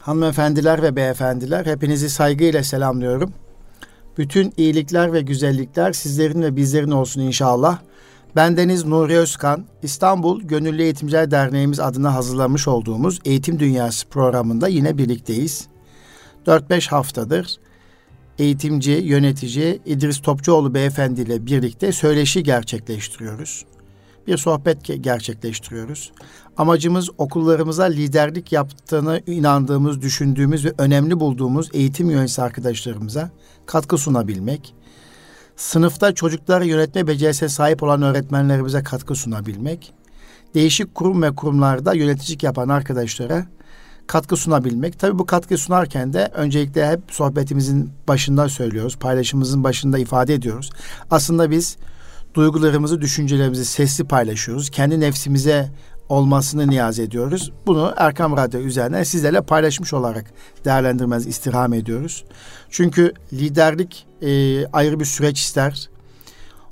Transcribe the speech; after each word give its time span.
Hanımefendiler 0.00 0.82
ve 0.82 0.96
beyefendiler 0.96 1.66
hepinizi 1.66 2.10
saygıyla 2.10 2.62
selamlıyorum. 2.62 3.32
Bütün 4.18 4.52
iyilikler 4.56 5.12
ve 5.12 5.20
güzellikler 5.20 5.92
sizlerin 5.92 6.42
ve 6.42 6.56
bizlerin 6.56 6.90
olsun 6.90 7.20
inşallah. 7.20 7.78
Bendeniz 8.36 8.84
Nuri 8.84 9.16
Özkan, 9.16 9.64
İstanbul 9.82 10.42
Gönüllü 10.42 10.82
Eğitimciler 10.82 11.30
Derneğimiz 11.30 11.80
adına 11.80 12.14
hazırlamış 12.14 12.68
olduğumuz 12.68 13.20
Eğitim 13.24 13.58
Dünyası 13.58 14.08
programında 14.08 14.68
yine 14.68 14.98
birlikteyiz. 14.98 15.68
4-5 16.46 16.88
haftadır 16.88 17.58
eğitimci, 18.38 18.90
yönetici 18.90 19.80
İdris 19.86 20.22
Topçuoğlu 20.22 20.74
beyefendi 20.74 21.20
ile 21.20 21.46
birlikte 21.46 21.92
söyleşi 21.92 22.42
gerçekleştiriyoruz. 22.42 23.64
Bir 24.28 24.36
sohbet 24.36 25.04
gerçekleştiriyoruz. 25.04 26.12
Amacımız 26.56 27.10
okullarımıza 27.18 27.84
liderlik 27.84 28.52
yaptığını 28.52 29.22
inandığımız, 29.26 30.02
düşündüğümüz 30.02 30.64
ve 30.64 30.72
önemli 30.78 31.20
bulduğumuz 31.20 31.68
eğitim 31.72 32.10
yöneticisi 32.10 32.42
arkadaşlarımıza 32.42 33.30
katkı 33.66 33.98
sunabilmek. 33.98 34.74
Sınıfta 35.56 36.14
çocukları 36.14 36.66
yönetme 36.66 37.06
becerisine 37.06 37.48
sahip 37.48 37.82
olan 37.82 38.02
öğretmenlerimize 38.02 38.82
katkı 38.82 39.14
sunabilmek. 39.14 39.92
Değişik 40.54 40.94
kurum 40.94 41.22
ve 41.22 41.34
kurumlarda 41.34 41.94
yöneticilik 41.94 42.42
yapan 42.42 42.68
arkadaşlara 42.68 43.46
katkı 44.06 44.36
sunabilmek. 44.36 44.98
Tabii 44.98 45.18
bu 45.18 45.26
katkı 45.26 45.58
sunarken 45.58 46.12
de 46.12 46.30
öncelikle 46.34 46.90
hep 46.90 47.00
sohbetimizin 47.10 47.90
başında 48.08 48.48
söylüyoruz, 48.48 48.96
paylaşımımızın 48.96 49.64
başında 49.64 49.98
ifade 49.98 50.34
ediyoruz. 50.34 50.70
Aslında 51.10 51.50
biz 51.50 51.76
duygularımızı, 52.38 53.00
düşüncelerimizi 53.00 53.64
sesli 53.64 54.04
paylaşıyoruz. 54.04 54.70
Kendi 54.70 55.00
nefsimize 55.00 55.70
olmasını 56.08 56.68
niyaz 56.70 56.98
ediyoruz. 56.98 57.52
Bunu 57.66 57.94
Erkam 57.96 58.36
Radyo 58.36 58.60
üzerinden 58.60 59.02
sizlerle 59.02 59.40
paylaşmış 59.40 59.94
olarak 59.94 60.32
değerlendirmenizi 60.64 61.28
istirham 61.28 61.72
ediyoruz. 61.72 62.24
Çünkü 62.70 63.12
liderlik 63.32 64.06
e, 64.22 64.66
ayrı 64.66 65.00
bir 65.00 65.04
süreç 65.04 65.40
ister. 65.40 65.90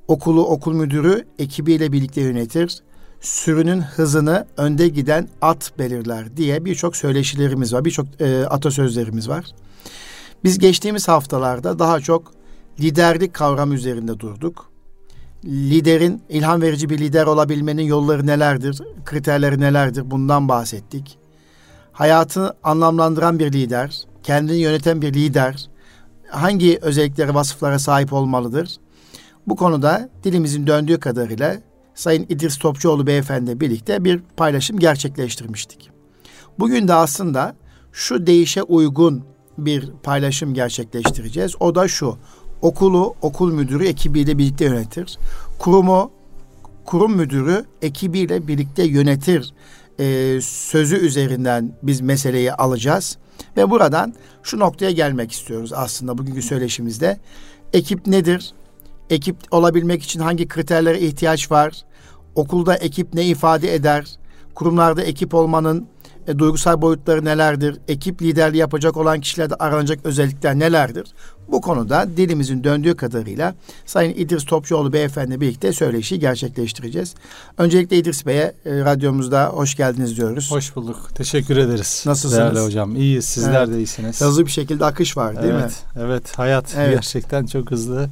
Okulu 0.08 0.46
okul 0.46 0.72
müdürü 0.72 1.24
ekibiyle 1.38 1.92
birlikte 1.92 2.20
yönetir. 2.20 2.82
Sürünün 3.20 3.80
hızını 3.80 4.46
önde 4.56 4.88
giden 4.88 5.28
at 5.42 5.72
belirler 5.78 6.36
diye 6.36 6.64
birçok 6.64 6.96
söyleşilerimiz 6.96 7.72
var, 7.72 7.84
birçok 7.84 8.06
e, 8.20 8.46
atasözlerimiz 8.46 9.28
var. 9.28 9.44
Biz 10.44 10.58
geçtiğimiz 10.58 11.08
haftalarda 11.08 11.78
daha 11.78 12.00
çok 12.00 12.32
liderlik 12.80 13.34
kavramı 13.34 13.74
üzerinde 13.74 14.20
durduk 14.20 14.75
liderin 15.44 16.22
ilham 16.28 16.62
verici 16.62 16.90
bir 16.90 16.98
lider 16.98 17.26
olabilmenin 17.26 17.82
yolları 17.82 18.26
nelerdir, 18.26 18.82
kriterleri 19.04 19.60
nelerdir 19.60 20.10
bundan 20.10 20.48
bahsettik. 20.48 21.18
Hayatı 21.92 22.56
anlamlandıran 22.62 23.38
bir 23.38 23.52
lider, 23.52 24.00
kendini 24.22 24.56
yöneten 24.56 25.02
bir 25.02 25.14
lider 25.14 25.68
hangi 26.30 26.78
özelliklere, 26.82 27.34
vasıflara 27.34 27.78
sahip 27.78 28.12
olmalıdır? 28.12 28.76
Bu 29.46 29.56
konuda 29.56 30.08
dilimizin 30.24 30.66
döndüğü 30.66 31.00
kadarıyla 31.00 31.56
Sayın 31.94 32.26
İdris 32.28 32.58
Topçuoğlu 32.58 33.06
beyefendi 33.06 33.60
birlikte 33.60 34.04
bir 34.04 34.20
paylaşım 34.36 34.78
gerçekleştirmiştik. 34.78 35.90
Bugün 36.58 36.88
de 36.88 36.94
aslında 36.94 37.56
şu 37.92 38.26
değişe 38.26 38.62
uygun 38.62 39.24
bir 39.58 39.90
paylaşım 40.02 40.54
gerçekleştireceğiz. 40.54 41.54
O 41.60 41.74
da 41.74 41.88
şu 41.88 42.18
okulu 42.62 43.14
okul 43.22 43.52
müdürü 43.52 43.86
ekibiyle 43.86 44.38
birlikte 44.38 44.64
yönetir. 44.64 45.18
Kurumu 45.58 46.10
kurum 46.84 47.16
müdürü 47.16 47.64
ekibiyle 47.82 48.48
birlikte 48.48 48.82
yönetir 48.82 49.52
e, 50.00 50.38
sözü 50.42 50.96
üzerinden 50.96 51.72
biz 51.82 52.00
meseleyi 52.00 52.52
alacağız. 52.52 53.18
Ve 53.56 53.70
buradan 53.70 54.14
şu 54.42 54.58
noktaya 54.58 54.90
gelmek 54.90 55.32
istiyoruz 55.32 55.72
aslında 55.72 56.18
bugünkü 56.18 56.42
söyleşimizde. 56.42 57.18
Ekip 57.72 58.06
nedir? 58.06 58.52
Ekip 59.10 59.36
olabilmek 59.50 60.02
için 60.02 60.20
hangi 60.20 60.48
kriterlere 60.48 61.00
ihtiyaç 61.00 61.50
var? 61.50 61.84
Okulda 62.34 62.76
ekip 62.76 63.14
ne 63.14 63.24
ifade 63.24 63.74
eder? 63.74 64.18
Kurumlarda 64.54 65.02
ekip 65.02 65.34
olmanın 65.34 65.86
e, 66.26 66.38
duygusal 66.38 66.82
boyutları 66.82 67.24
nelerdir? 67.24 67.78
Ekip 67.88 68.22
liderliği 68.22 68.58
yapacak 68.58 68.96
olan 68.96 69.20
kişilerde 69.20 69.54
aranacak 69.54 69.98
özellikler 70.04 70.58
nelerdir? 70.58 71.14
Bu 71.48 71.60
konuda 71.60 72.06
dilimizin 72.16 72.64
döndüğü 72.64 72.96
kadarıyla 72.96 73.54
Sayın 73.86 74.14
İdris 74.14 74.44
Topçuoğlu 74.44 74.92
Beyefendi 74.92 75.40
birlikte 75.40 75.72
söyleşi 75.72 76.18
gerçekleştireceğiz. 76.18 77.14
Öncelikle 77.58 77.96
İdris 77.96 78.26
Bey'e 78.26 78.54
e, 78.64 78.78
radyomuzda 78.84 79.46
hoş 79.46 79.74
geldiniz 79.74 80.16
diyoruz. 80.16 80.50
Hoş 80.50 80.76
bulduk. 80.76 81.10
Teşekkür 81.14 81.56
ederiz. 81.56 82.04
Nasılsınız? 82.06 82.38
Değerli 82.38 82.60
hocam. 82.60 82.96
İyiyiz. 82.96 83.24
Sizler 83.24 83.64
evet. 83.64 83.74
de 83.74 83.78
iyisiniz. 83.78 84.20
Hızlı 84.20 84.46
bir 84.46 84.50
şekilde 84.50 84.84
akış 84.84 85.16
var 85.16 85.42
değil 85.42 85.54
evet, 85.54 85.64
mi? 85.64 86.02
Evet. 86.02 86.38
Hayat 86.38 86.74
evet. 86.78 86.94
gerçekten 86.94 87.46
çok 87.46 87.70
hızlı. 87.70 88.08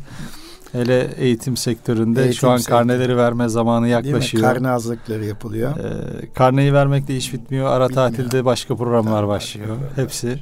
Hele 0.73 1.15
eğitim 1.19 1.57
sektöründe 1.57 2.23
eğitim 2.23 2.39
şu 2.39 2.51
an 2.51 2.57
sektörü. 2.57 2.77
karneleri 2.77 3.17
verme 3.17 3.49
zamanı 3.49 3.89
yaklaşıyor. 3.89 4.43
Karne 4.43 4.69
hazırlıkları 4.69 5.25
yapılıyor. 5.25 5.79
Ee, 5.79 6.33
karneyi 6.35 6.73
vermekle 6.73 7.17
iş 7.17 7.33
bitmiyor. 7.33 7.67
Ara 7.67 7.89
Bitmiyor. 7.89 8.11
tatilde 8.11 8.45
başka 8.45 8.77
programlar 8.77 9.29
başlıyor. 9.29 9.77
Hepsi 9.97 10.39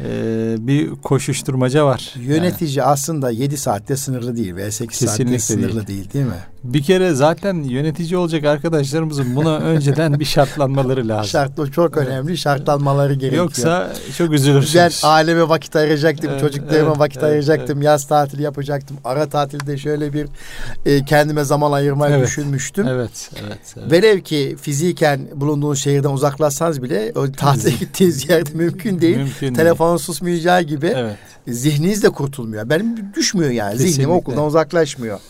e, 0.00 0.56
bir 0.58 0.90
koşuşturmaca 0.90 1.84
var. 1.86 2.14
Yönetici 2.20 2.78
yani. 2.78 2.88
aslında 2.88 3.30
7 3.30 3.56
saatte 3.56 3.96
sınırlı 3.96 4.36
değil 4.36 4.54
veya 4.54 4.72
8 4.72 4.98
Kesinlikle 4.98 5.38
saatte 5.38 5.54
sınırlı 5.54 5.86
değil. 5.86 5.98
değil 5.98 6.12
değil 6.12 6.24
mi? 6.24 6.46
Bir 6.64 6.82
kere 6.82 7.14
zaten 7.14 7.62
yönetici 7.62 8.16
olacak 8.16 8.44
arkadaşlarımızın 8.44 9.36
buna 9.36 9.58
önceden 9.58 10.20
bir 10.20 10.24
şartlanmaları 10.24 11.08
lazım. 11.08 11.24
Şartlı 11.24 11.70
çok 11.70 11.96
önemli. 11.96 12.38
Şartlanmaları 12.38 13.14
gerekiyor. 13.14 13.44
Yoksa 13.44 13.92
çok 14.18 14.32
üzülürsünüz. 14.32 14.74
Ben 14.74 15.08
aileme 15.08 15.48
vakit 15.48 15.76
ayıracaktım, 15.76 16.30
evet, 16.30 16.40
çocuklarıma 16.40 16.90
evet, 16.90 16.98
vakit 16.98 17.18
evet, 17.18 17.30
ayıracaktım, 17.30 17.78
evet. 17.78 17.86
yaz 17.86 18.06
tatili 18.06 18.42
yapacaktım. 18.42 18.96
Ara 19.04 19.28
tatilde 19.28 19.78
şöyle 19.78 20.12
bir 20.12 20.26
e, 20.86 21.04
kendime 21.04 21.44
zaman 21.44 21.72
ayırmayı 21.72 22.14
evet, 22.14 22.26
düşünmüştüm. 22.26 22.88
Evet, 22.88 23.30
evet, 23.42 23.74
evet. 23.76 23.92
Velev 23.92 24.20
ki 24.20 24.56
fiziken 24.60 25.20
bulunduğunuz 25.34 25.78
şehirden 25.78 26.10
uzaklaşsanız 26.10 26.82
bile 26.82 27.12
o 27.14 27.32
tatile 27.32 27.70
gittiğiniz 27.70 28.30
yerde 28.30 28.50
mümkün 28.54 29.00
değil. 29.00 29.16
Mümkün 29.16 29.54
Telefon 29.54 29.88
değil. 29.88 29.98
susmayacağı 29.98 30.62
gibi 30.62 30.92
evet. 30.96 31.16
zihniniz 31.48 32.02
de 32.02 32.10
kurtulmuyor. 32.10 32.70
Benim 32.70 33.14
düşmüyor 33.14 33.50
yani. 33.50 33.72
Kesinlikle. 33.72 33.92
Zihnim 33.92 34.10
okuldan 34.10 34.44
uzaklaşmıyor. 34.44 35.20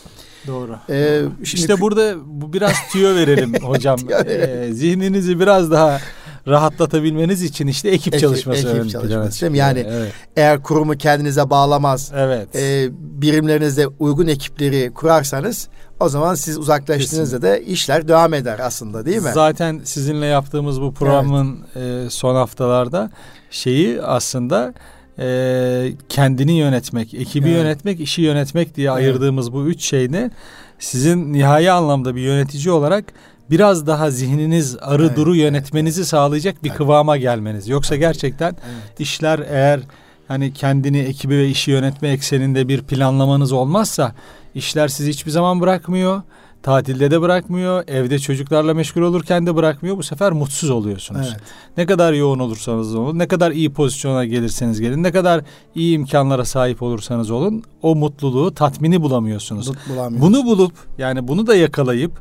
Doğru. 0.49 0.79
Ee, 0.91 1.23
şimdi 1.45 1.61
işte 1.61 1.81
burada 1.81 2.15
bu 2.27 2.53
biraz 2.53 2.73
tüyo 2.93 3.15
verelim 3.15 3.55
hocam. 3.63 3.99
ee, 4.27 4.69
zihninizi 4.73 5.41
biraz 5.41 5.71
daha 5.71 6.01
rahatlatabilmeniz 6.49 7.43
için 7.43 7.67
işte 7.67 7.89
ekip, 7.89 8.15
ekip 8.15 8.21
çalışması 8.21 8.69
ekip 8.69 8.91
çalışması 8.91 9.41
değil 9.41 9.53
mi? 9.53 9.59
Yani 9.59 9.87
evet. 9.89 10.13
eğer 10.37 10.63
kurumu 10.63 10.97
kendinize 10.97 11.51
bağlamaz, 11.51 12.13
evet. 12.17 12.57
e, 12.57 12.89
birimlerinizde 12.93 13.87
uygun 13.87 14.27
ekipleri 14.27 14.95
kurarsanız 14.95 15.69
o 16.01 16.09
zaman 16.09 16.35
siz 16.35 16.59
uzaklaştığınızda 16.59 17.43
da 17.43 17.57
işler 17.59 18.09
devam 18.09 18.35
eder 18.35 18.59
aslında 18.59 19.07
değil 19.07 19.23
mi? 19.23 19.31
Zaten 19.35 19.81
sizinle 19.85 20.27
yaptığımız 20.27 20.81
bu 20.81 20.95
programın 20.95 21.59
evet. 21.77 22.07
e, 22.07 22.11
son 22.11 22.35
haftalarda 22.35 23.11
şeyi 23.51 24.03
aslında 24.03 24.75
e, 25.19 25.93
kendini 26.09 26.53
yönetmek, 26.53 27.15
ekibi 27.15 27.49
evet. 27.49 27.59
yönetmek, 27.59 28.01
işi 28.01 28.23
yönetmek 28.23 28.77
diye 28.77 28.89
evet. 28.89 28.97
ayırdığımız 28.97 29.53
bu 29.53 29.67
üç 29.67 29.83
şeyini 29.83 30.31
sizin 30.79 31.33
nihai 31.33 31.71
anlamda 31.71 32.17
bir 32.17 32.21
yönetici 32.21 32.71
olarak 32.71 33.05
biraz 33.51 33.87
daha 33.87 34.11
zihniniz 34.11 34.77
arı 34.81 35.07
evet. 35.07 35.17
duru 35.17 35.37
yönetmenizi 35.37 36.05
sağlayacak 36.05 36.65
bir 36.65 36.69
evet. 36.69 36.79
kıvama 36.79 37.17
gelmeniz. 37.17 37.69
Yoksa 37.69 37.97
gerçekten 37.97 38.49
evet. 38.51 39.01
işler 39.01 39.41
eğer 39.51 39.81
hani 40.29 40.53
kendini 40.53 40.99
ekibi 40.99 41.37
ve 41.37 41.49
işi 41.49 41.71
yönetme 41.71 42.09
ekseninde 42.09 42.69
bir 42.69 42.83
planlamanız 42.83 43.53
olmazsa 43.53 44.15
işler 44.55 44.89
sizi 44.89 45.11
hiçbir 45.11 45.31
zaman 45.31 45.61
bırakmıyor. 45.61 46.23
Tatilde 46.63 47.11
de 47.11 47.21
bırakmıyor, 47.21 47.85
evde 47.89 48.19
çocuklarla 48.19 48.75
meşgul 48.75 49.03
olurken 49.03 49.47
de 49.47 49.57
bırakmıyor. 49.57 49.97
Bu 49.97 50.03
sefer 50.03 50.33
mutsuz 50.33 50.71
oluyorsunuz. 50.71 51.29
Evet. 51.31 51.41
Ne 51.77 51.87
kadar 51.87 52.13
yoğun 52.13 52.39
olursanız 52.39 52.95
olun, 52.95 53.19
ne 53.19 53.29
kadar 53.29 53.51
iyi 53.51 53.73
pozisyona 53.73 54.25
gelirseniz 54.25 54.81
gelin, 54.81 55.03
ne 55.03 55.13
kadar 55.13 55.45
iyi 55.75 55.97
imkanlara 55.97 56.45
sahip 56.45 56.83
olursanız 56.83 57.31
olun, 57.31 57.63
o 57.83 57.95
mutluluğu, 57.95 58.55
tatmini 58.55 59.03
bulamıyorsunuz. 59.03 59.73
Bunu 60.11 60.45
bulup 60.45 60.73
yani 60.99 61.29
bunu 61.29 61.47
da 61.47 61.55
yakalayıp 61.55 62.13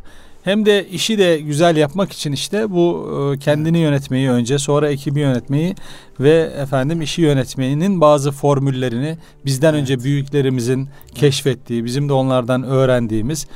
hem 0.47 0.65
de 0.65 0.87
işi 0.87 1.17
de 1.17 1.39
güzel 1.39 1.77
yapmak 1.77 2.11
için 2.11 2.31
işte 2.31 2.71
bu 2.71 3.09
e, 3.35 3.39
kendini 3.39 3.77
yönetmeyi 3.77 4.29
önce 4.29 4.59
sonra 4.59 4.89
ekibi 4.89 5.19
yönetmeyi 5.19 5.75
ve 6.19 6.53
efendim 6.61 7.01
işi 7.01 7.21
yönetmenin 7.21 8.01
bazı 8.01 8.31
formüllerini 8.31 9.17
bizden 9.45 9.73
evet. 9.73 9.81
önce 9.81 10.03
büyüklerimizin 10.03 10.89
keşfettiği, 11.15 11.85
bizim 11.85 12.09
de 12.09 12.13
onlardan 12.13 12.63
öğrendiğimiz 12.63 13.47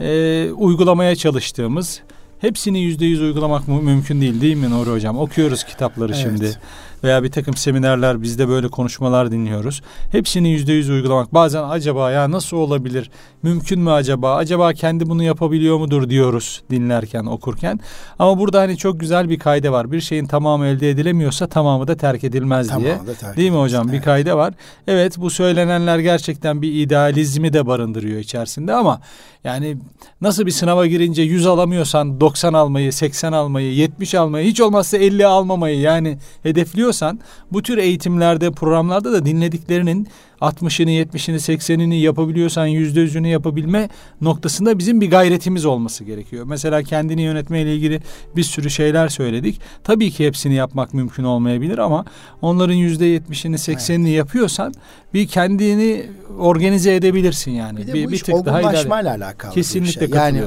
e, 0.00 0.50
uygulamaya 0.52 1.16
çalıştığımız 1.16 2.00
hepsini 2.40 2.80
yüzde 2.80 3.06
yüz 3.06 3.20
uygulamak 3.20 3.68
mümkün 3.68 4.20
değil 4.20 4.40
değil 4.40 4.56
mi 4.56 4.70
Nuri 4.70 4.90
Hocam? 4.90 5.18
Okuyoruz 5.18 5.64
kitapları 5.64 6.12
evet. 6.12 6.22
şimdi 6.22 6.56
veya 7.04 7.22
bir 7.22 7.30
takım 7.30 7.54
seminerler 7.54 8.22
bizde 8.22 8.48
böyle 8.48 8.68
konuşmalar 8.68 9.32
dinliyoruz. 9.32 9.82
Hepsini 10.12 10.50
yüzde 10.50 10.72
yüz 10.72 10.90
uygulamak. 10.90 11.34
Bazen 11.34 11.62
acaba 11.62 12.10
ya 12.10 12.30
nasıl 12.30 12.56
olabilir? 12.56 13.10
Mümkün 13.42 13.80
mü 13.80 13.90
acaba? 13.90 14.36
Acaba 14.36 14.72
kendi 14.72 15.08
bunu 15.08 15.22
yapabiliyor 15.22 15.78
mudur 15.78 16.10
diyoruz 16.10 16.62
dinlerken, 16.70 17.24
okurken. 17.24 17.80
Ama 18.18 18.38
burada 18.38 18.60
hani 18.60 18.76
çok 18.76 19.00
güzel 19.00 19.28
bir 19.28 19.38
kayda 19.38 19.72
var. 19.72 19.92
Bir 19.92 20.00
şeyin 20.00 20.26
tamamı 20.26 20.66
elde 20.66 20.90
edilemiyorsa 20.90 21.46
tamamı 21.46 21.88
da 21.88 21.96
terk 21.96 22.24
edilmez 22.24 22.68
tamamı 22.68 22.84
diye. 22.84 22.98
Da 23.06 23.14
terk 23.14 23.36
Değil 23.36 23.50
mi 23.50 23.58
hocam? 23.58 23.88
Evet. 23.88 24.00
Bir 24.00 24.04
kayda 24.04 24.36
var. 24.36 24.54
Evet 24.86 25.18
bu 25.18 25.30
söylenenler 25.30 25.98
gerçekten 25.98 26.62
bir 26.62 26.72
idealizmi 26.72 27.52
de 27.52 27.66
barındırıyor 27.66 28.20
içerisinde 28.20 28.74
ama 28.74 29.00
yani 29.44 29.76
nasıl 30.20 30.46
bir 30.46 30.50
sınava 30.50 30.86
girince 30.86 31.22
100 31.22 31.46
alamıyorsan 31.46 32.20
90 32.30 32.52
almayı, 32.52 32.92
80 32.92 33.32
almayı, 33.32 33.74
70 33.74 34.14
almayı, 34.14 34.46
hiç 34.46 34.60
olmazsa 34.60 34.96
50 34.98 35.26
almamayı 35.26 35.80
yani 35.80 36.18
hedefliyorsan 36.42 37.20
bu 37.52 37.62
tür 37.62 37.78
eğitimlerde, 37.78 38.50
programlarda 38.50 39.12
da 39.12 39.24
dinlediklerinin 39.24 40.08
60'ını, 40.40 40.90
70'ini, 40.90 41.36
80'ini 41.36 41.94
yapabiliyorsan 41.94 42.68
%100'ünü 42.68 43.26
yapabilme 43.26 43.88
noktasında 44.20 44.78
bizim 44.78 45.00
bir 45.00 45.10
gayretimiz 45.10 45.64
olması 45.64 46.04
gerekiyor. 46.04 46.44
Mesela 46.44 46.82
kendini 46.82 47.22
yönetme 47.22 47.62
ile 47.62 47.74
ilgili 47.74 48.00
bir 48.36 48.42
sürü 48.42 48.70
şeyler 48.70 49.08
söyledik. 49.08 49.60
Tabii 49.84 50.10
ki 50.10 50.26
hepsini 50.26 50.54
yapmak 50.54 50.94
mümkün 50.94 51.24
olmayabilir 51.24 51.78
ama 51.78 52.04
onların 52.42 52.76
%70'ini, 52.76 53.54
80'ini 53.54 54.00
evet. 54.02 54.16
yapıyorsan 54.16 54.74
bir 55.14 55.26
kendini 55.26 56.06
organize 56.38 56.94
edebilirsin 56.94 57.50
yani. 57.50 57.78
Bir 57.78 57.86
de 57.86 57.94
bir, 57.94 58.06
bu 58.06 58.10
bir 58.10 58.16
iş 58.16 58.22
tık 58.22 58.46
daha 58.46 58.60
ile 58.60 59.10
alakalı 59.10 59.52
Kesinlikle 59.52 60.06
bir 60.06 60.12
şey. 60.12 60.18
Yani 60.18 60.42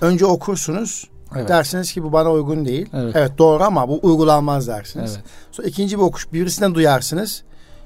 önce 0.00 0.26
okursunuz 0.26 1.04
Evet. 1.36 1.48
Dersiniz 1.48 1.92
ki 1.92 2.02
bu 2.02 2.12
bana 2.12 2.32
uygun 2.32 2.64
değil. 2.64 2.88
Evet. 2.94 3.16
evet 3.16 3.38
doğru 3.38 3.62
ama 3.62 3.88
bu 3.88 4.00
uygulanmaz 4.02 4.68
dersiniz. 4.68 5.12
Evet. 5.14 5.24
Sonra 5.52 5.68
ikinci 5.68 5.98
bir 5.98 6.02
okuş 6.02 6.32
birisinden 6.32 6.74
duyarsınız. 6.74 7.42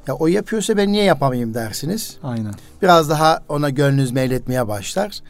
Ya 0.07 0.15
o 0.15 0.27
yapıyorsa 0.27 0.77
ben 0.77 0.93
niye 0.93 1.05
yapamayayım 1.05 1.55
dersiniz. 1.55 2.17
Aynen. 2.23 2.55
Biraz 2.83 3.11
daha 3.11 3.43
ona 3.49 3.71
gönlünüz 3.71 4.13
meyletmeye 4.13 4.69
başlar. 4.69 5.21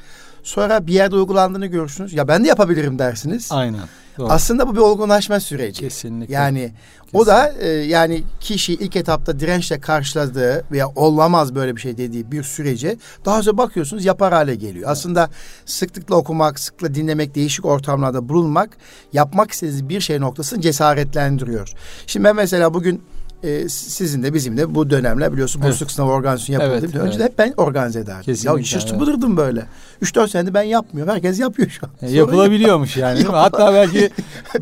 Sonra 0.42 0.86
bir 0.86 0.92
yerde 0.92 1.16
uygulandığını 1.16 1.66
görürsünüz. 1.66 2.12
Ya 2.12 2.28
ben 2.28 2.44
de 2.44 2.48
yapabilirim 2.48 2.98
dersiniz. 2.98 3.48
Aynen. 3.52 3.80
Doğru. 4.18 4.28
Aslında 4.32 4.68
bu 4.68 4.74
bir 4.74 4.80
olgunlaşma 4.80 5.40
süreci. 5.40 5.80
Kesinlikle. 5.80 6.34
Yani 6.34 6.60
Kesinlikle. 6.60 7.18
o 7.18 7.26
da 7.26 7.52
e, 7.60 7.68
yani 7.68 8.22
kişi 8.40 8.74
ilk 8.74 8.96
etapta 8.96 9.40
dirençle 9.40 9.80
karşıladığı 9.80 10.64
veya 10.72 10.88
olamaz 10.88 11.54
böyle 11.54 11.76
bir 11.76 11.80
şey 11.80 11.96
dediği 11.96 12.32
bir 12.32 12.42
sürece 12.42 12.96
daha 13.24 13.42
sonra 13.42 13.58
bakıyorsunuz 13.58 14.04
yapar 14.04 14.32
hale 14.32 14.54
geliyor. 14.54 14.74
Evet. 14.76 14.88
Aslında 14.88 15.30
sıklıkla 15.66 16.16
okumak, 16.16 16.60
sıklıkla 16.60 16.94
dinlemek, 16.94 17.34
değişik 17.34 17.64
ortamlarda 17.64 18.28
bulunmak 18.28 18.76
yapmak 19.12 19.50
istediğiniz 19.50 19.88
bir 19.88 20.00
şey 20.00 20.20
noktasını 20.20 20.60
cesaretlendiriyor. 20.60 21.72
Şimdi 22.06 22.24
ben 22.24 22.36
mesela 22.36 22.74
bugün 22.74 23.02
e, 23.42 23.68
sizin 23.68 24.22
de 24.22 24.34
bizim 24.34 24.56
de 24.56 24.74
bu 24.74 24.90
dönemler 24.90 25.32
biliyorsun 25.32 25.62
evet. 25.64 25.90
sınavı 25.90 26.10
organizasyon 26.10 26.60
yapıldı. 26.60 26.80
Evet, 26.84 26.94
Önce 26.94 27.10
evet. 27.10 27.18
de 27.18 27.24
hep 27.24 27.38
ben 27.38 27.54
organize 27.56 28.00
ederdim. 28.00 28.22
Kesinlikle, 28.22 28.60
ya 28.60 28.64
şaşırtılırdım 28.64 29.28
evet. 29.28 29.38
böyle. 29.38 29.66
3-4 30.02 30.28
senedir 30.28 30.54
ben 30.54 30.62
yapmıyorum. 30.62 31.14
Herkes 31.14 31.40
yapıyor 31.40 31.68
şu 31.68 31.86
an. 31.86 32.08
E, 32.08 32.10
yapılabiliyormuş 32.10 32.96
yani. 32.96 33.16
Değil 33.16 33.28
mi? 33.28 33.34
Hatta 33.34 33.74
belki 33.74 34.10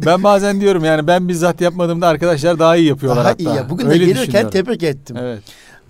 ben 0.06 0.22
bazen 0.22 0.60
diyorum 0.60 0.84
yani 0.84 1.06
ben 1.06 1.28
bizzat 1.28 1.60
yapmadığımda 1.60 2.08
arkadaşlar 2.08 2.58
daha 2.58 2.76
iyi 2.76 2.88
yapıyorlar 2.88 3.24
daha 3.24 3.32
hatta. 3.32 3.42
Iyi 3.42 3.56
ya. 3.56 3.70
Bugün 3.70 3.86
Öyle 3.86 4.00
de 4.00 4.12
gelirken 4.12 4.50
tebrik 4.50 4.82
ettim. 4.82 5.16
Evet. 5.16 5.42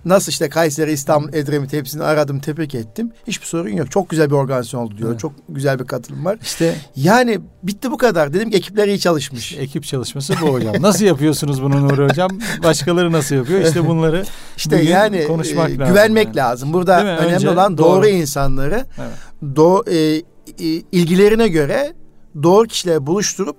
Nasıl 0.05 0.31
işte 0.31 0.49
Kayseri, 0.49 0.91
İstanbul, 0.91 1.33
Edremit 1.33 1.73
hepsini 1.73 2.03
aradım, 2.03 2.39
tebrik 2.39 2.75
ettim. 2.75 3.11
Hiçbir 3.27 3.45
sorun 3.45 3.69
yok. 3.69 3.91
Çok 3.91 4.09
güzel 4.09 4.29
bir 4.29 4.35
organizasyon 4.35 4.81
oldu 4.81 4.97
diyor. 4.97 5.09
Evet. 5.09 5.19
Çok 5.19 5.33
güzel 5.49 5.79
bir 5.79 5.85
katılım 5.85 6.25
var. 6.25 6.37
İşte 6.41 6.75
yani 6.95 7.39
bitti 7.63 7.91
bu 7.91 7.97
kadar. 7.97 8.33
Dedim 8.33 8.51
ki 8.51 8.57
ekipler 8.57 8.87
iyi 8.87 8.99
çalışmış. 8.99 9.53
Ekip 9.57 9.83
çalışması 9.83 10.33
bu 10.41 10.47
hocam. 10.47 10.75
Nasıl 10.79 11.05
yapıyorsunuz 11.05 11.63
bunu 11.63 11.87
Nuri 11.87 12.09
hocam? 12.09 12.29
Başkaları 12.63 13.11
nasıl 13.11 13.35
yapıyor? 13.35 13.61
İşte 13.61 13.87
bunları 13.87 14.25
işte 14.57 14.81
yani 14.81 15.27
konuşmak 15.27 15.69
e, 15.69 15.77
lazım. 15.77 15.93
Güvenmek 15.93 16.25
yani. 16.25 16.37
lazım. 16.37 16.73
Burada 16.73 17.01
önemli 17.03 17.35
Önce, 17.35 17.49
olan 17.49 17.77
doğru, 17.77 17.87
doğru 17.87 18.07
insanları 18.07 18.85
evet. 18.97 19.55
do, 19.55 19.83
e, 19.87 19.97
e, 19.97 20.23
ilgilerine 20.91 21.47
göre 21.47 21.93
doğru 22.43 22.67
kişileri 22.67 23.07
buluşturup 23.07 23.57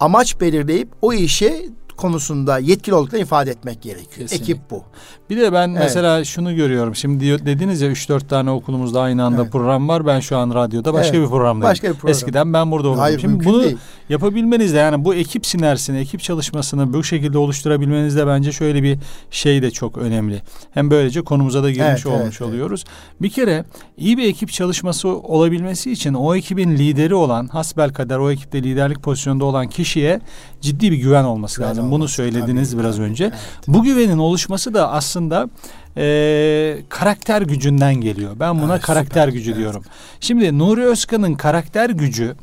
amaç 0.00 0.40
belirleyip 0.40 0.88
o 1.02 1.12
işe 1.12 1.62
konusunda 1.96 2.58
yetkili 2.58 2.94
olduklarını 2.94 3.24
ifade 3.24 3.50
etmek 3.50 3.82
gerekiyor. 3.82 4.28
Kesinlikle. 4.28 4.52
Ekip 4.52 4.70
bu. 4.70 4.84
Bir 5.30 5.36
de 5.36 5.52
ben 5.52 5.68
evet. 5.68 5.80
mesela 5.82 6.24
şunu 6.24 6.56
görüyorum. 6.56 6.96
Şimdi 6.96 7.46
dediniz 7.46 7.80
ya 7.80 7.90
3-4 7.90 8.26
tane 8.26 8.50
okulumuzda 8.50 9.00
aynı 9.00 9.24
anda 9.24 9.42
evet. 9.42 9.52
program 9.52 9.88
var. 9.88 10.06
Ben 10.06 10.20
şu 10.20 10.36
an 10.36 10.54
radyoda 10.54 10.94
başka 10.94 11.16
evet. 11.16 11.26
bir 11.26 11.30
programdayım. 11.30 11.70
Başka 11.70 11.88
bir 11.88 11.94
program. 11.94 12.10
Eskiden 12.10 12.52
ben 12.52 12.70
burada 12.70 12.88
olurdum. 12.88 13.00
Hayır, 13.00 13.18
Şimdi 13.18 13.44
bunu 13.44 13.62
değil. 13.62 13.76
yapabilmeniz 14.08 14.74
de 14.74 14.78
yani 14.78 15.04
bu 15.04 15.14
ekip 15.14 15.46
sinersini, 15.46 15.98
ekip 15.98 16.20
çalışmasını 16.20 16.92
bu 16.92 17.04
şekilde 17.04 17.38
oluşturabilmeniz 17.38 18.16
de 18.16 18.26
bence 18.26 18.52
şöyle 18.52 18.82
bir 18.82 18.98
şey 19.30 19.62
de 19.62 19.70
çok 19.70 19.98
önemli. 19.98 20.42
Hem 20.70 20.90
böylece 20.90 21.22
konumuza 21.22 21.62
da 21.62 21.70
girmiş 21.70 21.86
evet, 21.86 22.06
olmuş 22.06 22.40
evet, 22.40 22.42
oluyoruz. 22.42 22.84
Evet. 22.86 23.22
Bir 23.22 23.30
kere 23.30 23.64
iyi 23.96 24.18
bir 24.18 24.28
ekip 24.28 24.52
çalışması 24.52 25.08
olabilmesi 25.08 25.92
için 25.92 26.14
o 26.14 26.34
ekibin 26.34 26.76
lideri 26.76 27.14
olan 27.14 27.48
hasbel 27.48 27.92
kadar 27.92 28.18
o 28.18 28.30
ekipte 28.30 28.62
liderlik 28.62 29.02
pozisyonunda 29.02 29.44
olan 29.44 29.68
kişiye 29.68 30.20
ciddi 30.60 30.92
bir 30.92 30.96
güven 30.96 31.24
olması 31.24 31.56
güven 31.56 31.70
lazım. 31.70 31.81
Olması, 31.82 31.92
Bunu 31.92 32.08
söylediniz 32.08 32.70
tabii, 32.70 32.82
biraz 32.82 32.96
tabii, 32.96 33.06
önce. 33.06 33.24
Evet. 33.24 33.34
Bu 33.68 33.82
güvenin 33.82 34.18
oluşması 34.18 34.74
da 34.74 34.92
aslında 34.92 35.48
e, 35.96 36.76
karakter 36.88 37.42
gücünden 37.42 37.94
geliyor. 37.94 38.32
Ben 38.40 38.62
buna 38.62 38.72
evet, 38.74 38.82
karakter 38.82 39.26
süper, 39.26 39.32
gücü 39.32 39.50
evet. 39.50 39.60
diyorum. 39.60 39.82
Şimdi 40.20 40.58
Nuri 40.58 40.84
Özkan'ın 40.84 41.34
karakter 41.34 41.90
gücü 41.90 42.34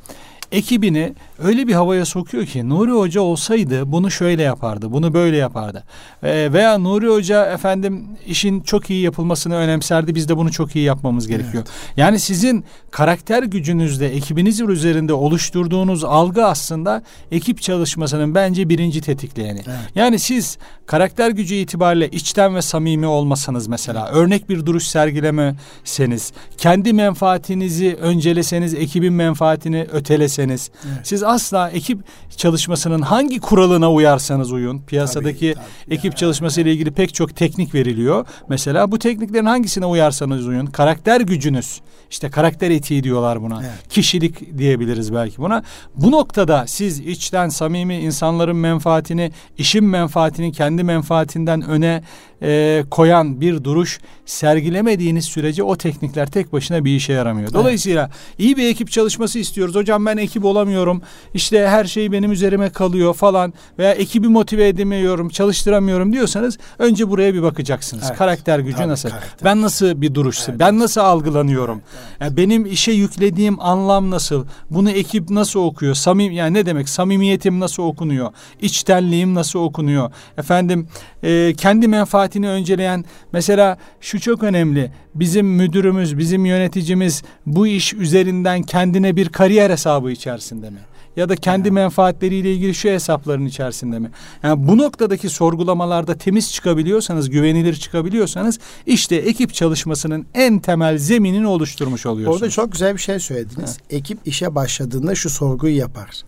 ekibini 0.51 1.13
öyle 1.39 1.67
bir 1.67 1.73
havaya 1.73 2.05
sokuyor 2.05 2.45
ki 2.45 2.69
Nuri 2.69 2.91
Hoca 2.91 3.21
olsaydı 3.21 3.91
bunu 3.91 4.11
şöyle 4.11 4.43
yapardı, 4.43 4.91
bunu 4.91 5.13
böyle 5.13 5.37
yapardı. 5.37 5.83
E, 6.23 6.53
veya 6.53 6.77
Nuri 6.77 7.07
Hoca 7.07 7.45
efendim 7.45 8.05
işin 8.27 8.61
çok 8.61 8.89
iyi 8.89 9.01
yapılmasını 9.01 9.55
önemserdi. 9.55 10.15
Biz 10.15 10.29
de 10.29 10.37
bunu 10.37 10.51
çok 10.51 10.75
iyi 10.75 10.85
yapmamız 10.85 11.27
gerekiyor. 11.27 11.63
Evet. 11.67 11.97
Yani 11.97 12.19
sizin 12.19 12.65
karakter 12.91 13.43
gücünüzde 13.43 14.15
ekibiniz 14.15 14.59
üzerinde 14.59 15.13
oluşturduğunuz 15.13 16.03
algı 16.03 16.45
aslında 16.45 17.03
ekip 17.31 17.61
çalışmasının 17.61 18.35
bence 18.35 18.69
birinci 18.69 19.01
tetikleyeni. 19.01 19.59
Evet. 19.67 19.79
Yani 19.95 20.19
siz 20.19 20.57
karakter 20.85 21.29
gücü 21.29 21.55
itibariyle 21.55 22.09
içten 22.09 22.55
ve 22.55 22.61
samimi 22.61 23.05
olmasanız 23.07 23.67
mesela 23.67 24.05
evet. 24.05 24.17
örnek 24.17 24.49
bir 24.49 24.65
duruş 24.65 24.87
sergilemeseniz, 24.87 26.33
kendi 26.57 26.93
menfaatinizi 26.93 27.97
önceleseniz, 28.01 28.73
ekibin 28.73 29.13
menfaatini 29.13 29.87
öteleseniz, 29.91 30.38
evet. 30.43 30.71
siz 31.03 31.23
asla 31.23 31.69
ekip 31.69 31.99
çalışmasının 32.37 33.01
hangi 33.01 33.39
kuralına 33.39 33.91
uyarsanız 33.91 34.51
uyun. 34.51 34.81
Piyasadaki 34.81 35.53
tabii, 35.53 35.65
tabii. 35.85 35.95
ekip 35.95 36.11
ya, 36.13 36.17
çalışması 36.17 36.61
ile 36.61 36.73
ilgili 36.73 36.91
pek 36.91 37.13
çok 37.13 37.35
teknik 37.35 37.75
veriliyor. 37.75 38.25
Mesela 38.49 38.91
bu 38.91 38.99
tekniklerin 38.99 39.45
hangisine 39.45 39.85
uyarsanız 39.85 40.47
uyun. 40.47 40.65
Karakter 40.65 41.21
gücünüz. 41.21 41.81
işte 42.09 42.29
karakter 42.29 42.71
etiği 42.71 43.03
diyorlar 43.03 43.41
buna. 43.41 43.61
Evet. 43.61 43.89
Kişilik 43.89 44.57
diyebiliriz 44.57 45.13
belki 45.13 45.37
buna. 45.37 45.63
Bu 45.95 46.11
noktada 46.11 46.67
siz 46.67 46.99
içten 46.99 47.49
samimi 47.49 47.95
insanların 47.95 48.55
menfaatini, 48.55 49.31
işin 49.57 49.83
menfaatini 49.83 50.51
kendi 50.51 50.83
menfaatinden 50.83 51.61
öne 51.61 52.03
e, 52.41 52.83
koyan 52.91 53.41
bir 53.41 53.63
duruş 53.63 53.99
sergilemediğiniz 54.25 55.25
sürece 55.25 55.63
o 55.63 55.75
teknikler 55.75 56.31
tek 56.31 56.53
başına 56.53 56.85
bir 56.85 56.95
işe 56.95 57.13
yaramıyor. 57.13 57.53
Dolayısıyla 57.53 58.03
evet. 58.03 58.39
iyi 58.39 58.57
bir 58.57 58.69
ekip 58.69 58.91
çalışması 58.91 59.39
istiyoruz. 59.39 59.75
Hocam 59.75 60.05
ben 60.05 60.17
ekip 60.17 60.45
olamıyorum. 60.45 61.01
İşte 61.33 61.67
her 61.67 61.85
şey 61.85 62.11
benim 62.11 62.31
üzerime 62.31 62.69
kalıyor 62.69 63.13
falan 63.13 63.53
veya 63.79 63.91
ekibi 63.91 64.27
motive 64.27 64.67
edemiyorum, 64.67 65.29
çalıştıramıyorum 65.29 66.13
diyorsanız 66.13 66.57
önce 66.79 67.09
buraya 67.09 67.33
bir 67.33 67.41
bakacaksınız. 67.41 68.03
Evet. 68.07 68.17
Karakter 68.17 68.59
gücü 68.59 68.77
Tabii, 68.77 68.87
nasıl? 68.87 69.09
Karakter. 69.09 69.39
Ben 69.43 69.61
nasıl 69.61 70.01
bir 70.01 70.15
duruşsun? 70.15 70.51
Evet. 70.51 70.59
Ben 70.59 70.79
nasıl 70.79 71.01
algılanıyorum? 71.01 71.81
Evet. 71.91 72.21
Yani 72.21 72.37
benim 72.37 72.65
işe 72.65 72.91
yüklediğim 72.91 73.59
anlam 73.59 74.09
nasıl? 74.09 74.45
Bunu 74.69 74.91
ekip 74.91 75.29
nasıl 75.29 75.59
okuyor? 75.59 75.95
Samim 75.95 76.31
yani 76.31 76.53
ne 76.53 76.65
demek? 76.65 76.89
Samimiyetim 76.89 77.59
nasıl 77.59 77.83
okunuyor? 77.83 78.31
İçtenliğim 78.61 79.35
nasıl 79.35 79.59
okunuyor? 79.59 80.11
Efendim 80.37 80.87
e, 81.23 81.53
kendi 81.57 81.87
menfaatini 82.29 82.49
önceleyen 82.49 83.05
mesela 83.33 83.77
şu 84.01 84.19
çok 84.19 84.43
önemli. 84.43 84.91
Bizim 85.15 85.47
müdürümüz, 85.47 86.17
bizim 86.17 86.45
yöneticimiz 86.45 87.23
bu 87.45 87.67
iş 87.67 87.93
üzerinden 87.93 88.63
kendine 88.63 89.15
bir 89.15 89.29
kariyer 89.29 89.69
hesabı 89.69 90.11
içerisinde 90.11 90.69
mi? 90.69 90.79
ya 91.15 91.29
da 91.29 91.35
kendi 91.35 91.71
menfaatleriyle 91.71 92.53
ilgili 92.53 92.73
şu 92.73 92.89
hesapların 92.89 93.45
içerisinde 93.45 93.99
mi? 93.99 94.11
Yani 94.43 94.67
bu 94.67 94.77
noktadaki 94.77 95.29
sorgulamalarda 95.29 96.17
temiz 96.17 96.53
çıkabiliyorsanız, 96.53 97.29
güvenilir 97.29 97.75
çıkabiliyorsanız 97.75 98.59
işte 98.85 99.15
ekip 99.15 99.53
çalışmasının 99.53 100.25
en 100.33 100.59
temel 100.59 100.97
zeminini 100.97 101.47
oluşturmuş 101.47 102.05
oluyorsunuz. 102.05 102.41
Orada 102.41 102.49
çok 102.49 102.71
güzel 102.71 102.93
bir 102.93 103.01
şey 103.01 103.19
söylediniz. 103.19 103.77
Ha. 103.77 103.83
Ekip 103.89 104.19
işe 104.25 104.55
başladığında 104.55 105.15
şu 105.15 105.29
sorguyu 105.29 105.75
yapar. 105.75 106.23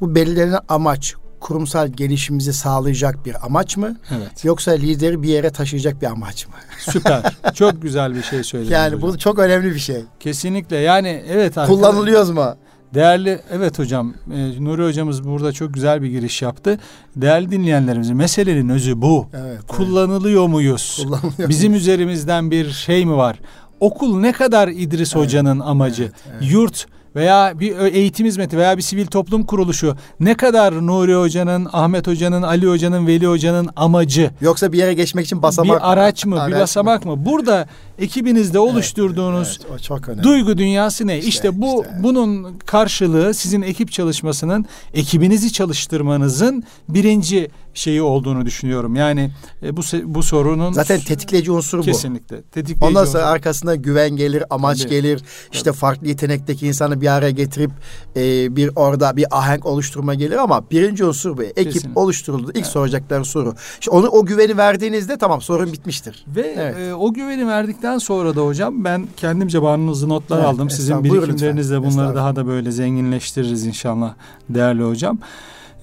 Bu 0.00 0.14
belirlenen 0.14 0.60
amaç, 0.68 1.14
kurumsal 1.44 1.88
gelişimimizi 1.88 2.52
sağlayacak 2.52 3.26
bir 3.26 3.46
amaç 3.46 3.76
mı? 3.76 3.96
Evet. 4.10 4.44
Yoksa 4.44 4.70
lideri 4.70 5.22
bir 5.22 5.28
yere 5.28 5.50
taşıyacak 5.50 6.02
bir 6.02 6.06
amaç 6.06 6.46
mı? 6.46 6.54
Süper. 6.78 7.22
çok 7.54 7.82
güzel 7.82 8.14
bir 8.14 8.22
şey 8.22 8.44
söylediniz. 8.44 8.72
Yani 8.72 8.94
hocam. 8.94 9.02
bu 9.02 9.18
çok 9.18 9.38
önemli 9.38 9.74
bir 9.74 9.78
şey. 9.78 10.04
Kesinlikle. 10.20 10.76
Yani 10.76 11.22
evet. 11.28 11.54
Kullanılıyoruz 11.54 12.30
mu? 12.30 12.54
Değerli 12.94 13.40
evet 13.50 13.78
hocam 13.78 14.14
e, 14.34 14.64
Nuri 14.64 14.84
hocamız 14.84 15.24
burada 15.24 15.52
çok 15.52 15.74
güzel 15.74 16.02
bir 16.02 16.08
giriş 16.08 16.42
yaptı. 16.42 16.78
Değerli 17.16 17.50
dinleyenlerimiz 17.50 18.10
meselenin 18.10 18.68
özü 18.68 19.02
bu. 19.02 19.28
Evet, 19.36 19.60
Kullanılıyor 19.68 20.42
evet. 20.42 20.50
muyuz? 20.50 21.02
Kullanılıyor 21.02 21.48
Bizim 21.48 21.70
muyuz? 21.70 21.82
üzerimizden 21.82 22.50
bir 22.50 22.70
şey 22.70 23.06
mi 23.06 23.16
var? 23.16 23.40
Okul 23.80 24.20
ne 24.20 24.32
kadar 24.32 24.68
İdris 24.68 25.16
evet, 25.16 25.24
Hoca'nın 25.24 25.60
amacı? 25.60 26.02
Evet, 26.02 26.14
evet. 26.30 26.52
Yurt 26.52 26.86
veya 27.16 27.60
bir 27.60 27.78
eğitim 27.78 28.26
hizmeti 28.26 28.56
veya 28.58 28.76
bir 28.76 28.82
sivil 28.82 29.06
toplum 29.06 29.42
kuruluşu 29.42 29.96
ne 30.20 30.34
kadar 30.34 30.86
Nuri 30.86 31.14
Hoca'nın, 31.14 31.68
Ahmet 31.72 32.06
Hoca'nın, 32.06 32.42
Ali 32.42 32.66
Hoca'nın, 32.66 33.06
Veli 33.06 33.26
Hoca'nın 33.26 33.68
amacı? 33.76 34.30
Yoksa 34.40 34.72
bir 34.72 34.78
yere 34.78 34.94
geçmek 34.94 35.26
için 35.26 35.42
basamak 35.42 35.76
Bir 35.76 35.92
araç 35.92 36.26
mı, 36.26 36.40
araç 36.40 36.54
bir 36.54 36.60
basamak 36.60 37.04
mı? 37.04 37.16
mı? 37.16 37.24
Burada 37.24 37.66
ekibinizde 37.98 38.58
oluşturduğunuz 38.58 39.58
evet, 39.60 39.70
evet, 39.70 39.82
çok 39.82 40.08
önemli. 40.08 40.22
duygu 40.22 40.58
dünyası 40.58 41.06
ne? 41.06 41.18
İşte, 41.18 41.28
işte 41.28 41.60
bu 41.62 41.82
işte. 41.82 42.02
bunun 42.02 42.58
karşılığı 42.58 43.34
sizin 43.34 43.62
ekip 43.62 43.92
çalışmasının 43.92 44.66
ekibinizi 44.94 45.52
çalıştırmanızın 45.52 46.64
birinci 46.88 47.50
şeyi 47.74 48.02
olduğunu 48.02 48.46
düşünüyorum. 48.46 48.96
Yani 48.96 49.30
e, 49.62 49.76
bu 49.76 49.80
bu 50.04 50.22
sorunun 50.22 50.72
zaten 50.72 51.00
tetikleyici 51.00 51.52
unsur 51.52 51.78
bu. 51.78 51.82
Kesinlikle. 51.82 52.42
Tetikleyici 52.42 52.84
Ondan 52.84 53.04
sonra 53.04 53.22
unsur. 53.22 53.32
arkasında 53.32 53.74
güven 53.74 54.10
gelir, 54.10 54.44
amaç 54.50 54.82
Tabii. 54.82 54.90
gelir. 54.90 55.22
İşte 55.52 55.70
Tabii. 55.70 55.78
farklı 55.78 56.08
yetenekteki 56.08 56.66
insanı 56.66 57.00
bir 57.00 57.06
araya 57.06 57.30
getirip 57.30 57.70
e, 58.16 58.56
bir 58.56 58.70
orada 58.76 59.16
bir 59.16 59.26
ahenk 59.30 59.66
oluşturma 59.66 60.14
gelir 60.14 60.36
ama 60.36 60.70
birinci 60.70 61.04
unsur 61.04 61.36
bu. 61.36 61.42
Ekip 61.42 61.72
Kesinlikle. 61.72 62.00
oluşturuldu. 62.00 62.50
İlk 62.50 62.56
evet. 62.56 62.66
soracakları 62.66 63.24
soru. 63.24 63.54
İşte 63.80 63.90
onu 63.90 64.08
o 64.08 64.26
güveni 64.26 64.56
verdiğinizde 64.56 65.18
tamam 65.18 65.40
sorun 65.40 65.72
bitmiştir. 65.72 66.24
Ve 66.36 66.54
evet. 66.58 66.76
e, 66.78 66.94
o 66.94 67.12
güveni 67.12 67.48
verdikten 67.48 67.98
sonra 67.98 68.36
da 68.36 68.40
hocam 68.40 68.84
ben 68.84 69.08
kendimce 69.16 69.62
bağımlınızı 69.62 70.08
notlar 70.08 70.38
evet, 70.38 70.46
aldım. 70.46 70.70
Sizin 70.70 71.04
birikimlerinizle 71.04 71.82
bunları 71.82 72.14
daha 72.14 72.36
da 72.36 72.46
böyle 72.46 72.70
zenginleştiririz 72.70 73.66
inşallah 73.66 74.14
değerli 74.48 74.82
hocam. 74.82 75.18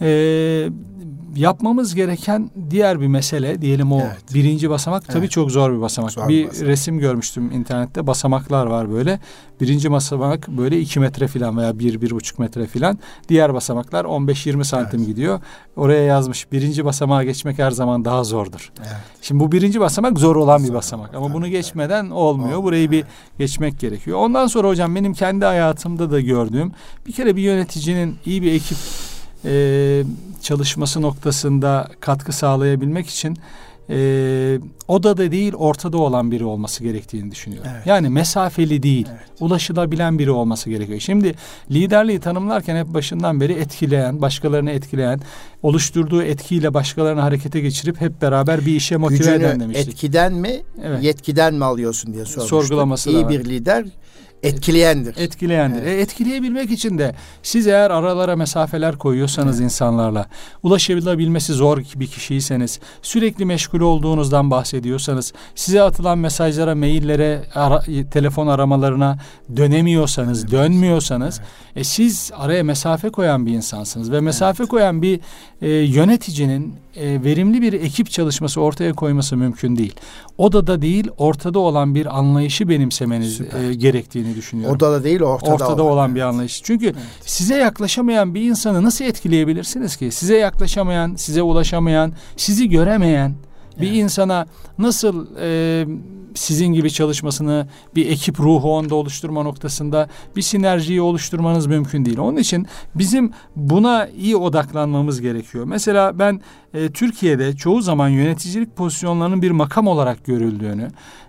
Ee, 0.01 0.69
yapmamız 1.35 1.95
gereken 1.95 2.51
diğer 2.69 3.01
bir 3.01 3.07
mesele 3.07 3.61
diyelim 3.61 3.91
o 3.91 4.00
evet. 4.00 4.33
birinci 4.33 4.69
basamak 4.69 5.07
tabii 5.07 5.19
evet. 5.19 5.31
çok 5.31 5.51
zor 5.51 5.73
bir 5.73 5.81
basamak. 5.81 6.11
Zor 6.11 6.29
bir 6.29 6.47
basamak. 6.47 6.67
resim 6.67 7.00
görmüştüm 7.00 7.51
internette 7.51 8.07
basamaklar 8.07 8.65
var 8.65 8.91
böyle. 8.91 9.19
Birinci 9.61 9.91
basamak 9.91 10.47
böyle 10.47 10.79
iki 10.79 11.00
metre 11.00 11.27
falan 11.27 11.57
veya 11.57 11.79
bir, 11.79 12.01
bir 12.01 12.11
buçuk 12.11 12.39
metre 12.39 12.67
falan. 12.67 13.00
Diğer 13.29 13.53
basamaklar 13.53 14.05
15-20 14.05 14.63
santim 14.63 15.00
evet. 15.00 15.07
gidiyor. 15.07 15.39
Oraya 15.75 16.03
yazmış 16.03 16.51
birinci 16.51 16.85
basamağa 16.85 17.23
geçmek 17.23 17.59
her 17.59 17.71
zaman 17.71 18.05
daha 18.05 18.23
zordur. 18.23 18.71
Evet. 18.79 18.91
Şimdi 19.21 19.43
bu 19.43 19.51
birinci 19.51 19.79
basamak 19.79 20.19
zor 20.19 20.35
olan 20.35 20.57
zor. 20.57 20.67
bir 20.67 20.73
basamak 20.73 21.15
ama 21.15 21.33
bunu 21.33 21.47
geçmeden 21.47 22.09
olmuyor. 22.09 22.21
olmuyor. 22.21 22.63
Burayı 22.63 22.91
bir 22.91 23.05
geçmek 23.39 23.79
gerekiyor. 23.79 24.17
Ondan 24.17 24.47
sonra 24.47 24.67
hocam 24.67 24.95
benim 24.95 25.13
kendi 25.13 25.45
hayatımda 25.45 26.11
da 26.11 26.21
gördüğüm 26.21 26.71
bir 27.07 27.11
kere 27.11 27.35
bir 27.35 27.41
yöneticinin 27.41 28.15
iyi 28.25 28.41
bir 28.41 28.53
ekip 28.53 28.77
e, 29.45 30.03
çalışması 30.41 31.01
noktasında 31.01 31.88
katkı 32.00 32.31
sağlayabilmek 32.31 33.10
için 33.10 33.38
e, 33.89 34.60
odada 34.88 35.31
değil 35.31 35.53
ortada 35.53 35.98
olan 35.98 36.31
biri 36.31 36.43
olması 36.43 36.83
gerektiğini 36.83 37.31
düşünüyorum. 37.31 37.71
Evet. 37.75 37.88
Yani 37.88 38.10
mesafeli 38.10 38.83
değil, 38.83 39.07
evet. 39.12 39.21
ulaşılabilen 39.39 40.19
biri 40.19 40.31
olması 40.31 40.69
gerekiyor. 40.69 41.00
Şimdi 41.00 41.36
liderliği 41.71 42.19
tanımlarken 42.19 42.75
hep 42.75 42.88
başından 42.88 43.41
beri 43.41 43.53
etkileyen, 43.53 44.21
başkalarını 44.21 44.71
etkileyen, 44.71 45.19
oluşturduğu 45.63 46.24
etkiyle 46.24 46.74
başkalarını 46.74 47.21
harekete 47.21 47.60
geçirip 47.62 48.01
hep 48.01 48.21
beraber 48.21 48.65
bir 48.65 48.75
işe 48.75 48.98
motive 48.98 49.17
Gücünü 49.17 49.36
eden 49.36 49.60
demiştik. 49.60 49.88
etkiden 49.88 50.33
mi, 50.33 50.62
evet. 50.83 51.03
yetkiden 51.03 51.53
mi 51.53 51.65
alıyorsun 51.65 52.13
diye 52.13 52.25
sormuştuk. 52.25 52.63
Sorgulaması 52.63 53.10
İyi 53.10 53.29
bir 53.29 53.45
lider 53.45 53.86
Etkileyendir. 54.43 55.17
Etkileyendir. 55.17 55.81
Evet. 55.81 55.98
E, 55.98 56.01
etkileyebilmek 56.01 56.71
için 56.71 56.98
de 56.98 57.15
siz 57.43 57.67
eğer 57.67 57.89
aralara 57.89 58.36
mesafeler 58.36 58.98
koyuyorsanız 58.98 59.55
evet. 59.55 59.65
insanlarla, 59.65 60.25
ulaşabilmesi 60.63 61.53
zor 61.53 61.77
bir 61.95 62.07
kişiyseniz, 62.07 62.79
sürekli 63.01 63.45
meşgul 63.45 63.79
olduğunuzdan 63.79 64.51
bahsediyorsanız, 64.51 65.33
size 65.55 65.81
atılan 65.81 66.17
mesajlara, 66.17 66.75
maillere, 66.75 67.43
ara, 67.55 67.83
telefon 68.12 68.48
aramalarına 68.48 69.19
dönemiyorsanız, 69.55 70.41
evet. 70.41 70.51
dönmüyorsanız, 70.51 71.39
evet. 71.39 71.77
e, 71.77 71.83
siz 71.83 72.31
araya 72.36 72.63
mesafe 72.63 73.10
koyan 73.10 73.45
bir 73.45 73.51
insansınız 73.51 74.12
ve 74.12 74.21
mesafe 74.21 74.63
evet. 74.63 74.69
koyan 74.71 75.01
bir 75.01 75.19
e, 75.62 75.69
yöneticinin 75.69 76.75
e, 76.95 77.24
verimli 77.24 77.62
bir 77.62 77.74
ekip 77.74 78.10
çalışması 78.10 78.62
ortaya 78.62 78.93
koyması 78.93 79.38
mümkün 79.38 79.77
değil. 79.77 79.95
Odada 80.38 80.81
değil, 80.81 81.07
ortada 81.17 81.60
olan 81.60 81.95
bir 81.95 82.17
anlayışı 82.17 82.69
benimsemeniz 82.69 83.41
e, 83.41 83.74
gerektiğini 83.74 84.30
düşünüyorum. 84.35 84.75
Odada 84.75 85.03
değil, 85.03 85.21
ortada, 85.21 85.53
ortada 85.53 85.83
olan, 85.83 85.93
olan 85.93 86.15
bir 86.15 86.21
anlayış. 86.21 86.61
Çünkü 86.63 86.85
evet. 86.85 86.95
size 87.25 87.55
yaklaşamayan 87.55 88.35
bir 88.35 88.41
insanı 88.41 88.83
nasıl 88.83 89.05
etkileyebilirsiniz 89.05 89.97
ki? 89.97 90.11
Size 90.11 90.38
yaklaşamayan, 90.38 91.15
size 91.15 91.41
ulaşamayan, 91.41 92.13
sizi 92.38 92.69
göremeyen 92.69 93.35
bir 93.79 93.87
evet. 93.87 93.97
insana 93.97 94.45
nasıl 94.77 95.27
e, 95.39 95.85
sizin 96.35 96.67
gibi 96.67 96.91
çalışmasını 96.91 97.67
bir 97.95 98.09
ekip 98.09 98.39
ruhu 98.39 98.75
onda 98.75 98.95
oluşturma 98.95 99.43
noktasında 99.43 100.09
bir 100.35 100.41
sinerjiyi 100.41 101.01
oluşturmanız 101.01 101.67
mümkün 101.67 102.05
değil. 102.05 102.17
Onun 102.17 102.37
için 102.37 102.67
bizim 102.95 103.31
buna 103.55 104.07
iyi 104.07 104.35
odaklanmamız 104.35 105.21
gerekiyor. 105.21 105.65
Mesela 105.65 106.19
ben 106.19 106.41
e, 106.73 106.91
Türkiye'de 106.91 107.55
çoğu 107.55 107.81
zaman 107.81 108.09
yöneticilik 108.09 108.75
pozisyonlarının 108.75 109.41
bir 109.41 109.51
makam 109.51 109.87
olarak 109.87 110.25
görüldüğünü, 110.25 110.87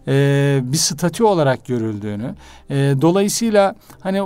e, 0.09 0.61
bir 0.63 0.77
statü 0.77 1.25
olarak 1.25 1.67
görüldüğünü, 1.67 2.35
e, 2.71 2.95
dolayısıyla 3.01 3.75
hani 4.01 4.23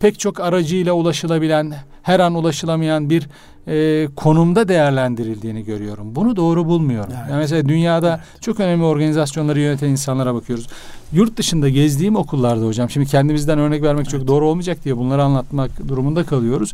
pek 0.00 0.18
çok 0.18 0.40
aracıyla 0.40 0.92
ulaşılabilen, 0.92 1.74
her 2.02 2.20
an 2.20 2.34
ulaşılamayan 2.34 3.10
bir 3.10 3.28
e, 3.68 4.08
konumda 4.16 4.68
değerlendirildiğini 4.68 5.64
görüyorum. 5.64 6.16
Bunu 6.16 6.36
doğru 6.36 6.66
bulmuyorum. 6.66 7.12
Evet. 7.16 7.30
Yani 7.30 7.38
mesela 7.38 7.68
dünyada 7.68 8.08
evet. 8.08 8.42
çok 8.42 8.60
önemli 8.60 8.84
organizasyonları 8.84 9.60
yöneten 9.60 9.88
insanlara 9.88 10.34
bakıyoruz. 10.34 10.66
Yurt 11.12 11.36
dışında 11.36 11.68
gezdiğim 11.68 12.16
okullarda 12.16 12.66
hocam, 12.66 12.90
şimdi 12.90 13.06
kendimizden 13.06 13.58
örnek 13.58 13.82
vermek 13.82 14.02
evet. 14.02 14.10
çok 14.10 14.26
doğru 14.26 14.46
olmayacak 14.46 14.84
diye 14.84 14.96
bunları 14.96 15.22
anlatmak 15.22 15.88
durumunda 15.88 16.24
kalıyoruz. 16.24 16.72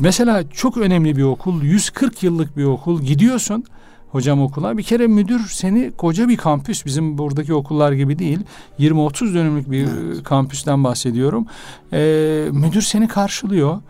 Mesela 0.00 0.44
çok 0.50 0.76
önemli 0.76 1.16
bir 1.16 1.22
okul, 1.22 1.62
140 1.62 2.22
yıllık 2.22 2.56
bir 2.56 2.64
okul. 2.64 3.02
Gidiyorsun 3.02 3.64
hocam 4.12 4.42
okula. 4.42 4.78
Bir 4.78 4.82
kere 4.82 5.06
müdür 5.06 5.40
seni 5.48 5.90
koca 5.90 6.28
bir 6.28 6.36
kampüs 6.36 6.86
bizim 6.86 7.18
buradaki 7.18 7.54
okullar 7.54 7.92
gibi 7.92 8.18
değil. 8.18 8.38
20-30 8.80 9.34
dönümlük 9.34 9.70
bir 9.70 9.88
evet. 10.04 10.22
kampüsten 10.22 10.84
bahsediyorum. 10.84 11.46
Ee, 11.92 12.48
müdür 12.52 12.82
seni 12.82 13.08
karşılıyor 13.08 13.80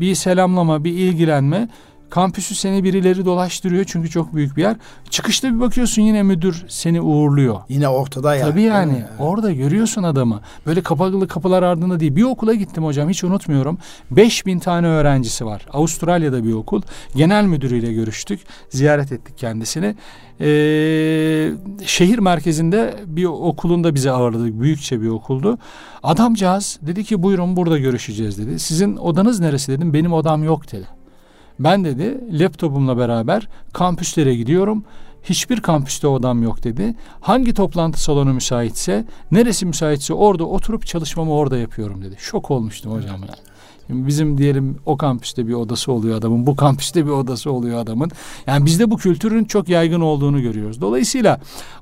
bir 0.00 0.14
selamlama, 0.14 0.84
bir 0.84 0.92
ilgilenme. 0.92 1.68
Kampüsü 2.10 2.54
seni 2.54 2.84
birileri 2.84 3.24
dolaştırıyor 3.24 3.84
çünkü 3.84 4.10
çok 4.10 4.34
büyük 4.34 4.56
bir 4.56 4.62
yer. 4.62 4.76
Çıkışta 5.10 5.54
bir 5.54 5.60
bakıyorsun 5.60 6.02
yine 6.02 6.22
müdür 6.22 6.64
seni 6.68 7.00
uğurluyor. 7.00 7.60
Yine 7.68 7.88
ortada 7.88 8.36
ya. 8.36 8.46
Tabii 8.46 8.62
yani 8.62 8.92
evet. 8.96 9.08
orada 9.18 9.52
görüyorsun 9.52 10.02
adamı. 10.02 10.40
Böyle 10.66 10.80
kapalı 10.80 11.28
kapılar 11.28 11.62
ardında 11.62 12.00
değil. 12.00 12.16
Bir 12.16 12.22
okula 12.22 12.54
gittim 12.54 12.84
hocam 12.84 13.08
hiç 13.08 13.24
unutmuyorum. 13.24 13.78
5000 14.10 14.58
tane 14.58 14.86
öğrencisi 14.86 15.46
var. 15.46 15.66
Avustralya'da 15.72 16.44
bir 16.44 16.52
okul. 16.52 16.82
Genel 17.16 17.44
müdürüyle 17.44 17.92
görüştük. 17.92 18.40
Ziyaret 18.70 19.12
ettik 19.12 19.38
kendisini. 19.38 19.94
Ee, 20.40 21.50
şehir 21.86 22.18
merkezinde 22.18 22.94
bir 23.06 23.24
okulunda 23.24 23.94
bizi 23.94 24.10
ağırladık. 24.10 24.60
Büyükçe 24.60 25.02
bir 25.02 25.08
okuldu. 25.08 25.58
Adamcağız 26.02 26.78
dedi 26.82 27.04
ki 27.04 27.22
buyurun 27.22 27.56
burada 27.56 27.78
görüşeceğiz 27.78 28.38
dedi. 28.38 28.58
Sizin 28.58 28.96
odanız 28.96 29.40
neresi 29.40 29.72
dedim. 29.72 29.94
Benim 29.94 30.12
odam 30.12 30.44
yok 30.44 30.72
dedi. 30.72 30.97
Ben 31.58 31.84
dedi 31.84 32.20
laptopumla 32.30 32.98
beraber 32.98 33.48
kampüslere 33.72 34.34
gidiyorum. 34.34 34.84
Hiçbir 35.22 35.60
kampüste 35.60 36.06
odam 36.06 36.42
yok 36.42 36.64
dedi. 36.64 36.94
Hangi 37.20 37.54
toplantı 37.54 38.02
salonu 38.02 38.34
müsaitse, 38.34 39.04
neresi 39.30 39.66
müsaitse 39.66 40.14
orada 40.14 40.44
oturup 40.44 40.86
çalışmamı 40.86 41.32
orada 41.32 41.58
yapıyorum 41.58 42.04
dedi. 42.04 42.16
Şok 42.18 42.50
olmuştum 42.50 42.92
hocam 42.92 43.20
yani. 43.20 43.30
Bizim 43.88 44.38
diyelim 44.38 44.76
o 44.86 44.96
kampüste 44.96 45.46
bir 45.48 45.52
odası 45.52 45.92
oluyor 45.92 46.18
adamın, 46.18 46.46
bu 46.46 46.56
kampüste 46.56 47.06
bir 47.06 47.10
odası 47.10 47.52
oluyor 47.52 47.78
adamın. 47.78 48.10
Yani 48.46 48.66
bizde 48.66 48.90
bu 48.90 48.96
kültürün 48.96 49.44
çok 49.44 49.68
yaygın 49.68 50.00
olduğunu 50.00 50.42
görüyoruz. 50.42 50.80
Dolayısıyla 50.80 51.40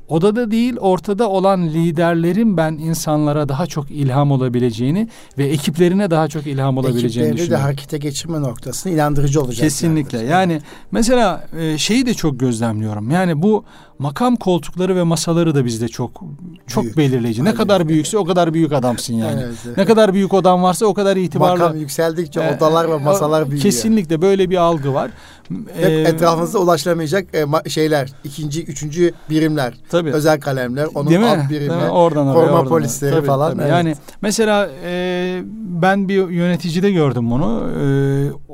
odada 0.09 0.51
değil 0.51 0.77
ortada 0.77 1.29
olan 1.31 1.69
liderlerin 1.69 2.57
ben 2.57 2.73
insanlara 2.73 3.49
daha 3.49 3.67
çok 3.67 3.91
ilham 3.91 4.31
olabileceğini 4.31 5.09
ve 5.39 5.45
ekiplerine 5.47 6.11
daha 6.11 6.29
çok 6.29 6.47
ilham 6.47 6.79
olabileceğini 6.79 7.07
Ekiplerini 7.09 7.33
düşünüyorum. 7.33 7.53
de 7.53 7.63
harekete 7.63 7.99
geçirme 7.99 8.41
noktasında 8.41 8.95
inandırıcı 8.95 9.43
olacak. 9.43 9.61
Kesinlikle. 9.61 10.19
Yani, 10.19 10.31
yani 10.31 10.63
mesela 10.91 11.47
e, 11.59 11.79
şeyi 11.79 12.07
de 12.07 12.15
çok 12.15 12.41
gözlemliyorum. 12.41 13.11
Yani 13.11 13.43
bu 13.43 13.65
makam 13.99 14.37
koltukları 14.37 14.97
ve 14.97 15.03
masaları 15.03 15.55
da 15.55 15.65
bizde 15.65 15.89
çok 15.89 16.23
çok 16.67 16.85
Büyük. 16.85 16.97
belirleyici. 16.97 17.45
Ne 17.45 17.49
Aynen. 17.49 17.59
kadar 17.59 17.89
büyükse 17.89 18.19
o 18.19 18.25
kadar 18.25 18.55
büyük 18.55 18.73
adamsın 18.73 19.15
yani. 19.15 19.41
Evet, 19.45 19.55
evet. 19.67 19.77
Ne 19.77 19.85
kadar 19.85 20.15
büyük 20.15 20.35
odan 20.35 20.63
varsa 20.63 20.87
o 20.87 20.95
kadar 20.95 21.17
itibarlı. 21.17 21.59
Makam 21.59 21.77
yükseldikçe 21.77 22.41
Ee, 22.41 22.57
odalar 22.57 22.91
ve 22.91 22.97
masalar 22.99 23.47
büyüyor. 23.47 23.63
Kesinlikle 23.63 24.23
böyle 24.23 24.51
bir 24.51 24.57
algı 24.57 24.95
var. 24.95 25.11
Hep 25.75 25.85
Ee, 25.91 26.01
etrafınızda 26.01 26.59
ulaşılamayacak 26.59 27.27
e, 27.35 27.71
şeyler, 27.71 28.13
ikinci, 28.25 28.65
üçüncü 28.65 29.13
birimler, 29.31 29.75
tabii. 29.91 30.11
özel 30.13 30.41
kalemler, 30.41 30.89
onun 30.95 31.09
Değil 31.11 31.21
mi? 31.21 31.27
alt 31.27 31.51
Değil 31.51 31.61
birimi, 31.61 31.77
mi? 31.77 31.91
Oradan 31.91 32.33
koruma 32.33 32.53
oradan 32.53 32.69
polisleri. 32.69 33.15
Tabii, 33.15 33.27
falan, 33.27 33.51
tabii. 33.53 33.63
evet. 33.63 33.71
Yani 33.73 33.95
mesela 34.23 34.69
e, 34.85 35.43
ben 35.83 36.09
bir 36.09 36.29
yöneticide 36.29 36.91
gördüm 36.91 37.31
bunu. 37.31 37.63
E, 37.83 37.85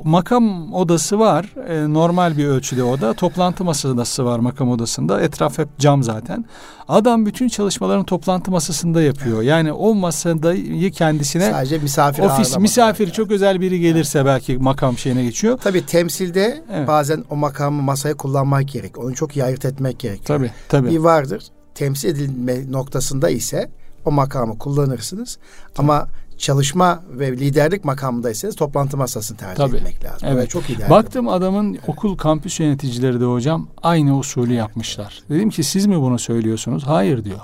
makam 0.09 0.73
odası 0.73 1.19
var. 1.19 1.45
E, 1.67 1.93
normal 1.93 2.37
bir 2.37 2.45
ölçüde 2.45 2.83
oda. 2.83 3.13
Toplantı 3.13 3.63
masası 3.63 4.25
var 4.25 4.39
makam 4.39 4.69
odasında. 4.69 5.21
Etraf 5.33 5.57
hep 5.57 5.79
cam 5.79 6.03
zaten. 6.03 6.45
Adam 6.87 7.25
bütün 7.25 7.47
çalışmalarını 7.47 8.05
toplantı 8.05 8.51
masasında 8.51 9.01
yapıyor. 9.01 9.41
Yani 9.41 9.73
o 9.73 9.93
masayı 9.95 10.91
kendisine 10.91 11.51
sadece 11.51 11.77
misafir 11.77 12.23
ofis 12.23 12.57
misafir 12.57 13.11
çok 13.11 13.31
özel 13.31 13.61
biri 13.61 13.79
gelirse 13.79 14.25
belki 14.25 14.57
makam 14.57 14.97
şeyine 14.97 15.23
geçiyor. 15.23 15.59
Tabii 15.63 15.85
temsilde 15.85 16.63
Evet. 16.71 16.87
bazen 16.87 17.23
o 17.29 17.35
makamı 17.35 17.81
masaya 17.81 18.17
kullanmak 18.17 18.67
gerek. 18.67 18.97
Onu 18.97 19.15
çok 19.15 19.37
iyi 19.37 19.43
ayırt 19.43 19.65
etmek 19.65 19.99
gerek. 19.99 20.25
Tabii 20.25 20.51
tabii. 20.69 20.89
Bir 20.89 20.97
vardır. 20.97 21.43
Temsil 21.75 22.09
edilme 22.09 22.71
noktasında 22.71 23.29
ise 23.29 23.71
o 24.05 24.11
makamı 24.11 24.57
kullanırsınız. 24.57 25.37
Ama 25.77 26.07
çalışma 26.43 27.03
ve 27.09 27.31
liderlik 27.31 27.85
makamındaysanız 27.85 28.55
toplantı 28.55 28.97
masasını 28.97 29.37
tercih 29.37 29.55
Tabii. 29.55 29.75
etmek 29.75 30.03
lazım. 30.03 30.19
Evet. 30.27 30.37
Evet. 30.37 30.49
Çok 30.49 30.69
iyi. 30.69 30.77
Baktım 30.89 31.27
adamın 31.27 31.77
okul 31.87 32.17
kampüs 32.17 32.59
yöneticileri 32.59 33.21
de 33.21 33.25
hocam 33.25 33.67
aynı 33.83 34.17
usulü 34.17 34.53
yapmışlar. 34.53 35.23
Dedim 35.29 35.49
ki 35.49 35.63
siz 35.63 35.85
mi 35.85 36.01
bunu 36.01 36.19
söylüyorsunuz? 36.19 36.83
Hayır 36.83 37.25
diyor. 37.25 37.39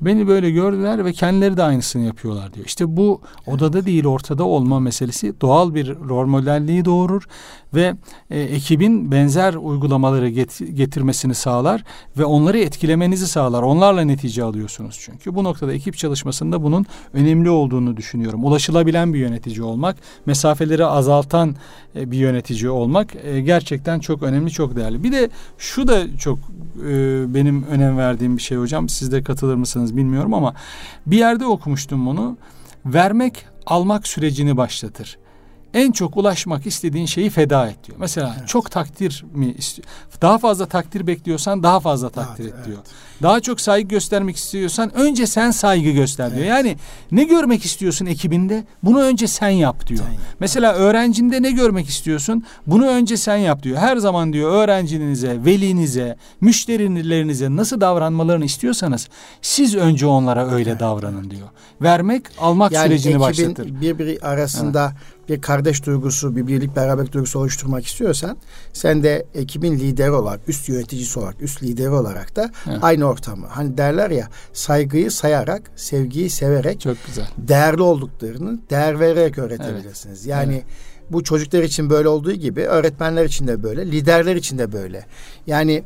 Beni 0.00 0.28
böyle 0.28 0.50
gördüler 0.50 1.04
ve 1.04 1.12
kendileri 1.12 1.56
de 1.56 1.62
aynısını 1.62 2.02
yapıyorlar 2.02 2.54
diyor. 2.54 2.66
İşte 2.66 2.96
bu 2.96 3.20
odada 3.46 3.86
değil 3.86 4.06
ortada 4.06 4.44
olma 4.44 4.80
meselesi 4.80 5.40
doğal 5.40 5.74
bir 5.74 5.94
rol 6.08 6.26
modelliği 6.26 6.84
doğurur 6.84 7.22
ve 7.74 7.94
e, 8.30 8.40
ekibin 8.40 9.12
benzer 9.12 9.54
uygulamaları 9.54 10.28
get- 10.28 10.72
getirmesini 10.72 11.34
sağlar 11.34 11.84
ve 12.18 12.24
onları 12.24 12.58
etkilemenizi 12.58 13.28
sağlar. 13.28 13.62
Onlarla 13.62 14.00
netice 14.00 14.42
alıyorsunuz 14.42 14.98
çünkü. 15.00 15.34
Bu 15.34 15.44
noktada 15.44 15.72
ekip 15.72 15.96
çalışmasında 15.96 16.62
bunun 16.62 16.86
önemli 17.12 17.50
olduğunu 17.50 17.96
düşünüyorum. 17.96 18.44
Ulaşılabilen 18.44 19.14
bir 19.14 19.18
yönetici 19.18 19.62
olmak, 19.62 19.96
mesafeleri 20.26 20.86
azaltan 20.86 21.56
e, 21.96 22.10
bir 22.10 22.18
yönetici 22.18 22.70
olmak 22.70 23.16
e, 23.24 23.40
gerçekten 23.40 24.00
çok 24.00 24.22
önemli, 24.22 24.50
çok 24.50 24.76
değerli. 24.76 25.04
Bir 25.04 25.12
de 25.12 25.30
şu 25.58 25.88
da 25.88 26.16
çok 26.16 26.38
e, 26.88 27.24
benim 27.34 27.64
önem 27.64 27.98
verdiğim 27.98 28.36
bir 28.36 28.42
şey 28.42 28.58
hocam. 28.58 28.88
Siz 28.88 29.12
de 29.12 29.22
katılır 29.22 29.54
mısınız 29.54 29.87
bilmiyorum 29.96 30.34
ama 30.34 30.54
bir 31.06 31.18
yerde 31.18 31.46
okumuştum 31.46 32.06
bunu. 32.06 32.36
Vermek 32.86 33.46
almak 33.66 34.08
sürecini 34.08 34.56
başlatır. 34.56 35.18
En 35.74 35.92
çok 35.92 36.16
ulaşmak 36.16 36.66
istediğin 36.66 37.06
şeyi 37.06 37.30
feda 37.30 37.68
et 37.68 37.76
diyor. 37.86 37.98
Mesela 38.00 38.34
Evet. 38.38 38.48
çok 38.48 38.70
takdir 38.70 39.24
mi 39.34 39.54
istiyor? 39.58 39.88
Daha 40.22 40.38
fazla 40.38 40.66
takdir 40.66 41.06
bekliyorsan 41.06 41.62
daha 41.62 41.80
fazla 41.80 42.08
takdir 42.10 42.44
Evet, 42.44 42.54
et 42.58 42.64
diyor. 42.66 42.76
evet. 42.78 42.90
Daha 43.22 43.40
çok 43.40 43.60
saygı 43.60 43.88
göstermek 43.88 44.36
istiyorsan 44.36 44.94
önce 44.94 45.26
sen 45.26 45.50
saygı 45.50 45.90
göster 45.90 46.30
diyor. 46.30 46.40
Evet. 46.40 46.50
Yani 46.50 46.76
ne 47.12 47.24
görmek 47.24 47.64
istiyorsun 47.64 48.06
ekibinde? 48.06 48.64
Bunu 48.82 49.00
önce 49.02 49.26
sen 49.26 49.48
yap 49.48 49.86
diyor. 49.86 50.00
Sen 50.04 50.12
yap. 50.12 50.22
Mesela 50.40 50.72
öğrencinde 50.74 51.42
ne 51.42 51.50
görmek 51.50 51.88
istiyorsun? 51.88 52.44
Bunu 52.66 52.86
önce 52.86 53.16
sen 53.16 53.36
yap 53.36 53.62
diyor. 53.62 53.78
Her 53.78 53.96
zaman 53.96 54.32
diyor 54.32 54.50
öğrencinize, 54.52 55.44
velinize, 55.44 56.16
müşterilerinize 56.40 57.56
nasıl 57.56 57.80
davranmalarını 57.80 58.44
istiyorsanız 58.44 59.08
siz 59.42 59.74
önce 59.76 60.06
onlara 60.06 60.50
öyle 60.50 60.80
davranın 60.80 61.30
diyor. 61.30 61.48
Vermek 61.82 62.22
almak 62.40 62.72
yani 62.72 62.86
sürecini 62.86 63.10
ekibin 63.10 63.20
başlatır. 63.20 63.80
birbiri 63.80 64.18
arasında 64.22 64.92
bir 65.28 65.40
kardeş 65.40 65.86
duygusu, 65.86 66.36
bir 66.36 66.46
birlik 66.46 66.76
beraberlik 66.76 67.12
duygusu 67.12 67.38
oluşturmak 67.38 67.86
istiyorsan 67.86 68.36
sen 68.72 69.02
de 69.02 69.26
ekibin 69.34 69.78
lideri 69.78 70.10
olarak, 70.10 70.40
üst 70.48 70.68
yöneticisi 70.68 71.18
olarak, 71.18 71.42
üst 71.42 71.62
lideri 71.62 71.90
olarak 71.90 72.36
da 72.36 72.50
Evet. 72.68 72.78
aynı 72.82 73.04
ortamı. 73.04 73.46
Hani 73.46 73.78
derler 73.78 74.10
ya 74.10 74.28
saygıyı 74.52 75.10
sayarak, 75.10 75.70
sevgiyi 75.76 76.30
severek 76.30 76.80
Çok 76.80 76.96
güzel. 77.06 77.26
değerli 77.38 77.82
olduklarını 77.82 78.58
değer 78.70 79.00
vererek 79.00 79.38
öğretebilirsiniz. 79.38 80.26
Yani 80.26 80.62
bu 81.10 81.24
çocuklar 81.24 81.62
için 81.62 81.90
böyle 81.90 82.08
olduğu 82.08 82.32
gibi 82.32 82.62
öğretmenler 82.62 83.24
için 83.24 83.46
de 83.46 83.62
böyle, 83.62 83.86
liderler 83.86 84.36
için 84.36 84.58
de 84.58 84.72
böyle. 84.72 85.06
Yani 85.46 85.82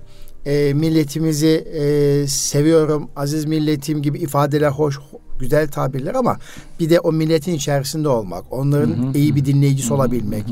e, 0.47 0.75
milletimizi 0.75 1.49
e, 1.49 2.27
seviyorum, 2.27 3.11
aziz 3.17 3.45
milletim 3.45 4.03
gibi 4.03 4.19
ifadeler 4.19 4.71
hoş, 4.71 4.99
güzel 5.41 5.69
tabirler 5.69 6.15
ama 6.15 6.37
bir 6.81 6.91
de 6.91 7.01
o 7.01 7.12
milletin 7.12 7.55
içerisinde 7.55 8.09
olmak, 8.09 8.45
onların 8.51 8.93
Hı 8.93 9.09
hı, 9.09 9.19
iyi 9.19 9.37
bir 9.37 9.45
dinleyicisi 9.45 9.95
olabilmek, 9.95 10.45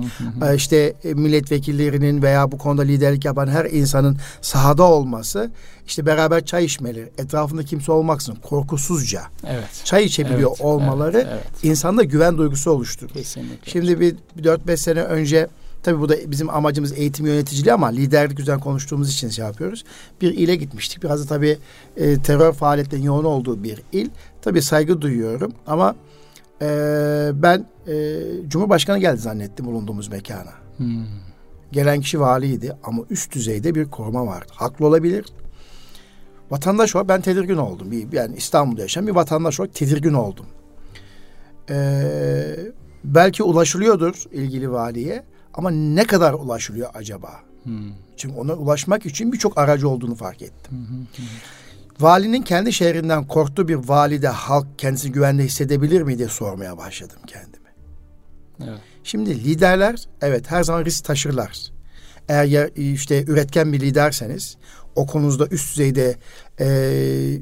e, 0.51 0.55
işte 0.57 0.95
e, 1.05 1.15
milletvekillerinin 1.15 2.23
veya 2.23 2.53
bu 2.53 2.59
konuda 2.59 2.83
liderlik 2.83 3.25
yapan 3.25 3.47
her 3.49 3.65
insanın 3.65 4.17
sahada 4.41 4.83
olması, 4.83 5.51
işte 5.87 6.07
beraber 6.07 6.45
çay 6.45 6.65
içmeleri, 6.65 7.09
etrafında 7.19 7.65
kimse 7.65 7.93
olmaksızın 7.93 8.39
korkusuzca 8.43 9.23
Evet. 9.47 9.83
çay 9.85 10.05
içebiliyor 10.05 10.51
Evet, 10.51 10.61
olmaları 10.61 11.17
evet, 11.17 11.27
evet. 11.33 11.65
insanda 11.65 12.03
güven 12.03 12.39
duygusu 12.39 12.71
oluşturur. 12.71 13.13
Kesinlikle. 13.13 13.71
Şimdi 13.71 14.01
bir 14.01 14.15
4-5 14.43 14.77
sene 14.77 15.03
önce 15.03 15.49
tabii 15.83 16.01
bu 16.01 16.09
da 16.09 16.15
bizim 16.27 16.51
amacımız 16.51 16.99
eğitim 16.99 17.27
yöneticiliği 17.27 17.73
ama 17.73 17.87
liderlik 17.87 18.41
üzerine 18.41 18.61
konuştuğumuz 18.61 19.13
için 19.13 19.29
şey 19.29 19.45
yapıyoruz. 19.45 19.85
Bir 20.21 20.35
ile 20.35 20.57
gitmiştik. 20.57 21.03
Biraz 21.03 21.25
da 21.25 21.29
tabii 21.29 21.59
e, 21.97 22.23
terör 22.23 22.53
faaliyetlerinin 22.53 23.07
yoğun 23.07 23.25
olduğu 23.25 23.63
bir 23.63 23.83
il. 23.93 24.09
Tabii 24.43 24.63
saygı 24.63 25.01
duyuyorum 25.01 25.53
ama 25.67 25.95
e, 26.63 26.67
ben 27.35 27.67
e, 27.89 28.19
Cumhurbaşkanı 28.49 28.99
geldi 28.99 29.21
zannettim 29.21 29.67
bulunduğumuz 29.67 30.09
mekana. 30.09 30.53
Hmm. 30.77 31.07
Gelen 31.73 32.01
kişi 32.01 32.21
valiydi 32.21 32.77
ama 32.85 33.03
üst 33.11 33.35
düzeyde 33.35 33.75
bir 33.75 33.85
koruma 33.85 34.27
vardı. 34.27 34.53
Haklı 34.55 34.87
olabilir. 34.87 35.25
Vatandaş 36.51 36.97
olarak 36.97 37.09
ben 37.09 37.21
tedirgin 37.21 37.57
oldum. 37.57 37.91
Bir, 37.91 38.13
yani 38.13 38.37
İstanbul'da 38.37 38.83
yaşayan 38.83 39.07
bir 39.07 39.13
vatandaş 39.13 39.61
olarak 39.61 39.75
tedirgin 39.75 40.13
oldum. 40.13 40.47
Ee, 41.71 42.57
belki 43.05 43.43
ulaşılıyordur 43.43 44.25
ilgili 44.33 44.71
valiye 44.71 45.25
ama 45.55 45.71
ne 45.71 46.05
kadar 46.05 46.33
ulaşılıyor 46.33 46.91
acaba? 46.95 47.33
Hmm. 47.63 47.93
Çünkü 48.17 48.37
ona 48.37 48.53
ulaşmak 48.53 49.07
için 49.07 49.33
birçok 49.33 49.59
aracı 49.59 49.89
olduğunu 49.89 50.15
fark 50.15 50.43
ettim. 50.43 50.87
Hı 50.89 51.23
hı. 51.23 51.27
Valinin 52.01 52.43
kendi 52.43 52.73
şehrinden 52.73 53.27
korktuğu 53.27 53.69
bir 53.69 53.75
valide 53.75 54.29
halk 54.29 54.67
kendisini 54.79 55.13
güvende 55.13 55.45
hissedebilir 55.45 56.03
mi 56.03 56.19
diye 56.19 56.29
sormaya 56.29 56.79
başladım 56.79 57.19
kendime. 57.27 57.71
Evet. 58.65 58.81
Şimdi 59.05 59.45
liderler 59.45 60.09
evet 60.23 60.51
her 60.51 60.63
zaman 60.63 60.85
risk 60.85 61.05
taşırlar. 61.05 61.71
Eğer 62.29 62.45
ya, 62.45 62.69
işte 62.69 63.25
üretken 63.25 63.73
bir 63.73 63.81
liderseniz 63.81 64.57
o 64.97 65.07
konunuzda 65.07 65.47
üst 65.47 65.73
düzeyde 65.73 66.17
e, 66.61 66.67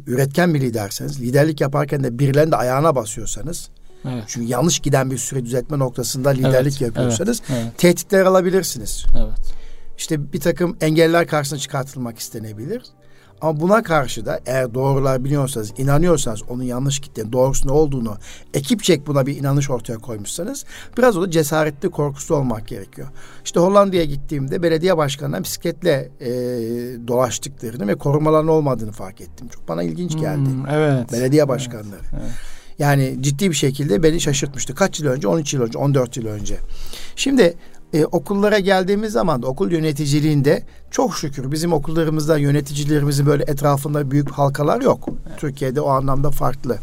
üretken 0.07 0.55
bir 0.55 0.61
liderseniz 0.61 1.21
liderlik 1.21 1.61
yaparken 1.61 2.05
de 2.05 2.19
birilerinin 2.19 2.53
de 2.53 2.57
ayağına 2.57 2.95
basıyorsanız 2.95 3.71
Evet. 4.05 4.25
çünkü 4.27 4.47
yanlış 4.49 4.79
giden 4.79 5.11
bir 5.11 5.19
süre 5.19 5.45
düzeltme 5.45 5.79
noktasında 5.79 6.31
liderlik 6.31 6.73
Evet, 6.73 6.81
yapıyorsanız 6.81 7.43
Evet. 7.49 7.61
Evet. 7.63 7.79
tehditler 7.79 8.25
alabilirsiniz. 8.25 9.05
evet. 9.17 9.55
İşte 9.99 10.33
bir 10.33 10.41
takım 10.41 10.77
engeller 10.81 11.27
karşısına 11.27 11.59
çıkartılmak 11.59 12.19
istenebilir. 12.19 12.83
Ama 13.41 13.61
buna 13.61 13.83
karşı 13.83 14.27
da 14.27 14.41
eğer 14.47 14.75
doğrular 14.75 15.25
biliyorsanız, 15.25 15.73
inanıyorsanız 15.79 16.43
onun 16.49 16.63
yanlış 16.63 17.01
gittiğini, 17.01 17.33
doğrusunun 17.33 17.73
olduğunu, 17.73 18.17
ekipçek 18.55 19.07
buna 19.07 19.27
bir 19.27 19.37
inanış 19.37 19.71
ortaya 19.71 19.99
koymuşsanız 19.99 20.65
biraz 20.99 21.17
o 21.17 21.23
da 21.23 21.31
cesaretli, 21.31 21.91
korkusu 21.91 22.35
olmak 22.35 22.69
gerekiyor. 22.69 23.09
İşte 23.45 23.61
Hollanda'ya 23.61 24.05
gittiğimde 24.05 24.63
belediye 24.63 24.97
başkanına 24.97 25.45
bisikletle 25.45 26.11
e, 26.21 26.29
dolaştıklarını 27.09 27.87
ve 27.89 27.95
korumaların 27.95 28.49
olmadığını 28.49 28.93
fark 28.93 29.21
ettim. 29.21 29.49
Çok 29.49 29.69
bana 29.69 29.83
ilginç 29.83 30.17
geldi. 30.17 30.51
Hmm, 30.51 30.69
evet. 30.71 31.13
Belediye 31.13 31.49
başkanları. 31.49 32.01
evet. 32.13 32.31
Yani 32.79 33.17
ciddi 33.21 33.51
bir 33.51 33.55
şekilde 33.55 34.03
beni 34.03 34.21
şaşırtmıştı. 34.21 34.75
Kaç 34.75 35.01
yıl 35.01 35.07
önce? 35.07 35.29
13 35.29 35.55
yıl 35.55 35.63
önce, 35.63 35.79
14 35.79 36.17
yıl 36.17 36.27
önce. 36.27 36.57
Şimdi 37.17 37.55
e, 37.93 38.05
okullara 38.05 38.59
geldiğimiz 38.59 39.13
zaman 39.13 39.43
da 39.43 39.47
okul 39.47 39.71
yöneticiliğinde 39.73 40.63
çok 40.91 41.17
şükür 41.17 41.53
bizim 41.53 41.73
okullarımızda 41.73 42.39
yöneticilerimizin 42.39 43.27
böyle 43.27 43.45
etrafında 43.47 44.11
büyük 44.11 44.31
halkalar 44.31 44.81
yok. 44.81 45.09
Türkiye'de 45.37 45.81
o 45.81 45.89
anlamda 45.89 46.31
farklı. 46.31 46.79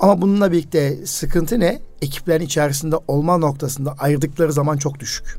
Ama 0.00 0.22
bununla 0.22 0.52
birlikte 0.52 1.06
sıkıntı 1.06 1.60
ne? 1.60 1.80
Ekiplerin 2.02 2.44
içerisinde 2.44 2.96
olma 3.08 3.36
noktasında 3.38 3.94
ayırdıkları 3.98 4.52
zaman 4.52 4.76
çok 4.76 5.00
düşük. 5.00 5.38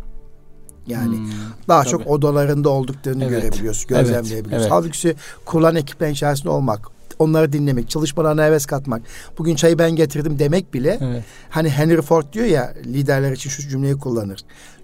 Yani 0.88 1.18
Hmm, 1.18 1.30
daha 1.68 1.82
tabii. 1.84 1.92
çok 1.92 2.08
odalarında 2.08 2.70
olduklarını 2.70 3.24
Evet. 3.26 3.42
görebiliyoruz, 3.42 3.86
Evet, 3.90 4.00
gözlemleyebiliyoruz. 4.00 4.62
evet. 4.64 4.72
Halbuki 4.72 5.16
kurulan 5.46 5.76
ekiplerin 5.76 6.14
içerisinde 6.14 6.50
olmak, 6.50 6.88
onları 7.20 7.54
dinlemek, 7.54 7.90
çalışmalarına 7.90 8.46
heves 8.46 8.66
katmak, 8.66 9.02
bugün 9.38 9.56
çayı 9.56 9.80
ben 9.80 9.92
getirdim 9.92 10.40
demek 10.40 10.74
bile 10.74 10.98
Evet. 11.02 11.24
hani 11.50 11.70
Henry 11.70 12.02
Ford 12.02 12.34
diyor 12.34 12.46
ya 12.46 12.74
liderler 12.86 13.32
için 13.32 13.50
şu 13.50 13.70
cümleyi 13.70 13.98
kullanır. 13.98 14.40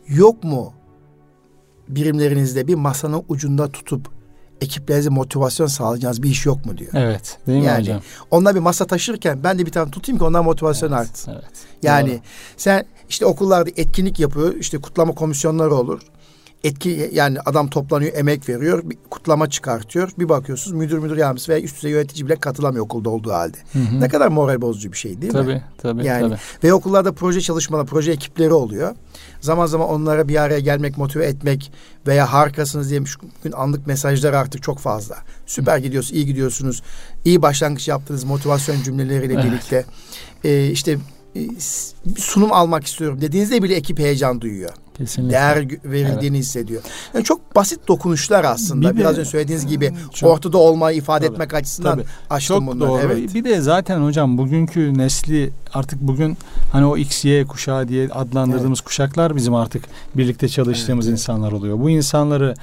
Yok 0.07 0.43
mu 0.43 0.73
birimlerinizde 1.89 2.67
bir 2.67 2.75
masanın 2.75 3.23
ucunda 3.27 3.71
tutup 3.71 4.09
ekiplerinize 4.61 5.09
motivasyon 5.09 5.67
sağlayacağınız 5.67 6.23
bir 6.23 6.29
iş 6.29 6.45
yok 6.45 6.65
mu 6.65 6.77
diyor. 6.77 6.91
Evet. 6.93 7.37
Değil 7.47 7.59
mi 7.59 7.65
yani, 7.65 7.79
hocam? 7.79 8.01
Onlar 8.31 8.55
bir 8.55 8.59
masa 8.59 8.87
taşırken 8.87 9.43
ben 9.43 9.59
de 9.59 9.65
bir 9.65 9.71
tane 9.71 9.91
tutayım 9.91 10.19
ki 10.19 10.25
onlar 10.25 10.41
motivasyon 10.41 10.89
evet, 10.89 10.99
artsın. 10.99 11.31
Evet. 11.31 11.51
Yani 11.83 12.11
Doğru. 12.11 12.19
sen 12.57 12.85
işte 13.09 13.25
okullarda 13.25 13.69
etkinlik 13.77 14.19
yapıyor. 14.19 14.55
işte 14.55 14.77
kutlama 14.77 15.13
komisyonları 15.15 15.75
olur. 15.75 16.01
Etki 16.65 17.09
yani 17.13 17.39
adam 17.45 17.69
toplanıyor, 17.69 18.13
emek 18.15 18.49
veriyor, 18.49 18.89
bir 18.89 18.97
kutlama 19.09 19.49
çıkartıyor. 19.49 20.09
Bir 20.19 20.29
bakıyorsunuz 20.29 20.77
müdür 20.77 20.97
müdür 20.97 21.17
yardımcısı 21.17 21.51
veya 21.51 21.61
üst 21.61 21.75
düzey 21.75 21.91
yönetici 21.91 22.25
bile 22.25 22.35
katılamıyor 22.35 22.85
okulda 22.85 23.09
olduğu 23.09 23.31
halde. 23.31 23.57
Hı 23.73 23.79
hı. 23.79 23.99
Ne 24.01 24.07
kadar 24.09 24.27
moral 24.27 24.61
bozucu 24.61 24.91
bir 24.91 24.97
şey 24.97 25.21
değil 25.21 25.33
tabii, 25.33 25.47
mi? 25.53 25.63
Tabii 25.77 26.05
Yani 26.05 26.21
tabii. 26.29 26.39
ve 26.63 26.73
okullarda 26.73 27.11
proje 27.11 27.41
çalışmaları, 27.41 27.85
proje 27.85 28.11
ekipleri 28.11 28.53
oluyor. 28.53 28.95
Zaman 29.41 29.65
zaman 29.65 29.89
onlara 29.89 30.27
bir 30.27 30.41
araya 30.41 30.59
gelmek, 30.59 30.97
motive 30.97 31.25
etmek 31.25 31.71
veya 32.07 32.33
harikasınız 32.33 32.89
diye 32.89 33.01
bugün 33.01 33.51
anlık 33.51 33.87
mesajlar 33.87 34.33
artık 34.33 34.63
çok 34.63 34.79
fazla. 34.79 35.15
Süper 35.45 35.77
gidiyorsunuz, 35.77 36.15
iyi 36.15 36.25
gidiyorsunuz. 36.25 36.81
iyi 37.25 37.41
başlangıç 37.41 37.87
yaptınız 37.87 38.23
motivasyon 38.23 38.83
cümleleriyle 38.83 39.33
Evet. 39.33 39.45
birlikte. 39.45 39.85
Ee, 40.43 40.67
işte 40.67 40.97
e, 41.35 41.39
sunum 42.17 42.51
almak 42.53 42.85
istiyorum 42.85 43.21
dediğinizde 43.21 43.63
bile 43.63 43.75
ekip 43.75 43.99
heyecan 43.99 44.41
duyuyor. 44.41 44.71
Kesinlikle. 44.97 45.33
Değer 45.33 45.65
verildiğini 45.85 46.37
hissediyor. 46.37 46.81
Yani 47.13 47.23
çok 47.23 47.55
basit 47.55 47.87
dokunuşlar 47.87 48.43
aslında. 48.43 48.89
Bir 48.89 48.95
de- 48.95 48.99
Biraz 48.99 49.17
önce 49.17 49.29
söylediğiniz 49.29 49.67
gibi 49.67 49.93
Çok- 50.13 50.29
ortada 50.31 50.57
olmayı 50.57 50.97
ifade 50.97 51.25
Tabii, 51.25 51.33
etmek 51.33 51.53
açısından 51.53 51.91
tabii. 51.91 52.05
açtım 52.29 52.57
Çok 52.59 52.67
bunları. 52.67 52.89
doğru. 52.89 53.01
Evet. 53.01 53.33
Bir 53.35 53.43
de 53.43 53.61
zaten 53.61 53.99
hocam 54.03 54.37
bugünkü 54.37 54.97
nesli 54.97 55.51
artık 55.73 56.01
bugün 56.01 56.37
hani 56.71 56.85
o 56.85 56.97
X, 56.97 57.25
Y 57.25 57.45
kuşağı 57.45 57.87
diye 57.87 58.09
adlandırdığımız 58.09 58.81
kuşaklar 58.81 59.35
bizim 59.35 59.55
artık 59.55 59.83
birlikte 60.15 60.47
çalıştığımız 60.49 61.05
Evet, 61.05 61.11
evet. 61.13 61.19
insanlar 61.19 61.51
oluyor. 61.51 61.79
Bu 61.79 61.89
insanları 61.89 62.53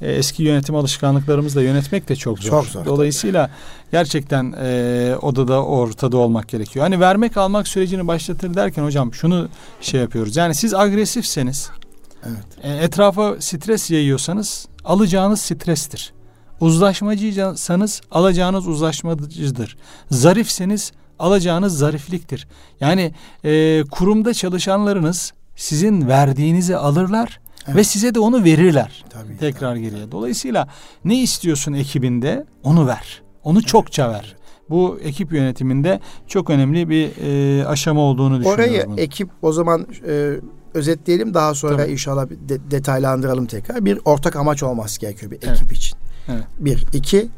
e, 0.00 0.12
eski 0.12 0.42
yönetim 0.42 0.74
alışkanlıklarımızla 0.76 1.62
yönetmek 1.62 2.08
de 2.08 2.16
çok 2.16 2.38
zor. 2.38 2.50
Çok 2.50 2.64
zor, 2.66 2.84
Dolayısıyla 2.86 3.50
gerçekten 3.92 4.54
e, 4.62 5.14
odada 5.22 5.64
ortada 5.64 6.16
olmak 6.16 6.48
gerekiyor. 6.48 6.82
Hani 6.84 7.00
vermek 7.00 7.36
almak 7.36 7.68
sürecini 7.68 8.08
başlatır 8.08 8.54
derken 8.54 8.84
hocam 8.84 9.14
şunu 9.14 9.48
şey 9.80 10.00
yapıyoruz. 10.00 10.36
Yani 10.36 10.54
siz 10.54 10.74
agresifseniz 10.74 11.70
Evet. 12.26 12.46
e, 12.62 12.84
etrafa 12.84 13.36
stres 13.40 13.90
yayıyorsanız 13.90 14.68
alacağınız 14.84 15.40
strestir. 15.40 16.12
Uzlaşmacıysanız 16.60 18.00
alacağınız 18.10 18.68
uzlaşmacıdır. 18.68 19.76
Zarifseniz 20.10 20.92
alacağınız 21.18 21.78
zarifliktir. 21.78 22.48
Yani 22.80 23.14
e, 23.44 23.82
kurumda 23.90 24.34
çalışanlarınız 24.34 25.32
sizin 25.56 26.08
verdiğinizi 26.08 26.76
alırlar 26.76 27.40
Evet. 27.66 27.76
ve 27.76 27.84
size 27.84 28.14
de 28.14 28.20
onu 28.20 28.44
verirler. 28.44 29.04
Tabii. 29.10 29.36
Tekrar 29.38 29.76
geriye. 29.76 30.12
Dolayısıyla 30.12 30.68
ne 31.04 31.22
istiyorsun 31.22 31.72
ekibinde 31.72 32.46
onu 32.62 32.86
ver. 32.86 33.22
Onu 33.44 33.62
çokça 33.62 34.10
ver. 34.10 34.36
Bu 34.70 34.98
ekip 35.04 35.32
yönetiminde 35.32 36.00
çok 36.28 36.50
önemli 36.50 36.88
bir 36.88 37.10
e, 37.22 37.66
aşama 37.66 38.00
olduğunu 38.00 38.38
düşünüyorum. 38.38 38.64
Orayı 38.64 38.86
bunu. 38.86 39.00
ekip 39.00 39.28
o 39.42 39.52
zaman 39.52 39.86
e, 40.08 40.32
özetleyelim 40.74 41.34
daha 41.34 41.54
sonra 41.54 41.76
Tabii. 41.76 41.92
inşallah 41.92 42.30
de- 42.30 42.70
detaylandıralım 42.70 43.46
tekrar. 43.46 43.84
Bir 43.84 43.98
ortak 44.04 44.36
amaç 44.36 44.62
olması 44.62 45.00
gerekiyor 45.00 45.30
bir 45.32 45.38
Evet. 45.42 45.56
ekip 45.56 45.72
için. 45.72 45.98
Evet. 46.28 46.44
Bir. 46.58 46.86
iki 46.92 47.28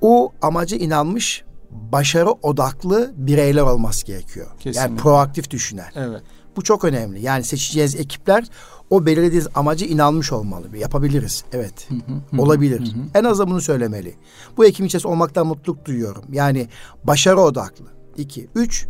o 0.00 0.32
amacı 0.42 0.76
inanmış 0.76 1.44
başarı 1.70 2.30
odaklı 2.30 3.12
bireyler 3.16 3.62
olması 3.62 4.06
gerekiyor. 4.06 4.46
Yani 4.46 4.58
Kesinlikle. 4.58 4.96
proaktif 4.96 5.50
düşünen. 5.50 5.86
Evet. 5.94 6.22
Bu 6.56 6.62
çok 6.62 6.84
önemli. 6.84 7.22
Yani 7.22 7.44
seçeceğiz 7.44 7.94
ekipler 7.94 8.44
o 8.90 9.06
belirlediğiniz 9.06 9.48
amacı 9.54 9.84
inanmış 9.84 10.32
olmalı. 10.32 10.76
Yapabiliriz. 10.78 11.44
Evet. 11.52 11.86
Hı 11.90 11.94
hı, 11.94 12.36
hı, 12.36 12.42
Olabilir. 12.42 12.80
hı 12.80 12.84
hı. 12.84 13.02
En 13.14 13.24
azından 13.24 13.50
bunu 13.50 13.60
söylemeli. 13.60 14.14
Bu 14.56 14.66
ekibin 14.66 14.86
içerisinde 14.86 15.12
olmaktan 15.12 15.46
mutluluk 15.46 15.84
duyuyorum. 15.84 16.22
Yani 16.32 16.68
başarı 17.04 17.40
odaklı. 17.40 17.84
İki. 18.16 18.48
Üç. 18.54 18.86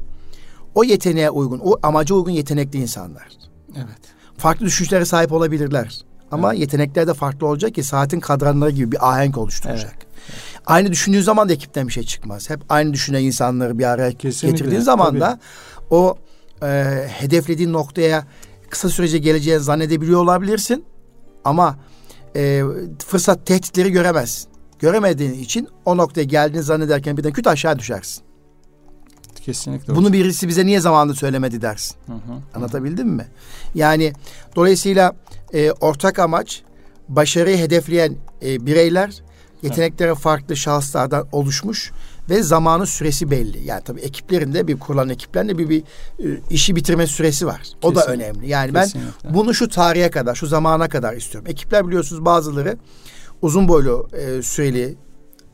O 0.74 0.84
yeteneğe 0.84 1.30
uygun, 1.30 1.60
o 1.64 1.76
amaca 1.82 2.14
uygun 2.14 2.30
yetenekli 2.30 2.78
insanlar. 2.78 3.28
Evet. 3.76 3.98
Farklı 4.38 4.66
düşüncelere 4.66 5.04
sahip 5.04 5.32
olabilirler. 5.32 6.00
Ama 6.30 6.52
yetenekler 6.52 7.06
de 7.06 7.14
farklı 7.14 7.46
olacak 7.46 7.74
ki 7.74 7.82
saatin 7.82 8.20
kadranları 8.20 8.70
gibi 8.70 8.92
bir 8.92 9.08
ahenk 9.12 9.38
oluşturacak. 9.38 9.96
Aynı 10.66 10.92
düşündüğün 10.92 11.20
zaman 11.20 11.48
da 11.48 11.52
ekipten 11.52 11.88
bir 11.88 11.92
şey 11.92 12.02
çıkmaz. 12.02 12.50
Hep 12.50 12.60
aynı 12.68 12.92
düşünen 12.92 13.22
insanları 13.22 13.78
bir 13.78 13.84
araya 13.84 14.12
Kesinlikle, 14.12 14.58
getirdiğin 14.58 14.80
zaman 14.80 15.08
tabii. 15.10 15.20
da 15.20 15.38
o 15.90 16.18
e, 16.62 16.66
hedeflediğin 17.08 17.72
noktaya 17.72 18.26
kısa 18.70 18.88
sürece 18.88 19.18
geleceğini 19.18 19.60
zannedebiliyor 19.60 20.20
olabilirsin. 20.20 20.84
Ama 21.44 21.78
e, 22.36 22.62
fırsat 23.06 23.46
tehditleri 23.46 23.92
göremezsin. 23.92 24.50
Göremediğin 24.78 25.32
için 25.32 25.68
o 25.84 25.96
noktaya 25.96 26.24
geldiğini 26.24 26.62
zannederken 26.62 27.16
birden 27.16 27.32
küt 27.32 27.46
aşağı 27.46 27.78
düşersin. 27.78 28.25
Kesinlikle. 29.46 29.94
Bunu 29.96 30.12
birisi 30.12 30.48
bize 30.48 30.66
niye 30.66 30.80
zamanında 30.80 31.14
söylemedi 31.14 31.62
dersin. 31.62 31.96
Hı 32.06 32.12
hı. 32.12 32.38
Anlatabildim 32.54 33.08
mi? 33.08 33.26
Yani 33.74 34.12
dolayısıyla 34.56 35.16
e, 35.54 35.70
ortak 35.70 36.18
amaç 36.18 36.62
başarıyı 37.08 37.58
hedefleyen 37.58 38.16
e, 38.42 38.66
bireyler 38.66 39.22
yetenekleri 39.62 40.14
farklı 40.14 40.56
şahıslardan 40.56 41.26
oluşmuş 41.32 41.92
ve 42.30 42.42
zamanı 42.42 42.86
süresi 42.86 43.30
belli. 43.30 43.64
Yani 43.64 43.82
tabii 43.84 44.00
ekiplerinde 44.00 44.66
bir 44.66 44.78
kurulan 44.78 45.08
ekiplerinde 45.08 45.58
bir, 45.58 45.68
bir 45.68 45.80
e, 45.80 46.40
işi 46.50 46.76
bitirme 46.76 47.06
süresi 47.06 47.46
var. 47.46 47.62
O 47.82 47.94
da 47.94 48.00
Kesinlikle. 48.00 48.24
önemli. 48.24 48.48
Yani 48.48 48.72
Kesinlikle. 48.72 49.10
ben 49.24 49.34
bunu 49.34 49.54
şu 49.54 49.68
tarihe 49.68 50.10
kadar, 50.10 50.34
şu 50.34 50.46
zamana 50.46 50.88
kadar 50.88 51.14
istiyorum. 51.14 51.50
Ekipler 51.50 51.86
biliyorsunuz 51.86 52.24
bazıları 52.24 52.76
uzun 53.42 53.68
boylu 53.68 54.08
e, 54.12 54.42
süreli 54.42 54.96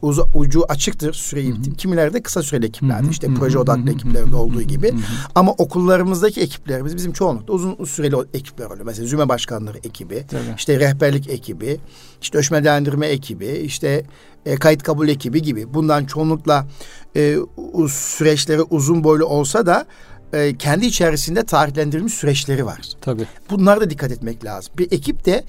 uzu- 0.02 0.26
ucu 0.34 0.64
açıktır 0.68 1.12
süreyi. 1.12 1.54
Kimileri 1.78 2.14
de 2.14 2.22
kısa 2.22 2.42
süreli 2.42 2.66
ekiplerdir. 2.66 3.10
İşte 3.10 3.28
proje 3.38 3.58
odaklı 3.58 3.90
ekiplerde 3.90 4.36
olduğu 4.36 4.62
gibi. 4.62 4.94
Ama 5.34 5.52
okullarımızdaki 5.52 6.40
ekiplerimiz 6.40 6.96
bizim 6.96 7.12
çoğunlukla 7.12 7.54
uzun 7.54 7.84
süreli 7.84 8.16
ekipler 8.34 8.66
oluyor. 8.66 8.84
Mesela 8.86 9.06
Züme 9.06 9.28
Başkanları 9.28 9.78
ekibi, 9.78 10.24
Tabii. 10.30 10.40
işte 10.56 10.80
rehberlik 10.80 11.30
ekibi, 11.30 11.78
işte 12.22 12.38
ölçmelendirme 12.38 13.06
ekibi, 13.06 13.46
işte 13.46 14.04
e, 14.46 14.56
kayıt 14.56 14.82
kabul 14.82 15.08
ekibi 15.08 15.42
gibi. 15.42 15.74
Bundan 15.74 16.04
çoğunlukla 16.04 16.66
e, 17.16 17.36
süreçleri 17.90 18.62
uzun 18.62 19.04
boylu 19.04 19.24
olsa 19.26 19.66
da 19.66 19.86
e, 20.32 20.56
kendi 20.56 20.86
içerisinde 20.86 21.44
tarihlendirilmiş 21.44 22.14
süreçleri 22.14 22.66
var. 22.66 22.80
Tabii. 23.00 23.26
Bunlara 23.50 23.80
da 23.80 23.90
dikkat 23.90 24.12
etmek 24.12 24.44
lazım. 24.44 24.72
Bir 24.78 24.92
ekip 24.92 25.24
de 25.24 25.44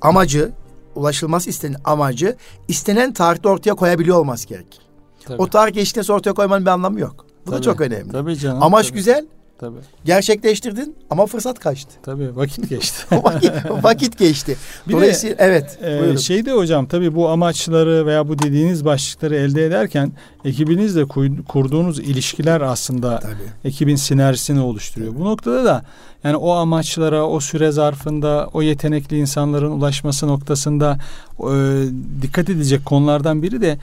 amacı, 0.00 0.52
ulaşılması 0.94 1.50
istenen 1.50 1.78
amacı 1.84 2.36
istenen 2.68 3.12
tarihte 3.12 3.48
ortaya 3.48 3.74
koyabiliyor 3.74 4.18
olması 4.18 4.48
gerekir. 4.48 4.80
Tabii. 5.24 5.42
O 5.42 5.46
tarih 5.46 5.74
sonra 6.02 6.18
ortaya 6.18 6.32
koymanın 6.32 6.66
bir 6.66 6.70
anlamı 6.70 7.00
yok. 7.00 7.26
Bu 7.46 7.50
da 7.50 7.54
Tabii. 7.54 7.64
çok 7.64 7.80
önemli. 7.80 8.12
Tabii 8.12 8.36
canım. 8.36 8.62
Amaç 8.62 8.86
tabii. 8.86 8.96
güzel, 8.96 9.26
Tabii. 9.60 9.78
gerçekleştirdin 10.04 10.96
ama 11.10 11.26
fırsat 11.26 11.58
kaçtı. 11.58 11.90
Tabii 12.02 12.36
vakit 12.36 12.68
geçti. 12.68 13.04
vakit, 13.24 13.52
vakit 13.82 14.18
geçti. 14.18 14.56
Bir 14.88 14.92
de, 14.92 14.96
Dolayısıyla 14.96 15.36
evet. 15.38 15.78
Ee, 15.84 16.00
buyurun. 16.00 16.16
şey 16.16 16.46
de 16.46 16.52
hocam 16.52 16.86
tabii 16.86 17.14
bu 17.14 17.28
amaçları 17.28 18.06
veya 18.06 18.28
bu 18.28 18.38
dediğiniz 18.38 18.84
başlıkları 18.84 19.36
elde 19.36 19.66
ederken 19.66 20.12
ekibinizle 20.44 21.04
kurduğunuz 21.48 21.98
ilişkiler 21.98 22.60
aslında 22.60 23.18
Tabii. 23.18 23.34
ekibin 23.68 23.96
sinerjisini 23.96 24.60
oluşturuyor. 24.60 25.14
Bu 25.14 25.24
noktada 25.24 25.64
da 25.64 25.84
yani 26.24 26.36
o 26.36 26.52
amaçlara, 26.52 27.26
o 27.26 27.40
süre 27.40 27.70
zarfında, 27.70 28.48
o 28.52 28.62
yetenekli 28.62 29.18
insanların 29.18 29.70
ulaşması 29.70 30.28
noktasında 30.28 30.98
e, 31.40 31.52
dikkat 32.22 32.50
edecek 32.50 32.84
konulardan 32.84 33.42
biri 33.42 33.60
de 33.60 33.78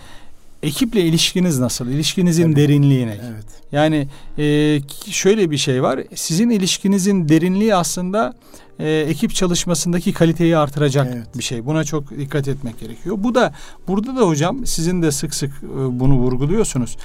ekiple 0.67 1.01
ilişkiniz 1.01 1.59
nasıl? 1.59 1.87
İlişkinizin 1.87 2.43
Tabii. 2.43 2.55
derinliğine. 2.55 3.17
Evet. 3.33 3.45
Yani 3.71 4.07
e, 4.37 4.79
şöyle 5.11 5.51
bir 5.51 5.57
şey 5.57 5.83
var. 5.83 5.99
Sizin 6.15 6.49
ilişkinizin 6.49 7.29
derinliği 7.29 7.75
aslında 7.75 8.33
e, 8.79 8.89
ekip 8.91 9.35
çalışmasındaki 9.35 10.13
kaliteyi 10.13 10.57
artıracak 10.57 11.07
Evet. 11.15 11.37
bir 11.37 11.43
şey. 11.43 11.65
Buna 11.65 11.83
çok 11.83 12.17
dikkat 12.17 12.47
etmek 12.47 12.79
gerekiyor. 12.79 13.15
Bu 13.19 13.35
da 13.35 13.53
burada 13.87 14.15
da 14.15 14.21
hocam 14.21 14.65
sizin 14.65 15.01
de 15.01 15.11
sık 15.11 15.35
sık 15.35 15.51
e, 15.51 15.99
bunu 15.99 16.13
vurguluyorsunuz. 16.13 16.97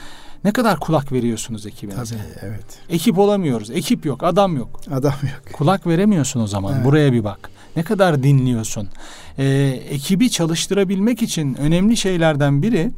Ne 0.44 0.52
kadar 0.52 0.80
kulak 0.80 1.12
veriyorsunuz 1.12 1.66
ekibinize? 1.66 2.14
Tabii 2.14 2.46
evet. 2.50 2.64
Ekip 2.90 3.18
olamıyoruz. 3.18 3.70
Ekip 3.70 4.06
yok, 4.06 4.22
adam 4.24 4.56
yok. 4.56 4.80
Adam 4.90 5.14
yok. 5.22 5.52
Kulak 5.52 5.86
veremiyorsun 5.86 6.40
o 6.40 6.46
zaman. 6.46 6.74
Evet. 6.74 6.84
Buraya 6.84 7.12
bir 7.12 7.24
bak. 7.24 7.50
Ne 7.76 7.82
kadar 7.82 8.22
dinliyorsun? 8.22 8.88
Ee, 9.38 9.44
ekibi 9.90 10.30
çalıştırabilmek 10.30 11.22
için 11.22 11.54
önemli 11.54 11.96
şeylerden 11.96 12.62
biri 12.62 12.90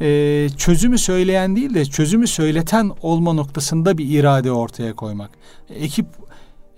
e, 0.00 0.48
çözümü 0.56 0.98
söyleyen 0.98 1.56
değil 1.56 1.74
de 1.74 1.84
çözümü 1.84 2.26
söyleten 2.26 2.90
olma 3.02 3.32
noktasında 3.32 3.98
bir 3.98 4.18
irade 4.18 4.52
ortaya 4.52 4.94
koymak. 4.94 5.30
Ekip 5.70 6.06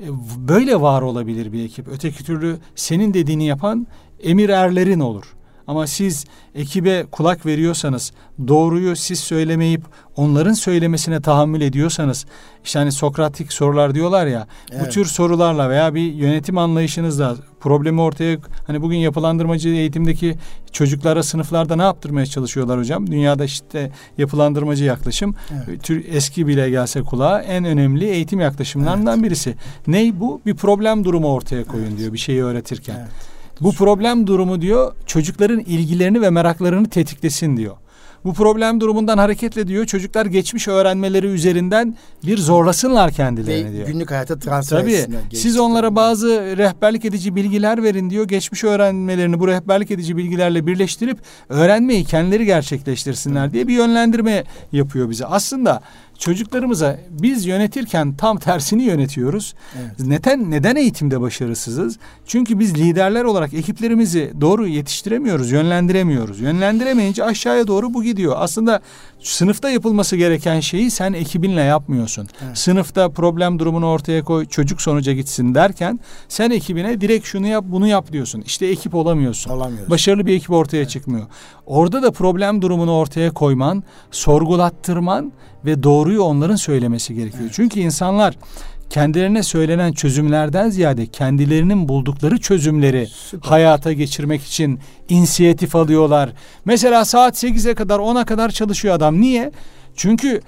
e, 0.01 0.07
böyle 0.49 0.81
var 0.81 1.03
olabilir 1.03 1.53
bir 1.53 1.65
ekip. 1.65 1.89
Öteki 1.89 2.25
türlü 2.25 2.59
senin 2.75 3.15
dediğini 3.15 3.45
yapan 3.45 3.87
emir 4.23 4.49
erlerin 4.49 5.01
olur. 5.01 5.35
Ama 5.67 5.87
siz 5.87 6.25
ekibe 6.55 7.05
kulak 7.11 7.47
veriyorsanız, 7.47 8.13
doğruyu 8.49 8.97
siz 8.97 9.21
söylemeyip 9.21 9.83
onların 10.17 10.53
söylemesine 10.53 11.21
tahammül 11.21 11.61
ediyorsanız, 11.61 12.27
işte 12.65 12.79
hani 12.79 12.93
Sokratik 12.93 13.53
sorular 13.53 13.95
diyorlar 13.95 14.27
ya, 14.27 14.47
evet. 14.73 14.87
bu 14.87 14.91
tür 14.91 15.05
sorularla 15.05 15.71
veya 15.71 15.95
bir 15.95 16.13
yönetim 16.13 16.59
anlayışınızla 16.59 17.37
problemi 17.61 18.01
ortaya 18.01 18.39
hani 18.67 18.83
bugün 18.83 18.97
yapılandırmacı 18.97 19.69
eğitimdeki 19.69 20.37
çocuklara 20.73 21.23
sınıflarda 21.23 21.77
ne 21.77 21.83
yaptırmaya 21.83 22.27
çalışıyorlar 22.27 22.79
hocam? 22.79 23.07
Dünyada 23.07 23.45
işte 23.45 23.93
yapılandırmacı 24.19 24.85
yaklaşım 24.85 25.35
evet. 25.67 25.83
tür 25.83 26.05
eski 26.09 26.47
bile 26.47 26.71
gelse 26.71 27.03
kulağa 27.03 27.41
en 27.41 27.65
önemli 27.65 28.05
eğitim 28.05 28.41
yaklaşımlarından 28.41 29.19
evet. 29.19 29.25
birisi. 29.25 29.55
Ney 29.87 30.21
bu? 30.21 30.41
Bir 30.47 30.55
problem 30.55 31.05
durumu 31.05 31.33
ortaya 31.33 31.65
koyun 31.65 31.87
evet. 31.87 31.99
diyor 31.99 32.13
bir 32.13 32.19
şeyi 32.19 32.45
öğretirken. 32.45 32.97
Evet. 32.99 33.30
Bu 33.61 33.73
problem 33.73 34.27
durumu 34.27 34.63
diyor 34.63 34.93
çocukların 35.07 35.61
ilgilerini 35.61 36.21
ve 36.21 36.31
meraklarını 36.31 36.89
tetiklesin 36.89 37.57
diyor. 37.57 37.77
Bu 38.25 38.35
problem 38.35 38.81
durumundan 38.81 39.19
hareketle 39.19 39.67
diyor 39.67 39.87
çocuklar 39.87 40.27
geçmiş 40.27 40.69
öğrenmeleri 40.69 41.27
üzerinden 41.27 41.97
bir 42.27 42.39
zorlasınlar 42.39 43.13
kendilerini 43.13 43.71
Ve 43.71 43.73
diyor. 43.73 43.87
Günlük 43.87 44.11
hayata 44.11 44.39
transfer 44.39 44.81
Tabii, 44.81 44.93
etsinler. 44.93 45.21
Siz 45.35 45.59
onlara 45.59 45.97
bazı 45.97 46.29
rehberlik 46.57 47.05
edici 47.05 47.37
bilgiler 47.37 47.83
verin 47.83 48.11
diyor. 48.11 48.29
Geçmiş 48.29 48.65
öğrenmelerini 48.65 49.41
bu 49.41 49.49
rehberlik 49.49 49.91
edici 49.91 50.17
bilgilerle 50.17 50.67
birleştirip 50.67 51.19
öğrenmeyi 51.49 52.05
kendileri 52.05 52.47
gerçekleştirsinler 52.47 53.53
diye 53.53 53.69
bir 53.69 53.75
yönlendirme 53.75 54.45
yapıyor 54.73 55.11
bize. 55.11 55.27
Aslında 55.27 55.83
çocuklarımıza 56.21 56.99
biz 57.11 57.47
yönetirken 57.47 58.15
tam 58.17 58.39
tersini 58.39 58.83
yönetiyoruz. 58.83 59.55
Evet. 59.81 59.91
Neden 59.99 60.51
neden 60.51 60.77
eğitimde 60.77 61.21
başarısızız? 61.21 61.99
Çünkü 62.27 62.59
biz 62.59 62.75
liderler 62.75 63.25
olarak 63.25 63.55
ekiplerimizi 63.55 64.33
doğru 64.41 64.67
yetiştiremiyoruz, 64.67 65.51
yönlendiremiyoruz. 65.51 66.41
Yönlendiremeyince 66.41 67.25
aşağıya 67.25 67.67
doğru 67.67 67.95
bu 67.95 68.03
gidiyor. 68.03 68.35
Aslında 68.37 68.81
sınıfta 69.21 69.71
yapılması 69.71 70.17
gereken 70.17 70.61
şeyi 70.61 70.91
sen 70.91 71.13
ekibinle 71.13 71.61
yapmıyorsun. 71.61 72.29
Evet. 72.47 72.59
Sınıfta 72.59 73.09
problem 73.11 73.59
durumunu 73.59 73.87
ortaya 73.87 74.25
koy, 74.25 74.47
çocuk 74.47 74.83
sonuca 74.83 75.13
gitsin 75.13 75.55
derken 75.55 76.01
sen 76.29 76.51
ekibine 76.51 77.01
direkt 77.01 77.27
şunu 77.27 77.47
yap, 77.47 77.65
bunu 77.69 77.87
yap 77.87 78.13
diyorsun. 78.13 78.43
İşte 78.47 78.67
ekip 78.67 78.95
olamıyorsun. 78.95 79.51
Olamıyorsun. 79.51 79.91
Başarılı 79.91 80.27
bir 80.27 80.35
ekip 80.35 80.51
ortaya 80.51 80.77
evet. 80.77 80.91
çıkmıyor. 80.91 81.27
Orada 81.67 82.03
da 82.03 82.11
problem 82.11 82.63
durumunu 82.63 82.93
ortaya 82.93 83.31
koyman, 83.31 83.85
sorgulattırman 84.11 85.33
ve 85.65 85.83
doğruyu 85.83 86.23
onların 86.23 86.57
söylemesi 86.57 87.15
gerekiyor. 87.15 87.43
Evet. 87.43 87.53
Çünkü 87.55 87.81
insanlar 87.81 88.35
kendilerine 88.91 89.43
söylenen 89.43 89.93
çözümlerden 89.93 90.71
ziyade 90.71 91.07
kendilerinin 91.07 91.89
buldukları 91.89 92.39
çözümleri 92.39 93.07
Süper. 93.07 93.49
hayata 93.49 93.93
geçirmek 93.93 94.43
için 94.43 94.81
inisiyatif 95.09 95.77
alıyorlar. 95.77 96.33
Mesela 96.65 97.05
saat 97.05 97.45
8'e 97.45 97.75
kadar 97.75 97.99
10'a 97.99 98.25
kadar 98.25 98.51
çalışıyor 98.51 98.95
adam. 98.95 99.21
Niye? 99.21 99.53
Çünkü 99.97 100.41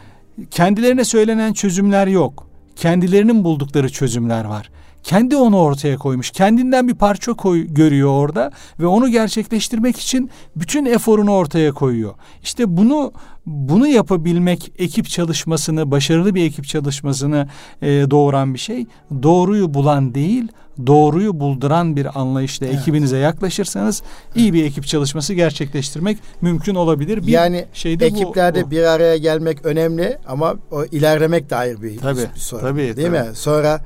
kendilerine 0.51 1.05
söylenen 1.05 1.53
çözümler 1.53 2.07
yok. 2.07 2.47
Kendilerinin 2.77 3.45
buldukları 3.45 3.93
çözümler 3.93 4.45
var. 4.45 4.71
Kendi 5.03 5.37
onu 5.37 5.59
ortaya 5.59 5.97
koymuş. 5.97 6.31
Kendinden 6.31 6.89
bir 6.89 6.95
parça 6.95 7.33
koy, 7.33 7.67
görüyor 7.67 8.11
orada 8.11 8.51
ve 8.81 8.87
onu 8.87 9.09
gerçekleştirmek 9.09 9.99
için 9.99 10.31
bütün 10.57 10.85
eforunu 10.85 11.33
ortaya 11.33 11.73
koyuyor. 11.73 12.15
İşte 12.43 12.77
bunu 12.77 13.13
bunu 13.47 13.87
yapabilmek 13.87 14.73
ekip 14.79 15.09
çalışmasını, 15.09 15.91
başarılı 15.91 16.35
bir 16.35 16.45
ekip 16.45 16.67
çalışmasını 16.67 17.49
e, 17.83 17.87
doğuran 17.87 18.55
bir 18.55 18.59
şey. 18.59 18.87
Doğruyu 19.23 19.75
bulan 19.75 20.15
değil, 20.15 20.49
doğruyu 20.87 21.41
bulduran 21.41 21.97
bir 21.97 22.21
anlayışla 22.21 22.67
evet. 22.67 22.79
ekibinize 22.79 23.19
yaklaşırsanız 23.19 24.03
iyi 24.35 24.53
bir 24.53 24.65
ekip 24.65 24.87
çalışması 24.87 25.35
gerçekleştirmek 25.35 26.19
mümkün 26.41 26.75
olabilir. 26.75 27.27
Bir 27.27 27.33
yani 27.33 27.65
şeyde 27.73 28.07
ekiplerde 28.07 28.63
bu, 28.63 28.67
bu. 28.67 28.71
bir 28.71 28.83
araya 28.83 29.17
gelmek 29.17 29.67
önemli 29.67 30.19
ama 30.27 30.55
o 30.71 30.85
ilerlemek 30.85 31.51
dair 31.51 31.83
bir, 31.83 31.99
tabii, 31.99 32.21
bir 32.35 32.41
sorun. 32.41 32.63
Tabii, 32.63 32.97
değil 32.97 33.09
tabii. 33.09 33.29
mi? 33.29 33.35
Sonra 33.35 33.81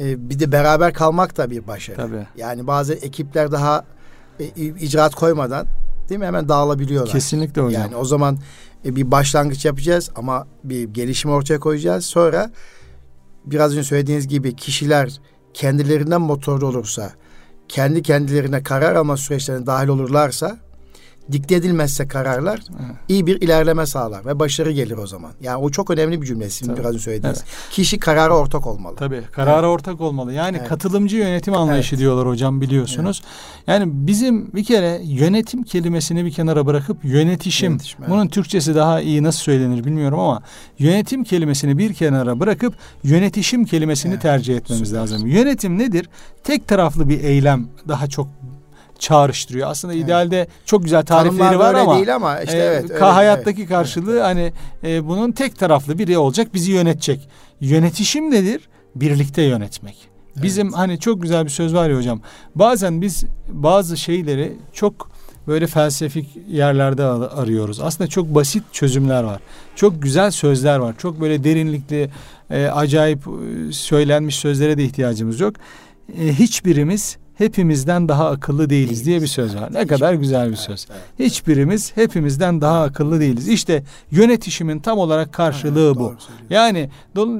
e, 0.00 0.30
bir 0.30 0.38
de 0.38 0.52
beraber 0.52 0.94
kalmak 0.94 1.36
da 1.36 1.50
bir 1.50 1.66
başarı. 1.66 1.96
Tabii. 1.96 2.26
Yani 2.36 2.66
bazı 2.66 2.94
ekipler 2.94 3.52
daha 3.52 3.84
e, 4.40 4.44
icraat 4.56 5.14
koymadan 5.14 5.66
değil 6.08 6.18
mi 6.18 6.26
hemen 6.26 6.48
dağılabiliyorlar. 6.48 7.12
Kesinlikle 7.12 7.62
hocam. 7.62 7.82
Yani 7.82 7.96
o 7.96 8.04
zaman 8.04 8.38
e, 8.84 8.96
bir 8.96 9.10
başlangıç 9.10 9.64
yapacağız 9.64 10.10
ama 10.16 10.46
bir 10.64 10.84
gelişim 10.84 11.30
ortaya 11.30 11.60
koyacağız. 11.60 12.06
Sonra 12.06 12.50
biraz 13.44 13.72
önce 13.72 13.84
söylediğiniz 13.84 14.28
gibi 14.28 14.56
kişiler 14.56 15.20
kendilerinden 15.54 16.20
motorlu 16.20 16.66
olursa, 16.66 17.12
kendi 17.68 18.02
kendilerine 18.02 18.62
karar 18.62 18.94
alma 18.94 19.16
süreçlerine 19.16 19.66
dahil 19.66 19.88
olurlarsa 19.88 20.58
dikte 21.32 21.54
edilmezse 21.54 22.08
kararlar 22.08 22.60
evet. 22.70 22.96
iyi 23.08 23.26
bir 23.26 23.40
ilerleme 23.40 23.86
sağlar 23.86 24.24
ve 24.26 24.38
başarı 24.38 24.70
gelir 24.70 24.98
o 24.98 25.06
zaman. 25.06 25.32
Yani 25.40 25.56
o 25.56 25.70
çok 25.70 25.90
önemli 25.90 26.22
bir 26.22 26.26
cümle 26.26 26.50
sizin 26.50 26.76
biraz 26.76 26.92
önce 26.92 26.98
söylediğiniz. 26.98 27.38
Evet. 27.38 27.70
Kişi 27.70 27.98
karara 27.98 28.36
ortak 28.36 28.66
olmalı. 28.66 28.96
Tabii 28.96 29.22
karara 29.32 29.54
evet. 29.54 29.64
ortak 29.64 30.00
olmalı. 30.00 30.32
Yani 30.32 30.56
evet. 30.56 30.68
katılımcı 30.68 31.16
yönetim 31.16 31.54
anlayışı 31.54 31.94
evet. 31.94 32.00
diyorlar 32.00 32.28
hocam 32.28 32.60
biliyorsunuz. 32.60 33.22
Evet. 33.24 33.66
Yani 33.66 33.92
bizim 33.92 34.52
bir 34.52 34.64
kere 34.64 35.00
yönetim 35.04 35.62
kelimesini 35.62 36.24
bir 36.24 36.30
kenara 36.30 36.66
bırakıp 36.66 37.04
yönetişim. 37.04 37.70
yönetişim 37.70 37.98
evet. 38.00 38.10
Bunun 38.10 38.28
Türkçesi 38.28 38.74
daha 38.74 39.00
iyi 39.00 39.22
nasıl 39.22 39.40
söylenir 39.40 39.84
bilmiyorum 39.84 40.18
ama 40.18 40.42
yönetim 40.78 41.24
kelimesini 41.24 41.78
bir 41.78 41.94
kenara 41.94 42.40
bırakıp 42.40 42.74
yönetişim 43.02 43.64
kelimesini 43.64 44.12
evet. 44.12 44.22
tercih 44.22 44.56
etmemiz 44.56 44.88
Süper. 44.88 45.00
lazım. 45.00 45.26
Yönetim 45.26 45.78
nedir? 45.78 46.08
Tek 46.44 46.68
taraflı 46.68 47.08
bir 47.08 47.24
eylem 47.24 47.68
daha 47.88 48.06
çok 48.06 48.28
çağrıştırıyor. 49.00 49.70
Aslında 49.70 49.94
evet. 49.94 50.04
idealde 50.04 50.46
çok 50.64 50.82
güzel 50.82 51.04
tarifleri 51.04 51.58
var 51.58 51.74
ama 51.74 51.96
değil 51.96 52.14
ama 52.14 52.40
işte 52.40 52.58
e, 52.58 52.60
evet. 52.60 52.90
Öyle, 52.90 53.04
hayattaki 53.04 53.60
evet, 53.60 53.68
karşılığı 53.68 54.12
evet. 54.12 54.22
hani 54.22 54.52
e, 54.84 55.08
bunun 55.08 55.32
tek 55.32 55.58
taraflı 55.58 55.98
biri 55.98 56.18
olacak, 56.18 56.54
bizi 56.54 56.72
yönetecek. 56.72 57.28
Yönetişim 57.60 58.30
nedir? 58.30 58.68
Birlikte 58.94 59.42
yönetmek. 59.42 60.08
Bizim 60.36 60.66
evet. 60.66 60.76
hani 60.76 60.98
çok 60.98 61.22
güzel 61.22 61.44
bir 61.44 61.50
söz 61.50 61.74
var 61.74 61.90
ya 61.90 61.96
hocam. 61.96 62.20
Bazen 62.54 63.02
biz 63.02 63.24
bazı 63.48 63.96
şeyleri 63.96 64.56
çok 64.72 65.10
böyle 65.46 65.66
felsefik 65.66 66.38
yerlerde 66.48 67.04
arıyoruz. 67.04 67.80
Aslında 67.80 68.08
çok 68.10 68.34
basit 68.34 68.62
çözümler 68.72 69.22
var. 69.22 69.40
Çok 69.76 70.02
güzel 70.02 70.30
sözler 70.30 70.78
var. 70.78 70.94
Çok 70.98 71.20
böyle 71.20 71.44
derinlikli, 71.44 72.10
e, 72.50 72.66
acayip 72.66 73.18
e, 73.18 73.72
söylenmiş 73.72 74.36
sözlere 74.36 74.78
de 74.78 74.84
ihtiyacımız 74.84 75.40
yok. 75.40 75.54
E, 76.20 76.32
hiçbirimiz 76.32 77.16
hepimizden 77.40 78.08
daha 78.08 78.30
akıllı 78.30 78.70
değiliz 78.70 78.90
değiliz. 78.90 79.06
diye 79.06 79.22
bir 79.22 79.26
söz 79.26 79.56
var. 79.56 79.74
Ne 79.74 79.86
kadar 79.86 80.14
güzel 80.14 80.50
bir 80.50 80.56
söz. 80.56 80.86
Evet, 80.90 81.00
evet, 81.18 81.30
Hiçbirimiz 81.30 81.96
hepimizden 81.96 82.60
daha 82.60 82.82
akıllı 82.82 83.20
değiliz. 83.20 83.48
İşte 83.48 83.82
yönetişimin 84.10 84.78
tam 84.78 84.98
olarak 84.98 85.32
karşılığı 85.32 85.86
evet, 85.86 85.96
bu. 85.96 86.14
Yani 86.50 86.90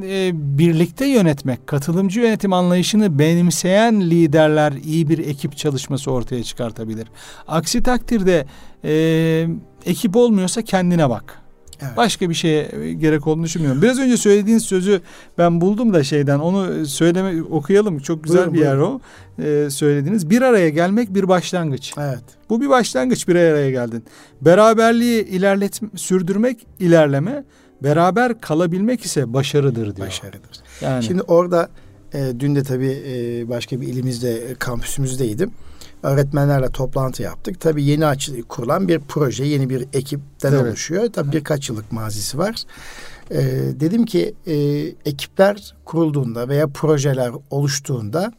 e, 0.02 0.30
birlikte 0.34 1.06
yönetmek, 1.06 1.66
katılımcı 1.66 2.20
yönetim 2.20 2.52
anlayışını 2.52 3.18
benimseyen 3.18 4.00
liderler 4.00 4.72
iyi 4.72 5.08
bir 5.08 5.18
ekip 5.18 5.56
çalışması 5.56 6.10
ortaya 6.10 6.42
çıkartabilir. 6.42 7.08
Aksi 7.48 7.82
takdirde 7.82 8.46
e, 8.84 9.46
ekip 9.86 10.16
olmuyorsa 10.16 10.62
kendine 10.62 11.10
bak. 11.10 11.39
Evet. 11.82 11.96
Başka 11.96 12.30
bir 12.30 12.34
şeye 12.34 12.92
gerek 12.98 13.26
olduğunu 13.26 13.44
düşünmüyorum. 13.44 13.82
Biraz 13.82 13.98
önce 13.98 14.16
söylediğiniz 14.16 14.62
sözü 14.62 15.00
ben 15.38 15.60
buldum 15.60 15.94
da 15.94 16.04
şeyden 16.04 16.38
onu 16.38 16.86
söyleme 16.86 17.42
okuyalım. 17.42 17.98
Çok 17.98 18.24
güzel 18.24 18.38
buyurun, 18.38 18.54
bir 18.54 18.60
yer 18.60 18.76
buyurun. 18.78 19.00
o. 19.38 19.42
Ee, 19.42 19.70
söylediğiniz 19.70 20.30
bir 20.30 20.42
araya 20.42 20.68
gelmek 20.68 21.14
bir 21.14 21.28
başlangıç. 21.28 21.92
Evet. 21.98 22.22
Bu 22.50 22.60
bir 22.60 22.68
başlangıç 22.68 23.28
bir 23.28 23.34
araya 23.34 23.70
geldin. 23.70 24.04
Beraberliği 24.40 25.24
ilerlet 25.24 25.80
sürdürmek 25.96 26.66
ilerleme, 26.78 27.44
beraber 27.82 28.40
kalabilmek 28.40 29.04
ise 29.04 29.32
başarıdır 29.32 29.96
diyor. 29.96 30.06
Başarıdır. 30.06 30.50
Yani 30.80 31.04
Şimdi 31.04 31.22
orada 31.22 31.68
e, 32.14 32.32
dün 32.40 32.56
de 32.56 32.62
tabii 32.62 33.02
e, 33.06 33.48
başka 33.48 33.80
bir 33.80 33.86
ilimizde 33.86 34.54
kampüsümüzdeydim 34.58 35.50
öğretmenlerle 36.02 36.70
toplantı 36.70 37.22
yaptık. 37.22 37.60
Tabii 37.60 37.84
yeni 37.84 38.06
açı 38.06 38.42
kurulan 38.42 38.88
bir 38.88 38.98
proje, 38.98 39.44
yeni 39.44 39.70
bir 39.70 39.86
ekipten 39.92 40.52
evet. 40.52 40.62
oluşuyor. 40.62 41.12
Tabii 41.12 41.32
birkaç 41.32 41.68
yıllık 41.68 41.92
mazisi 41.92 42.38
var. 42.38 42.62
Ee, 43.30 43.40
dedim 43.80 44.04
ki 44.04 44.34
e, 44.46 44.54
ekipler 45.10 45.74
kurulduğunda 45.84 46.48
veya 46.48 46.68
projeler 46.68 47.32
oluştuğunda 47.50 48.32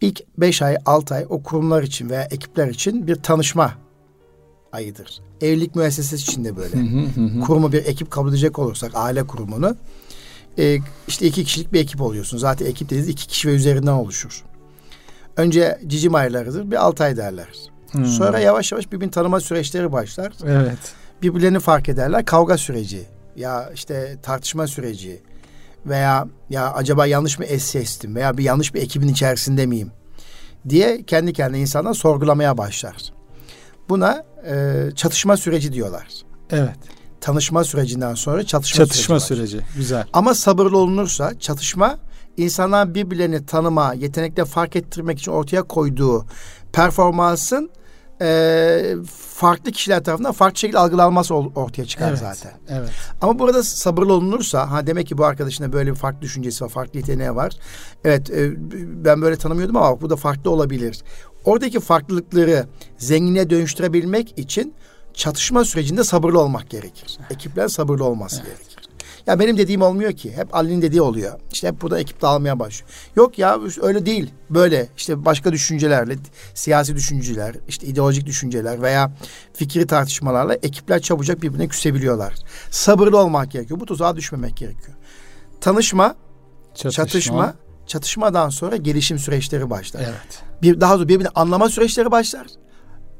ilk 0.00 0.20
beş 0.38 0.62
ay, 0.62 0.76
altı 0.86 1.14
ay 1.14 1.26
o 1.28 1.42
kurumlar 1.42 1.82
için 1.82 2.10
veya 2.10 2.22
ekipler 2.22 2.68
için 2.68 3.06
bir 3.06 3.16
tanışma 3.16 3.74
ayıdır. 4.72 5.20
Evlilik 5.40 5.74
müessesesi 5.74 6.30
için 6.30 6.44
de 6.44 6.56
böyle. 6.56 6.76
Kurumu 7.46 7.72
bir 7.72 7.86
ekip 7.86 8.10
kabul 8.10 8.28
edecek 8.28 8.58
olursak, 8.58 8.92
aile 8.94 9.26
kurumunu 9.26 9.76
e, 10.58 10.78
işte 11.08 11.26
iki 11.26 11.44
kişilik 11.44 11.72
bir 11.72 11.80
ekip 11.80 12.00
oluyorsun. 12.00 12.38
Zaten 12.38 12.66
ekip 12.66 12.90
dediğiniz 12.90 13.08
iki 13.08 13.26
kişi 13.26 13.48
ve 13.48 13.52
üzerinden 13.52 13.92
oluşur. 13.92 14.44
Önce 15.36 15.78
cicim 15.86 16.14
aylarıdır. 16.14 16.70
Bir 16.70 16.76
altı 16.76 17.04
ay 17.04 17.16
derler. 17.16 17.48
Hmm. 17.92 18.06
Sonra 18.06 18.38
yavaş 18.38 18.72
yavaş 18.72 18.92
birbirini 18.92 19.10
tanıma 19.10 19.40
süreçleri 19.40 19.92
başlar. 19.92 20.32
Evet. 20.46 20.78
Birbirlerini 21.22 21.60
fark 21.60 21.88
ederler. 21.88 22.24
Kavga 22.24 22.58
süreci 22.58 23.02
ya 23.36 23.70
işte 23.74 24.16
tartışma 24.22 24.66
süreci 24.66 25.22
veya 25.86 26.26
ya 26.50 26.72
acaba 26.72 27.06
yanlış 27.06 27.38
mı 27.38 27.44
es 27.44 27.62
sestim 27.62 28.14
veya 28.14 28.38
bir 28.38 28.44
yanlış 28.44 28.74
bir 28.74 28.82
ekibin 28.82 29.08
içerisinde 29.08 29.66
miyim 29.66 29.90
diye 30.68 31.02
kendi 31.02 31.32
kendine 31.32 31.60
insanlar 31.60 31.94
sorgulamaya 31.94 32.58
başlar. 32.58 32.96
Buna 33.88 34.24
e, 34.46 34.82
çatışma 34.96 35.36
süreci 35.36 35.72
diyorlar. 35.72 36.06
Evet. 36.50 36.76
Tanışma 37.20 37.64
sürecinden 37.64 38.14
sonra 38.14 38.46
çatışma, 38.46 38.84
Çatışma 38.86 39.20
süreci. 39.20 39.50
süreci. 39.50 39.66
Güzel. 39.76 40.04
Ama 40.12 40.34
sabırlı 40.34 40.78
olunursa 40.78 41.38
çatışma 41.38 41.98
insanlar 42.36 42.94
birbirlerini 42.94 43.46
tanıma, 43.46 43.94
yetenekle 43.94 44.44
fark 44.44 44.76
ettirmek 44.76 45.18
için 45.18 45.32
ortaya 45.32 45.62
koyduğu 45.62 46.26
performansın 46.72 47.70
e, 48.22 48.94
farklı 49.16 49.72
kişiler 49.72 50.04
tarafından 50.04 50.32
farklı 50.32 50.58
şekilde 50.58 50.78
algılanması 50.78 51.34
ortaya 51.34 51.84
çıkar 51.84 52.08
Evet. 52.08 52.18
zaten. 52.18 52.52
Evet. 52.68 52.90
Ama 53.20 53.38
burada 53.38 53.62
sabırlı 53.62 54.12
olunursa 54.12 54.70
ha 54.70 54.86
demek 54.86 55.06
ki 55.06 55.18
bu 55.18 55.24
arkadaşın 55.24 55.64
da 55.64 55.72
böyle 55.72 55.90
bir 55.90 55.96
farklı 55.96 56.22
düşüncesi 56.22 56.64
var, 56.64 56.68
farklı 56.68 56.98
yeteneği 56.98 57.34
var. 57.34 57.52
Evet 58.04 58.30
e, 58.30 58.52
ben 59.04 59.22
böyle 59.22 59.36
tanımıyordum 59.36 59.76
ama 59.76 60.00
bu 60.00 60.10
da 60.10 60.16
farklı 60.16 60.50
olabilir. 60.50 61.02
Oradaki 61.44 61.80
farklılıkları 61.80 62.66
zengine 62.98 63.50
dönüştürebilmek 63.50 64.38
için 64.38 64.74
çatışma 65.14 65.64
sürecinde 65.64 66.04
sabırlı 66.04 66.40
olmak 66.40 66.70
gerekir. 66.70 67.18
Ekipler 67.30 67.68
sabırlı 67.68 68.04
olması 68.04 68.42
gerekir. 68.42 68.71
Ya 69.26 69.38
benim 69.38 69.58
dediğim 69.58 69.82
olmuyor 69.82 70.12
ki. 70.12 70.32
Hep 70.36 70.54
Ali'nin 70.54 70.82
dediği 70.82 71.02
oluyor. 71.02 71.40
İşte 71.52 71.68
hep 71.68 71.82
burada 71.82 72.00
ekip 72.00 72.22
dağılmaya 72.22 72.58
başlıyor. 72.58 72.90
Yok 73.16 73.38
ya 73.38 73.58
öyle 73.82 74.06
değil. 74.06 74.30
Böyle 74.50 74.88
işte 74.96 75.24
başka 75.24 75.52
düşüncelerle, 75.52 76.16
siyasi 76.54 76.96
düşünceler, 76.96 77.56
işte 77.68 77.86
ideolojik 77.86 78.26
düşünceler 78.26 78.82
veya 78.82 79.12
fikri 79.54 79.86
tartışmalarla 79.86 80.54
ekipler 80.54 81.02
çabucak 81.02 81.42
birbirine 81.42 81.68
küsebiliyorlar. 81.68 82.34
Sabırlı 82.70 83.18
olmak 83.18 83.50
gerekiyor. 83.50 83.80
Bu 83.80 83.86
tuzağa 83.86 84.16
düşmemek 84.16 84.56
gerekiyor. 84.56 84.96
Tanışma, 85.60 86.14
çatışma, 86.74 87.54
çatışmadan 87.86 88.48
sonra 88.48 88.76
gelişim 88.76 89.18
süreçleri 89.18 89.70
başlar. 89.70 90.00
Evet. 90.00 90.42
Bir 90.62 90.80
daha 90.80 90.94
doğrusu 90.94 91.08
birbirini 91.08 91.28
anlama 91.34 91.68
süreçleri 91.68 92.10
başlar. 92.10 92.46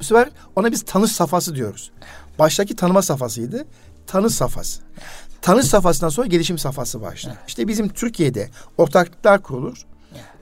Bu 0.00 0.04
sefer 0.04 0.30
ona 0.56 0.72
biz 0.72 0.82
tanış 0.82 1.12
safhası 1.12 1.54
diyoruz. 1.54 1.90
Baştaki 2.38 2.76
tanıma 2.76 3.02
safhasıydı. 3.02 3.66
Tanış 4.06 4.34
safhası. 4.34 4.82
Tanış 5.42 5.66
safhasından 5.66 6.08
sonra 6.10 6.26
gelişim 6.26 6.58
safhası 6.58 7.02
başlar. 7.02 7.36
İşte 7.48 7.68
bizim 7.68 7.88
Türkiye'de 7.88 8.50
ortaklıklar 8.78 9.42
kurulur. 9.42 9.86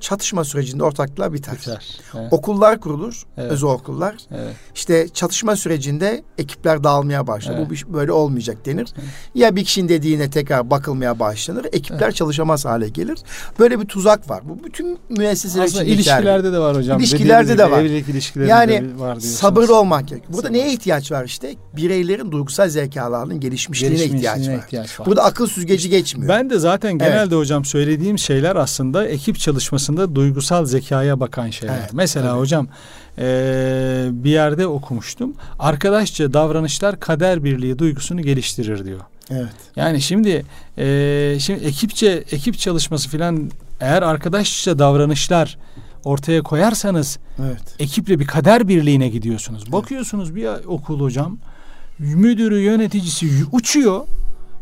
Çatışma 0.01 0.45
sürecinde 0.45 0.85
ortaklıklar 0.85 1.33
biter. 1.33 1.55
Biter. 1.55 1.99
Evet. 2.19 2.33
Okullar 2.33 2.81
kurulur, 2.81 3.23
Evet. 3.37 3.53
özel 3.53 3.71
okullar. 3.71 4.15
Evet. 4.31 4.55
İşte 4.75 5.09
çatışma 5.15 5.57
sürecinde 5.57 6.23
ekipler 6.39 6.85
dağılmaya 6.85 7.27
başlar. 7.27 7.55
Evet. 7.59 7.85
Bu 7.89 7.95
böyle 7.95 8.13
olmayacak 8.13 8.67
denir. 8.67 8.89
Ya 9.35 9.57
bir 9.57 9.65
kişinin 9.65 9.89
dediğine 9.89 10.31
tekrar 10.31 10.71
bakılmaya 10.71 11.19
başlanır. 11.19 11.67
Ekipler 11.73 12.13
çalışamaz 12.13 12.65
hale 12.65 12.89
gelir. 12.89 13.19
Böyle 13.59 13.81
bir 13.81 13.87
tuzak 13.87 14.31
var. 14.31 14.41
Bu 14.45 14.65
bütün 14.65 14.99
müesseseler 15.11 15.67
için 15.67 15.81
ilişkilerde 15.85 16.53
de 16.53 16.59
var 16.59 16.77
hocam. 16.77 16.99
İlişkilerde 17.01 17.59
de 17.59 17.71
var. 17.71 17.81
Evlilik 17.81 18.09
ilişkilerinde 18.09 18.51
Yani 18.51 18.75
var 18.75 19.11
diyorsunuz. 19.13 19.25
sabırlı 19.35 19.79
olmak 19.79 20.09
gerekiyor. 20.09 20.33
Burada 20.33 20.47
Sabır. 20.49 20.59
neye 20.59 20.73
ihtiyaç 20.73 21.13
var 21.13 21.25
işte? 21.25 21.55
Bireylerin 21.77 22.33
duygusal 22.33 22.69
zekalarının 22.69 23.41
gelişmişliğine 23.41 23.95
ihtiyaç 23.97 24.13
Gelişmişliğine 24.23 24.57
var. 24.59 24.65
ihtiyaç 24.65 25.01
var. 25.01 25.07
Burada 25.07 25.25
akıl 25.25 25.47
süzgeci 25.47 25.91
geçmiyor. 25.91 26.29
Ben 26.29 26.51
de 26.51 26.59
zaten 26.59 26.99
genelde 26.99 27.35
hocam 27.35 27.65
söylediğim 27.65 28.19
şeyler 28.19 28.57
aslında 28.57 29.07
ekip 29.07 29.39
çalışmasında 29.91 30.15
duygusal 30.15 30.65
zekaya 30.65 31.21
bakan 31.21 31.51
şeyler. 31.51 31.79
Evet, 31.79 31.91
Mesela 31.93 32.29
tabii. 32.31 32.41
hocam 32.41 32.67
eee, 33.19 33.25
bir 34.13 34.31
yerde 34.31 34.67
okumuştum. 34.67 35.35
Arkadaşça 35.59 36.33
davranışlar 36.33 37.01
kader 37.01 37.45
birliği 37.45 37.79
duygusunu 37.79 38.23
geliştirir 38.23 38.85
diyor. 38.85 39.01
Evet. 39.31 39.53
Yani 39.77 40.01
şimdi 40.01 40.45
eee, 40.79 41.37
şimdi 41.41 41.65
ekipçe 41.65 42.25
ekip 42.33 42.59
çalışması 42.59 43.09
filan 43.09 43.51
eğer 43.81 44.03
arkadaşça 44.03 44.79
davranışlar 44.79 45.59
ortaya 46.05 46.43
koyarsanız 46.43 47.19
Evet. 47.41 47.75
ekiple 47.79 48.19
bir 48.19 48.27
kader 48.27 48.69
birliğine 48.69 49.09
gidiyorsunuz. 49.09 49.73
Bakıyorsunuz 49.73 50.35
bir 50.35 50.49
okul 50.67 51.01
hocam 51.01 51.39
müdürü 51.99 52.59
yöneticisi 52.61 53.27
uçuyor. 53.53 54.07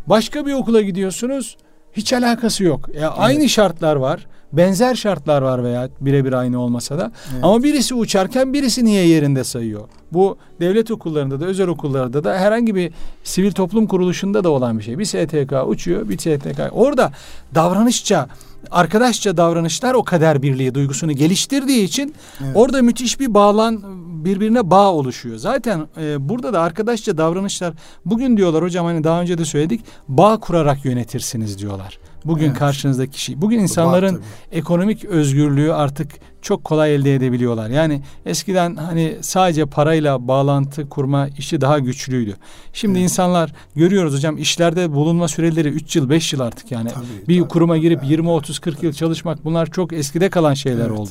Başka 0.06 0.46
bir 0.46 0.52
okula 0.52 0.82
gidiyorsunuz. 0.82 1.56
Hiç 1.92 2.12
alakası 2.12 2.64
yok. 2.64 2.88
Ya 3.00 3.10
aynı 3.10 3.48
şartlar 3.48 3.96
var. 3.96 4.26
Benzer 4.52 4.94
şartlar 4.94 5.42
var 5.42 5.64
veya 5.64 5.88
birebir 6.00 6.32
aynı 6.32 6.60
olmasa 6.60 6.98
da. 6.98 7.12
Evet. 7.32 7.44
Ama 7.44 7.62
birisi 7.62 7.94
uçarken 7.94 8.52
birisi 8.52 8.84
niye 8.84 9.08
yerinde 9.08 9.44
sayıyor? 9.44 9.80
Bu 10.12 10.38
devlet 10.60 10.90
okullarında 10.90 11.40
da 11.40 11.46
özel 11.46 11.68
okullarda 11.68 12.24
da 12.24 12.38
herhangi 12.38 12.74
bir 12.74 12.92
sivil 13.24 13.52
toplum 13.52 13.86
kuruluşunda 13.86 14.44
da 14.44 14.50
olan 14.50 14.78
bir 14.78 14.84
şey. 14.84 14.98
Bir 14.98 15.04
STK 15.04 15.52
uçuyor, 15.68 16.08
bir 16.08 16.18
STK. 16.18 16.60
Orada 16.72 17.12
davranışça 17.54 18.28
arkadaşça 18.70 19.36
davranışlar 19.36 19.94
o 19.94 20.04
kader 20.04 20.42
birliği 20.42 20.74
duygusunu 20.74 21.12
geliştirdiği 21.12 21.84
için 21.84 22.14
Evet. 22.44 22.52
orada 22.54 22.82
müthiş 22.82 23.20
bir 23.20 23.34
bağlan 23.34 23.82
birbirine 24.24 24.70
bağ 24.70 24.92
oluşuyor. 24.92 25.36
Zaten 25.36 25.86
e, 26.00 26.28
burada 26.28 26.52
da 26.52 26.60
arkadaşça 26.60 27.18
davranışlar 27.18 27.74
bugün 28.04 28.36
diyorlar 28.36 28.62
hocam 28.62 28.86
hani 28.86 29.04
daha 29.04 29.20
önce 29.20 29.38
de 29.38 29.44
söyledik 29.44 29.80
bağ 30.08 30.36
kurarak 30.40 30.84
yönetirsiniz 30.84 31.58
diyorlar. 31.58 31.98
Bugün 32.24 32.46
Evet. 32.46 32.58
karşınızdaki 32.58 33.12
kişi. 33.12 33.42
Bugün 33.42 33.58
insanların 33.58 34.14
tabii. 34.14 34.24
ekonomik 34.58 35.04
özgürlüğü 35.04 35.72
artık 35.72 36.08
çok 36.42 36.64
kolay 36.64 36.94
elde 36.94 37.14
edebiliyorlar. 37.14 37.70
Yani 37.70 38.02
eskiden 38.26 38.76
hani 38.76 39.16
sadece 39.20 39.66
parayla 39.66 40.28
bağlantı 40.28 40.88
kurma 40.88 41.28
işi 41.28 41.60
daha 41.60 41.78
güçlüydü. 41.78 42.36
Şimdi 42.72 42.98
insanlar 42.98 43.52
görüyoruz 43.74 44.14
hocam 44.14 44.38
işlerde 44.38 44.92
bulunma 44.92 45.28
süreleri 45.28 45.68
3 45.68 45.96
yıl 45.96 46.10
5 46.10 46.32
yıl 46.32 46.40
artık 46.40 46.72
yani. 46.72 46.88
Tabii, 46.90 47.04
bir 47.28 47.38
tabii. 47.40 47.48
kuruma 47.48 47.76
girip 47.78 48.04
20 48.04 48.30
30 48.30 48.58
40 48.58 48.82
yıl 48.82 48.92
çalışmak 48.92 49.44
bunlar 49.44 49.66
çok 49.70 49.92
eskide 49.92 50.30
kalan 50.30 50.54
şeyler 50.54 50.86
Evet. 50.86 50.98
oldu. 50.98 51.10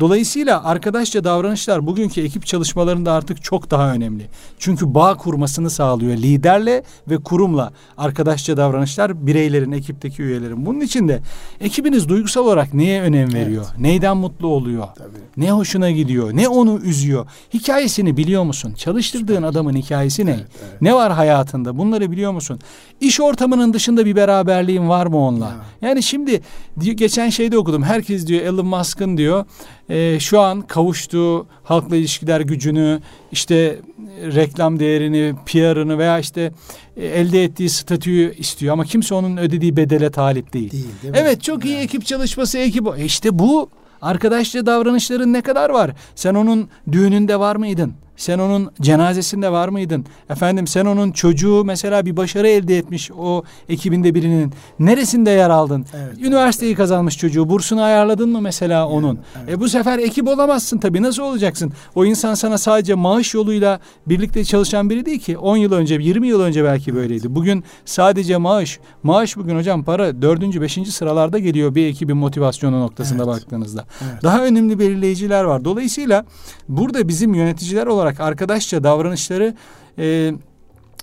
Dolayısıyla 0.00 0.64
arkadaşça 0.64 1.24
davranışlar 1.24 1.86
bugünkü 1.86 2.20
ekip 2.20 2.46
çalışmalarında 2.46 3.12
artık 3.12 3.42
çok 3.42 3.70
daha 3.70 3.92
önemli. 3.92 4.26
Çünkü 4.58 4.94
bağ 4.94 5.16
kurmasını 5.16 5.70
sağlıyor 5.70 6.16
liderle 6.16 6.82
ve 7.10 7.16
kurumla 7.16 7.72
arkadaşça 7.98 8.56
davranışlar 8.56 9.26
bireylerin 9.26 9.72
ekipteki 9.72 10.22
üyelerin. 10.22 10.66
Bunun 10.66 10.80
için 10.80 11.08
de 11.08 11.20
ekibiniz 11.60 12.08
duygusal 12.08 12.44
olarak 12.44 12.74
neye 12.74 13.02
önem 13.02 13.32
veriyor? 13.34 13.64
Neyden 13.78 14.16
mutlu 14.16 14.46
oluyor? 14.48 14.63
Tabii. 14.98 15.18
Ne 15.36 15.50
hoşuna 15.52 15.90
gidiyor? 15.90 16.30
Ne 16.36 16.48
onu 16.48 16.80
üzüyor? 16.80 17.26
Hikayesini 17.54 18.16
biliyor 18.16 18.42
musun? 18.44 18.74
Çalıştırdığın 18.76 19.42
adamın 19.42 19.76
hikayesi 19.76 20.26
ne? 20.26 20.36
Ne 20.80 20.94
var 20.94 21.12
hayatında? 21.12 21.78
Bunları 21.78 22.10
biliyor 22.10 22.32
musun? 22.32 22.58
İş 23.00 23.20
ortamının 23.20 23.72
dışında 23.72 24.06
bir 24.06 24.16
beraberliğin 24.16 24.88
var 24.88 25.06
mı 25.06 25.16
onunla? 25.18 25.44
Ya. 25.44 25.88
Yani 25.88 26.02
şimdi 26.02 26.40
di- 26.80 26.96
geçen 26.96 27.30
şeyde 27.30 27.58
okudum. 27.58 27.82
Herkes 27.82 28.26
diyor 28.26 28.40
Elon 28.42 28.66
Musk'ın 28.66 29.16
diyor 29.16 29.44
e, 29.88 30.20
şu 30.20 30.40
an 30.40 30.60
kavuştuğu 30.62 31.46
halkla 31.64 31.96
ilişkiler 31.96 32.40
gücünü, 32.40 33.00
işte 33.32 33.54
e, 33.54 34.26
reklam 34.34 34.80
değerini, 34.80 35.34
PR'ını 35.46 35.98
veya 35.98 36.18
işte 36.18 36.52
e, 36.96 37.06
elde 37.06 37.44
ettiği 37.44 37.68
statüyü 37.68 38.34
istiyor 38.38 38.72
ama 38.72 38.84
kimse 38.84 39.14
onun 39.14 39.36
ödediği 39.36 39.76
bedele 39.76 40.10
talip 40.10 40.52
değil. 40.52 40.70
Değil, 40.70 40.84
değil 41.02 41.12
mi? 41.14 41.18
Evet 41.20 41.42
çok 41.42 41.64
iyi 41.64 41.76
ekip 41.76 42.06
çalışması 42.06 42.58
ekip. 42.58 42.86
E 42.98 43.04
İşte 43.04 43.38
bu 43.38 43.68
arkadaşça 44.04 44.66
davranışların 44.66 45.32
ne 45.32 45.42
kadar 45.42 45.70
var? 45.70 45.90
Sen 46.14 46.34
onun 46.34 46.68
düğününde 46.92 47.40
var 47.40 47.56
mıydın? 47.56 47.94
Sen 48.16 48.38
onun 48.38 48.70
cenazesinde 48.80 49.52
var 49.52 49.68
mıydın? 49.68 50.04
Efendim 50.30 50.66
sen 50.66 50.84
onun 50.86 51.12
çocuğu 51.12 51.64
mesela 51.64 52.06
bir 52.06 52.16
başarı 52.16 52.48
elde 52.48 52.78
etmiş 52.78 53.10
o 53.18 53.42
ekibinde 53.68 54.14
birinin 54.14 54.52
neresinde 54.78 55.30
yer 55.30 55.50
aldın? 55.50 55.86
Evet, 55.96 56.18
Üniversiteyi 56.26 56.74
kazanmış 56.74 57.18
çocuğu 57.18 57.48
bursunu 57.48 57.82
ayarladın 57.82 58.28
mı 58.28 58.40
mesela 58.40 58.88
onun? 58.88 59.18
E 59.48 59.60
bu 59.60 59.68
sefer 59.68 59.98
ekip 59.98 60.28
olamazsın 60.28 60.78
tabii 60.78 61.02
nasıl 61.02 61.22
olacaksın? 61.22 61.72
O 61.94 62.04
insan 62.04 62.34
sana 62.34 62.58
sadece 62.58 62.94
maaş 62.94 63.34
yoluyla 63.34 63.80
birlikte 64.06 64.44
çalışan 64.44 64.90
biri 64.90 65.06
değil 65.06 65.20
ki. 65.20 65.38
10 65.38 65.56
yıl 65.56 65.72
önce 65.72 65.94
20 65.94 66.28
yıl 66.28 66.40
önce 66.40 66.64
belki 66.64 66.94
böyleydi. 66.94 67.34
Bugün 67.34 67.64
sadece 67.84 68.36
maaş. 68.36 68.78
Maaş 69.02 69.36
bugün 69.36 69.56
hocam 69.56 69.84
para 69.84 70.22
4. 70.22 70.60
5. 70.60 70.78
sıralarda 70.94 71.38
geliyor 71.38 71.74
bir 71.74 71.86
ekibin 71.86 72.16
motivasyonu 72.16 72.80
noktasında 72.80 73.22
Evet. 73.24 73.34
baktığınızda. 73.34 73.84
Evet. 74.04 74.22
Daha 74.22 74.44
önemli 74.44 74.78
belirleyiciler 74.78 75.44
var. 75.44 75.64
Dolayısıyla 75.64 76.24
burada 76.68 77.08
bizim 77.08 77.34
yöneticiler 77.34 77.86
olarak 77.86 78.03
arkadaşça 78.04 78.84
davranışları 78.84 79.54
e, 79.98 80.32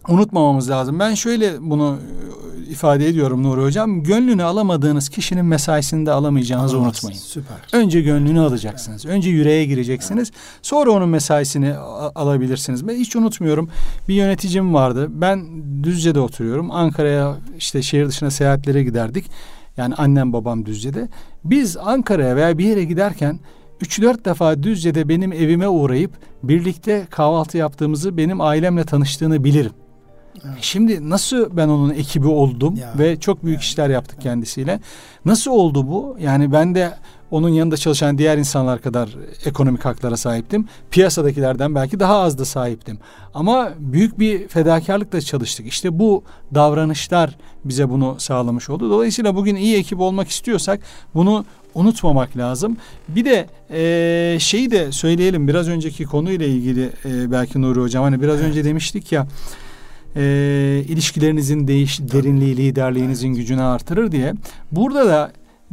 unutmamamız 0.07 0.69
lazım. 0.69 0.99
Ben 0.99 1.13
şöyle 1.13 1.61
bunu 1.61 1.97
e, 2.67 2.71
ifade 2.71 3.07
ediyorum 3.07 3.43
Nuri 3.43 3.61
Hocam. 3.61 4.03
Gönlünü 4.03 4.43
alamadığınız 4.43 5.09
kişinin 5.09 5.45
mesaisini 5.45 6.05
de 6.05 6.11
alamayacağınızı 6.11 6.75
Alamazsın. 6.77 7.07
unutmayın. 7.07 7.25
Süper. 7.25 7.57
Önce 7.79 8.01
gönlünü 8.01 8.39
alacaksınız. 8.39 9.05
Önce 9.05 9.29
yüreğe 9.29 9.65
gireceksiniz. 9.65 10.31
Sonra 10.61 10.91
onun 10.91 11.09
mesaisini 11.09 11.73
alabilirsiniz. 12.15 12.87
Ben 12.87 12.95
hiç 12.95 13.15
unutmuyorum. 13.15 13.69
Bir 14.07 14.13
yöneticim 14.13 14.73
vardı. 14.73 15.07
Ben 15.09 15.45
Düzce'de 15.83 16.19
oturuyorum. 16.19 16.71
Ankara'ya 16.71 17.37
işte 17.57 17.81
şehir 17.81 18.07
dışına 18.07 18.31
seyahatlere 18.31 18.83
giderdik. 18.83 19.25
Yani 19.77 19.95
annem 19.95 20.33
babam 20.33 20.65
Düzce'de. 20.65 21.09
Biz 21.43 21.77
Ankara'ya 21.77 22.35
veya 22.35 22.57
bir 22.57 22.65
yere 22.65 22.83
giderken 22.83 23.39
3-4 23.81 24.25
defa 24.25 24.63
Düzce'de 24.63 25.09
benim 25.09 25.33
evime 25.33 25.67
uğrayıp 25.67 26.11
birlikte 26.43 27.05
kahvaltı 27.09 27.57
yaptığımızı 27.57 28.17
benim 28.17 28.41
ailemle 28.41 28.83
tanıştığını 28.83 29.43
bilirim. 29.43 29.71
Evet. 30.35 30.55
Şimdi 30.61 31.09
nasıl 31.09 31.57
ben 31.57 31.67
onun 31.67 31.89
ekibi 31.89 32.27
oldum 32.27 32.75
ya. 32.75 32.93
ve 32.97 33.19
çok 33.19 33.45
büyük 33.45 33.59
ya. 33.59 33.61
işler 33.61 33.89
yaptık 33.89 34.21
kendisiyle. 34.21 34.79
Nasıl 35.25 35.51
oldu 35.51 35.87
bu? 35.87 36.17
Yani 36.19 36.51
ben 36.51 36.75
de 36.75 36.93
onun 37.31 37.49
yanında 37.49 37.77
çalışan 37.77 38.17
diğer 38.17 38.37
insanlar 38.37 38.81
kadar 38.81 39.09
ekonomik 39.45 39.85
haklara 39.85 40.17
sahiptim. 40.17 40.67
Piyasadakilerden 40.91 41.75
belki 41.75 41.99
daha 41.99 42.19
az 42.19 42.37
da 42.37 42.45
sahiptim. 42.45 42.99
Ama 43.33 43.71
büyük 43.79 44.19
bir 44.19 44.47
fedakarlıkla 44.47 45.21
çalıştık. 45.21 45.67
İşte 45.67 45.99
bu 45.99 46.23
davranışlar 46.55 47.37
bize 47.65 47.89
bunu 47.89 48.15
sağlamış 48.19 48.69
oldu. 48.69 48.89
Dolayısıyla 48.89 49.35
bugün 49.35 49.55
iyi 49.55 49.77
ekip 49.77 49.99
olmak 49.99 50.29
istiyorsak 50.29 50.79
bunu 51.15 51.45
unutmamak 51.73 52.37
lazım. 52.37 52.77
Bir 53.07 53.25
de 53.25 53.47
e, 53.71 54.39
şeyi 54.39 54.71
de 54.71 54.91
söyleyelim 54.91 55.47
biraz 55.47 55.67
önceki 55.67 56.03
konuyla 56.03 56.45
ilgili 56.45 56.89
e, 57.05 57.31
belki 57.31 57.61
Nuri 57.61 57.79
Hocam 57.79 58.03
hani 58.03 58.21
biraz 58.21 58.35
evet. 58.35 58.49
önce 58.49 58.63
demiştik 58.63 59.11
ya 59.11 59.27
e, 60.15 60.21
ilişkilerinizin 60.87 61.67
değiş 61.67 61.99
derinliği 61.99 62.57
liderliğinizin 62.57 63.27
evet. 63.27 63.37
gücünü 63.37 63.61
artırır 63.61 64.11
diye. 64.11 64.33
Burada 64.71 65.07
da 65.07 65.31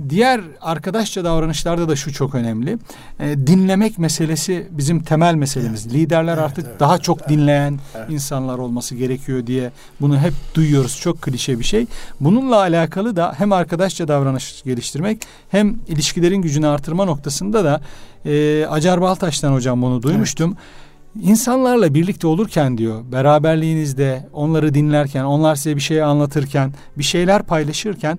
Diğer 0.08 0.40
arkadaşça 0.60 1.24
davranışlarda 1.24 1.88
da 1.88 1.96
şu 1.96 2.12
çok 2.12 2.34
önemli. 2.34 2.78
E, 3.20 3.46
dinlemek 3.46 3.98
meselesi 3.98 4.68
bizim 4.70 5.02
temel 5.02 5.34
meselemiz. 5.34 5.86
Evet. 5.86 5.94
Liderler 5.94 6.32
evet, 6.32 6.44
artık 6.44 6.66
evet, 6.68 6.80
daha 6.80 6.98
çok 6.98 7.20
evet, 7.20 7.30
dinleyen 7.30 7.78
evet. 7.94 8.10
insanlar 8.10 8.58
olması 8.58 8.94
gerekiyor 8.94 9.46
diye 9.46 9.70
bunu 10.00 10.18
hep 10.18 10.32
duyuyoruz. 10.54 11.00
Çok 11.00 11.22
klişe 11.22 11.58
bir 11.58 11.64
şey. 11.64 11.86
Bununla 12.20 12.56
alakalı 12.56 13.16
da 13.16 13.34
hem 13.38 13.52
arkadaşça 13.52 14.08
davranış 14.08 14.62
geliştirmek 14.62 15.22
hem 15.50 15.76
ilişkilerin 15.88 16.42
gücünü 16.42 16.66
artırma 16.66 17.04
noktasında 17.04 17.64
da 17.64 17.80
e, 18.24 18.66
Acar 18.66 19.00
Baltaş'tan 19.00 19.52
hocam 19.52 19.82
bunu 19.82 20.02
duymuştum. 20.02 20.50
Evet. 20.50 20.87
İnsanlarla 21.22 21.94
birlikte 21.94 22.26
olurken 22.26 22.78
diyor, 22.78 23.12
beraberliğinizde, 23.12 24.28
onları 24.32 24.74
dinlerken, 24.74 25.24
onlar 25.24 25.54
size 25.56 25.76
bir 25.76 25.80
şey 25.80 26.02
anlatırken, 26.02 26.72
bir 26.98 27.04
şeyler 27.04 27.42
paylaşırken 27.42 28.18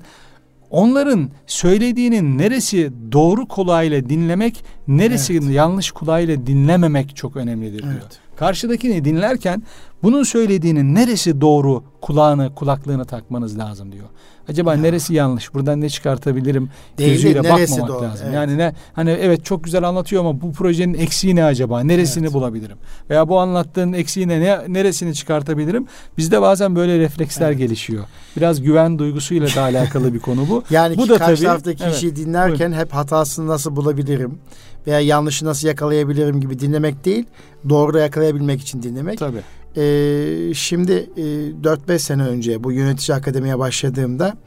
onların 0.69 1.29
söylediğinin 1.47 2.37
neresi 2.37 2.91
doğru 3.11 3.47
kulağıyla 3.47 4.09
dinlemek, 4.09 4.63
neresi 4.87 5.33
evet. 5.33 5.49
yanlış 5.49 5.91
kulağıyla 5.91 6.47
dinlememek 6.47 7.15
çok 7.15 7.35
önemlidir 7.35 7.83
diyor. 7.83 7.93
Evet. 7.93 8.19
Karşıdakini 8.35 9.05
dinlerken 9.05 9.63
bunun 10.03 10.23
söylediğinin 10.23 10.95
neresi 10.95 11.41
doğru 11.41 11.83
kulağını, 12.01 12.55
kulaklığını 12.55 13.05
takmanız 13.05 13.57
lazım 13.57 13.91
diyor. 13.91 14.07
Acaba 14.49 14.75
ya. 14.75 14.81
neresi 14.81 15.13
yanlış? 15.13 15.53
Buradan 15.53 15.81
ne 15.81 15.89
çıkartabilirim? 15.89 16.69
Değil, 16.97 17.11
Gözüyle 17.11 17.39
bakmamak 17.39 17.87
doğru? 17.87 18.03
lazım. 18.03 18.25
Evet. 18.25 18.35
Yani 18.35 18.57
ne 18.57 18.73
hani 18.93 19.09
evet 19.09 19.45
çok 19.45 19.63
güzel 19.63 19.83
anlatıyor 19.83 20.25
ama 20.25 20.41
bu 20.41 20.51
projenin 20.51 20.93
eksiği 20.93 21.35
ne 21.35 21.43
acaba? 21.43 21.83
Neresini 21.83 22.23
evet. 22.23 22.33
bulabilirim? 22.33 22.77
Veya 23.09 23.29
bu 23.29 23.39
anlattığın 23.39 23.93
eksiğine 23.93 24.39
ne 24.41 24.73
neresini 24.73 25.13
çıkartabilirim? 25.13 25.87
Bizde 26.17 26.41
bazen 26.41 26.75
böyle 26.75 26.99
refleksler 26.99 27.49
evet. 27.49 27.57
gelişiyor. 27.57 28.03
Biraz 28.37 28.61
güven 28.61 28.99
duygusuyla 28.99 29.47
da 29.55 29.61
alakalı 29.61 30.13
bir 30.13 30.19
konu 30.19 30.49
bu. 30.49 30.63
Yani 30.69 30.97
bu 30.97 31.09
da 31.09 31.17
karşı 31.17 31.43
taraftaki 31.43 31.83
evet, 31.83 31.93
kişiyi 31.93 32.15
dinlerken 32.15 32.71
buyurun. 32.71 32.85
hep 32.85 32.93
hatasını 32.93 33.47
nasıl 33.47 33.75
bulabilirim? 33.75 34.39
veya 34.87 34.99
yanlışı 34.99 35.45
nasıl 35.45 35.67
yakalayabilirim 35.67 36.41
gibi 36.41 36.59
dinlemek 36.59 37.05
değil, 37.05 37.25
doğru 37.69 37.99
yakalayabilmek 37.99 38.61
için 38.61 38.83
dinlemek. 38.83 39.19
Tabii. 39.19 39.41
Ee, 39.79 40.53
şimdi 40.53 40.91
e, 41.17 41.21
4-5 41.21 41.99
sene 41.99 42.23
önce 42.23 42.63
bu 42.63 42.71
yönetici 42.71 43.15
akademiye 43.15 43.59
başladığımda 43.59 44.37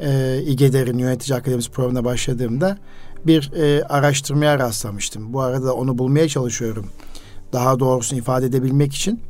e, 0.00 0.42
İGEDER'in 0.46 0.98
yönetici 0.98 1.38
akademisi 1.38 1.70
programına 1.70 2.04
başladığımda 2.04 2.78
bir 3.26 3.52
e, 3.52 3.84
araştırmaya 3.84 4.58
rastlamıştım. 4.58 5.32
Bu 5.32 5.40
arada 5.40 5.74
onu 5.74 5.98
bulmaya 5.98 6.28
çalışıyorum. 6.28 6.86
Daha 7.52 7.80
doğrusunu 7.80 8.18
ifade 8.18 8.46
edebilmek 8.46 8.94
için. 8.94 9.20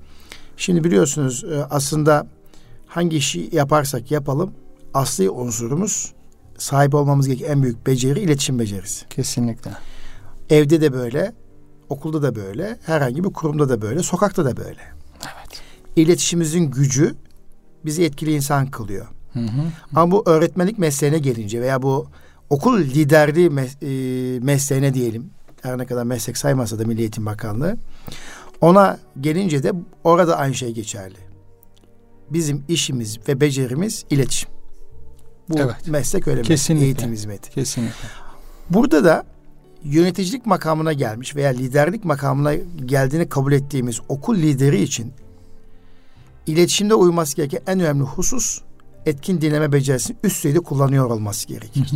Şimdi 0.56 0.84
biliyorsunuz 0.84 1.44
e, 1.44 1.64
aslında 1.70 2.26
hangi 2.86 3.16
işi 3.16 3.48
yaparsak 3.52 4.10
yapalım 4.10 4.52
asli 4.94 5.30
unsurumuz 5.30 6.12
sahip 6.58 6.94
olmamız 6.94 7.28
gereken 7.28 7.50
en 7.50 7.62
büyük 7.62 7.86
beceri 7.86 8.20
iletişim 8.20 8.58
becerisi. 8.58 9.08
Kesinlikle. 9.08 9.70
Evde 10.50 10.80
de 10.80 10.92
böyle, 10.92 11.34
okulda 11.88 12.22
da 12.22 12.36
böyle, 12.36 12.78
herhangi 12.86 13.24
bir 13.24 13.32
kurumda 13.32 13.68
da 13.68 13.82
böyle, 13.82 14.02
sokakta 14.02 14.44
da 14.44 14.56
böyle. 14.56 14.95
Evet. 15.22 15.62
İletişimimizin 15.96 16.70
gücü 16.70 17.14
bizi 17.84 18.04
etkili 18.04 18.32
insan 18.32 18.66
kılıyor. 18.66 19.06
Hı 19.32 19.40
hı. 19.40 19.62
Ama 19.94 20.10
bu 20.12 20.22
öğretmenlik 20.26 20.78
mesleğine 20.78 21.18
gelince 21.18 21.60
veya 21.60 21.82
bu 21.82 22.06
okul 22.50 22.78
liderliği 22.80 23.48
mes- 23.48 23.84
e, 24.36 24.40
mesleğine 24.40 24.94
diyelim. 24.94 25.30
Her 25.62 25.78
ne 25.78 25.86
kadar 25.86 26.04
meslek 26.04 26.36
saymasa 26.38 26.78
da 26.78 26.84
Milli 26.84 27.00
Eğitim 27.00 27.26
Bakanlığı. 27.26 27.76
Ona 28.60 28.98
gelince 29.20 29.62
de 29.62 29.72
orada 30.04 30.36
aynı 30.38 30.54
şey 30.54 30.72
geçerli. 30.72 31.18
Bizim 32.30 32.64
işimiz 32.68 33.18
ve 33.28 33.40
becerimiz 33.40 34.04
iletişim. 34.10 34.50
Bu 35.48 35.58
evet. 35.58 35.88
meslek 35.88 36.28
öyle 36.28 36.42
Kesinlikle. 36.42 36.84
eğitim 36.84 37.12
hizmeti. 37.12 37.50
Kesinlikle. 37.50 38.08
Burada 38.70 39.04
da 39.04 39.24
yöneticilik 39.90 40.46
makamına 40.46 40.92
gelmiş 40.92 41.36
veya 41.36 41.50
liderlik 41.50 42.04
makamına 42.04 42.54
geldiğini 42.86 43.28
kabul 43.28 43.52
ettiğimiz 43.52 44.00
okul 44.08 44.36
lideri 44.36 44.82
için 44.82 45.12
iletişimde 46.46 46.94
uyması 46.94 47.36
gereken 47.36 47.60
en 47.66 47.80
önemli 47.80 48.02
husus 48.02 48.60
etkin 49.06 49.40
dinleme 49.40 49.72
becerisini 49.72 50.16
üst 50.22 50.36
düzeyde 50.36 50.60
kullanıyor 50.60 51.10
olması 51.10 51.48
gerekir. 51.48 51.90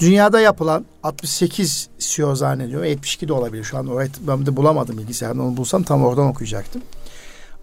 Dünyada 0.00 0.40
yapılan 0.40 0.84
68 1.02 1.88
CEO 1.98 2.34
zannediyorum 2.34 2.86
72 2.86 3.28
de 3.28 3.32
olabilir 3.32 3.64
şu 3.64 3.78
an 3.78 3.88
ben 4.20 4.46
de 4.46 4.56
bulamadım 4.56 4.98
bilgisayarda 4.98 5.42
onu 5.42 5.56
bulsam 5.56 5.82
tam 5.82 6.04
oradan 6.04 6.26
okuyacaktım. 6.26 6.82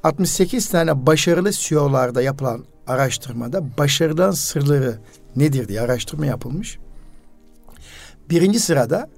68 0.03 0.69
tane 0.69 1.05
başarılı 1.05 1.51
CEO'larda 1.51 2.21
yapılan 2.21 2.65
araştırmada 2.87 3.77
başarıdan 3.77 4.31
sırları 4.31 4.97
nedir 5.35 5.67
diye 5.67 5.81
araştırma 5.81 6.25
yapılmış 6.25 6.79
birinci 8.29 8.59
sırada 8.59 9.09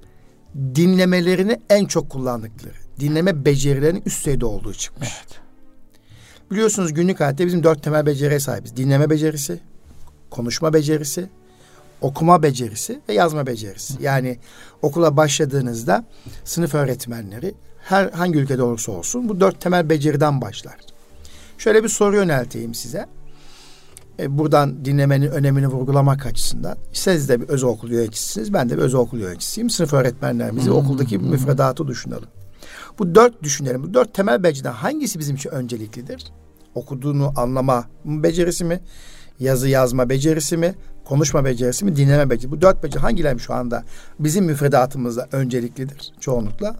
dinlemelerini 0.74 1.60
en 1.70 1.84
çok 1.84 2.10
kullandıkları, 2.10 2.74
dinleme 3.00 3.44
becerilerinin 3.44 4.02
üst 4.06 4.20
düzeyde 4.20 4.46
olduğu 4.46 4.74
çıkmış. 4.74 5.08
Evet. 5.08 5.40
Biliyorsunuz 6.50 6.94
günlük 6.94 7.20
hayatta 7.20 7.46
bizim 7.46 7.62
dört 7.62 7.82
temel 7.82 8.06
beceriye 8.06 8.40
sahibiz. 8.40 8.76
Dinleme 8.76 9.10
becerisi, 9.10 9.60
konuşma 10.30 10.72
becerisi, 10.72 11.28
okuma 12.00 12.42
becerisi 12.42 13.00
ve 13.08 13.14
yazma 13.14 13.46
becerisi. 13.46 13.94
Yani 14.00 14.38
okula 14.82 15.16
başladığınızda 15.16 16.04
sınıf 16.44 16.74
öğretmenleri 16.74 17.54
her 17.82 18.10
hangi 18.10 18.38
ülkede 18.38 18.62
olursa 18.62 18.92
olsun 18.92 19.28
bu 19.28 19.40
dört 19.40 19.60
temel 19.60 19.90
beceriden 19.90 20.40
başlar. 20.40 20.76
Şöyle 21.58 21.84
bir 21.84 21.88
soru 21.88 22.16
yönelteyim 22.16 22.74
size 22.74 23.06
e, 24.20 24.38
buradan 24.38 24.84
dinlemenin 24.84 25.26
önemini 25.26 25.66
vurgulamak 25.66 26.26
açısından 26.26 26.76
siz 26.92 27.28
de 27.28 27.40
bir 27.40 27.48
özel 27.48 27.70
okul 27.70 27.90
yöneticisiniz. 27.90 28.52
Ben 28.52 28.70
de 28.70 28.76
bir 28.76 28.82
özel 28.82 29.00
okul 29.00 29.18
yöneticisiyim. 29.18 29.70
Sınıf 29.70 29.92
öğretmenlerimizi 29.92 30.70
okuldaki 30.70 31.18
müfredatı 31.18 31.88
düşünelim. 31.88 32.28
Bu 32.98 33.14
dört 33.14 33.42
düşünelim. 33.42 33.82
Bu 33.82 33.94
dört 33.94 34.14
temel 34.14 34.42
beceriden 34.42 34.72
hangisi 34.72 35.18
bizim 35.18 35.36
için 35.36 35.50
önceliklidir? 35.50 36.24
Okuduğunu 36.74 37.32
anlama 37.36 37.84
becerisi 38.04 38.64
mi? 38.64 38.80
Yazı 39.38 39.68
yazma 39.68 40.08
becerisi 40.08 40.56
mi? 40.56 40.74
Konuşma 41.04 41.44
becerisi 41.44 41.84
mi? 41.84 41.96
Dinleme 41.96 42.30
becerisi. 42.30 42.50
Bu 42.50 42.60
dört 42.60 42.82
beceri 42.82 43.00
hangileri 43.00 43.40
şu 43.40 43.54
anda 43.54 43.84
bizim 44.18 44.44
müfredatımızda 44.44 45.28
önceliklidir 45.32 46.12
çoğunlukla? 46.20 46.76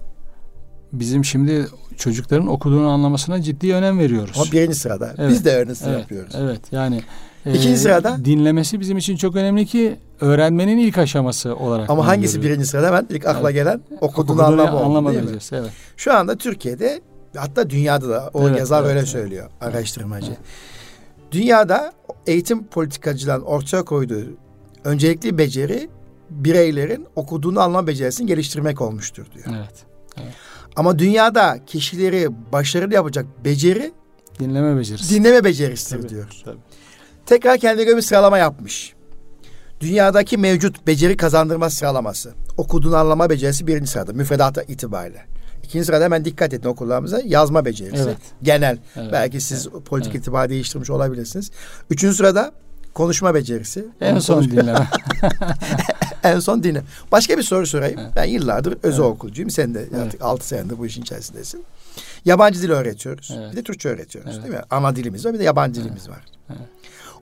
Bizim 0.92 1.24
şimdi 1.24 1.66
çocukların 1.96 2.46
okuduğunu 2.46 2.88
anlamasına 2.88 3.42
ciddi 3.42 3.74
önem 3.74 3.98
veriyoruz. 3.98 4.38
O 4.38 4.52
birinci 4.52 4.74
sırada. 4.74 5.14
Evet, 5.18 5.30
Biz 5.30 5.44
de 5.44 5.56
öğrenisi 5.56 5.84
evet, 5.88 5.98
yapıyoruz. 5.98 6.34
Evet 6.38 6.60
yani 6.72 7.02
İkinci 7.46 7.68
e, 7.68 7.76
sırada 7.76 8.24
dinlemesi 8.24 8.80
bizim 8.80 8.96
için 8.96 9.16
çok 9.16 9.36
önemli 9.36 9.66
ki 9.66 9.96
öğrenmenin 10.20 10.78
ilk 10.78 10.98
aşaması 10.98 11.56
olarak. 11.56 11.90
Ama 11.90 12.06
hangisi 12.06 12.36
görüyoruz. 12.36 12.56
birinci 12.56 12.70
sırada? 12.70 12.92
Ben 12.92 13.14
ilk 13.14 13.26
akla 13.26 13.50
evet. 13.50 13.54
gelen 13.54 13.80
okuduğunu 14.00 14.42
anlama 14.42 15.10
oldu 15.10 15.14
değil 15.14 15.24
mi? 15.24 15.38
Evet. 15.52 15.70
Şu 15.96 16.14
anda 16.14 16.36
Türkiye'de 16.36 17.00
hatta 17.36 17.70
dünyada 17.70 18.08
da 18.08 18.30
o 18.34 18.48
evet, 18.48 18.58
yazar 18.58 18.80
evet, 18.80 18.88
öyle 18.88 18.98
evet. 18.98 19.08
söylüyor 19.08 19.50
araştırmacı. 19.60 20.26
Evet. 20.26 20.38
Dünyada 21.32 21.92
eğitim 22.26 22.66
politikacıların 22.66 23.42
ortaya 23.42 23.82
koyduğu 23.82 24.24
öncelikli 24.84 25.38
beceri 25.38 25.88
bireylerin 26.30 27.06
okuduğunu 27.16 27.60
anlama 27.60 27.86
becerisini 27.86 28.26
geliştirmek 28.26 28.80
olmuştur 28.80 29.26
diyor. 29.34 29.46
Evet. 29.48 29.84
evet. 30.16 30.32
Ama 30.76 30.98
dünyada 30.98 31.58
kişileri 31.66 32.28
başarılı 32.52 32.94
yapacak 32.94 33.26
beceri 33.44 33.92
dinleme 34.40 34.78
becerisi. 34.78 35.14
Dinleme 35.14 35.44
becerisidir 35.44 36.02
tabii, 36.02 36.08
diyor. 36.08 36.28
Tabii. 36.44 36.58
Tekrar 37.30 37.58
kendine 37.58 37.84
göre 37.84 37.96
bir 37.96 38.02
sıralama 38.02 38.38
yapmış. 38.38 38.94
Dünyadaki 39.80 40.38
mevcut 40.38 40.86
beceri 40.86 41.16
kazandırma 41.16 41.70
sıralaması. 41.70 42.32
Okuduğunu 42.56 42.96
anlama 42.96 43.30
becerisi 43.30 43.66
birinci 43.66 43.90
sırada 43.90 44.12
müfredata 44.12 44.62
itibariyle. 44.62 45.26
İkinci 45.64 45.84
sırada 45.84 46.04
hemen 46.04 46.24
dikkat 46.24 46.54
edin 46.54 46.68
okullarımıza 46.68 47.20
yazma 47.24 47.64
becerisi. 47.64 48.02
Evet. 48.02 48.16
Genel. 48.42 48.78
Evet. 48.96 49.12
Belki 49.12 49.40
siz 49.40 49.68
evet. 49.72 49.86
politik 49.86 50.12
evet. 50.14 50.22
itibar 50.22 50.48
değiştirmiş 50.48 50.90
olabilirsiniz. 50.90 51.50
Üçüncü 51.90 52.16
sırada 52.16 52.52
konuşma 52.94 53.34
becerisi. 53.34 53.84
En 54.00 54.18
son 54.18 54.44
dinleme. 54.44 54.88
en 56.22 56.40
son 56.40 56.62
dinle. 56.62 56.82
Başka 57.12 57.38
bir 57.38 57.42
soru 57.42 57.66
sorayım. 57.66 58.00
Evet. 58.00 58.12
Ben 58.16 58.24
yıllardır 58.24 58.78
özel 58.82 59.02
Evet. 59.02 59.12
okulcuyum. 59.12 59.50
Sen 59.50 59.74
de 59.74 59.80
Evet. 59.80 60.04
artık 60.04 60.22
6 60.22 60.48
senedir 60.48 60.78
bu 60.78 60.86
işin 60.86 61.02
içerisindesin. 61.02 61.64
Yabancı 62.24 62.62
dil 62.62 62.70
öğretiyoruz. 62.70 63.34
Evet. 63.38 63.52
Bir 63.52 63.56
de 63.56 63.62
Türkçe 63.62 63.88
öğretiyoruz 63.88 64.32
Evet. 64.34 64.44
değil 64.44 64.54
mi? 64.54 64.62
Ana 64.70 64.96
dilimiz 64.96 65.26
var 65.26 65.34
bir 65.34 65.38
de 65.38 65.44
yabancı 65.44 65.84
dilimiz 65.84 66.08
var. 66.08 66.24
Evet. 66.48 66.68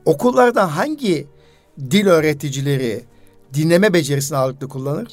Okullarda 0.05 0.77
hangi 0.77 1.27
dil 1.91 2.07
öğreticileri 2.07 3.05
dinleme 3.55 3.93
becerisini 3.93 4.39
ağırlıklı 4.39 4.69
kullanır? 4.69 5.09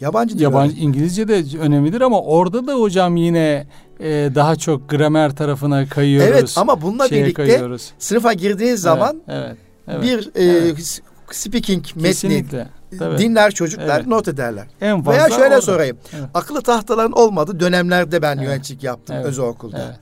Yabancı 0.00 0.34
dil 0.34 0.40
Yabancı 0.42 0.66
öğreticileri. 0.66 0.86
İngilizce 0.88 1.28
de 1.28 1.58
önemlidir 1.58 2.00
ama 2.00 2.20
orada 2.22 2.66
da 2.66 2.74
hocam 2.74 3.16
yine 3.16 3.66
e, 4.00 4.30
daha 4.34 4.56
çok 4.56 4.88
gramer 4.90 5.36
tarafına 5.36 5.88
kayıyoruz. 5.88 6.30
Evet 6.32 6.54
ama 6.56 6.82
bununla 6.82 7.10
birlikte 7.10 7.32
kayıyoruz. 7.32 7.92
sınıfa 7.98 8.32
girdiğiniz 8.32 8.80
zaman 8.80 9.22
evet, 9.28 9.56
evet, 9.88 9.98
evet. 10.02 10.02
bir 10.02 10.40
e, 10.42 10.44
Evet. 10.58 11.00
speaking 11.30 11.84
metni 11.94 12.02
kesinlikle 12.02 12.68
tabii. 12.98 13.18
dinler 13.18 13.50
çocuklar 13.50 13.96
Evet. 13.96 14.06
not 14.06 14.28
ederler. 14.28 14.66
en 14.80 15.02
fazla 15.02 15.18
Veya 15.18 15.28
şöyle 15.30 15.44
orada. 15.54 15.60
sorayım. 15.60 15.96
Evet. 16.18 16.28
Akıllı 16.34 16.62
tahtaların 16.62 17.12
olmadı 17.12 17.60
dönemlerde 17.60 18.22
ben 18.22 18.36
Evet. 18.36 18.46
yöneticilik 18.48 18.82
yaptım 18.82 19.16
Evet. 19.16 19.26
özel 19.26 19.44
okulda. 19.44 19.78
Evet. 19.86 19.98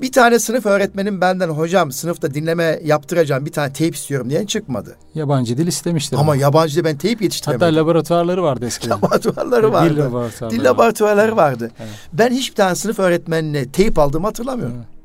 Bir 0.00 0.12
tane 0.12 0.38
sınıf 0.38 0.66
öğretmenim 0.66 1.20
benden 1.20 1.48
hocam 1.48 1.92
sınıfta 1.92 2.34
dinleme 2.34 2.80
yaptıracağım 2.84 3.46
bir 3.46 3.52
tane 3.52 3.72
teyp 3.72 3.94
istiyorum 3.94 4.30
diyen 4.30 4.46
çıkmadı. 4.46 4.96
Yabancı 5.14 5.58
dil 5.58 5.66
istemiştir. 5.66 6.16
Ama 6.16 6.36
yabancı 6.36 6.84
ben 6.84 6.96
teyp 6.98 7.14
Hatta 7.16 7.24
yetiştiremedim. 7.24 7.76
laboratuvarları 7.76 8.42
vardı 8.42 8.66
eskiden. 8.66 8.96
laboratuvarları 8.96 9.66
Dil 9.68 9.72
vardı. 9.72 9.98
laboratuvarları. 10.00 10.60
Dil 10.60 10.64
laboratuvarları 10.64 11.36
vardı. 11.36 11.70
Evet. 11.80 11.90
Ben 12.12 12.30
hiçbir 12.30 12.56
tane 12.56 12.74
sınıf 12.74 12.98
öğretmenine 12.98 13.68
teyp 13.68 13.98
aldığımı 13.98 14.26
hatırlamıyorum. 14.26 14.76
Evet. 14.76 14.95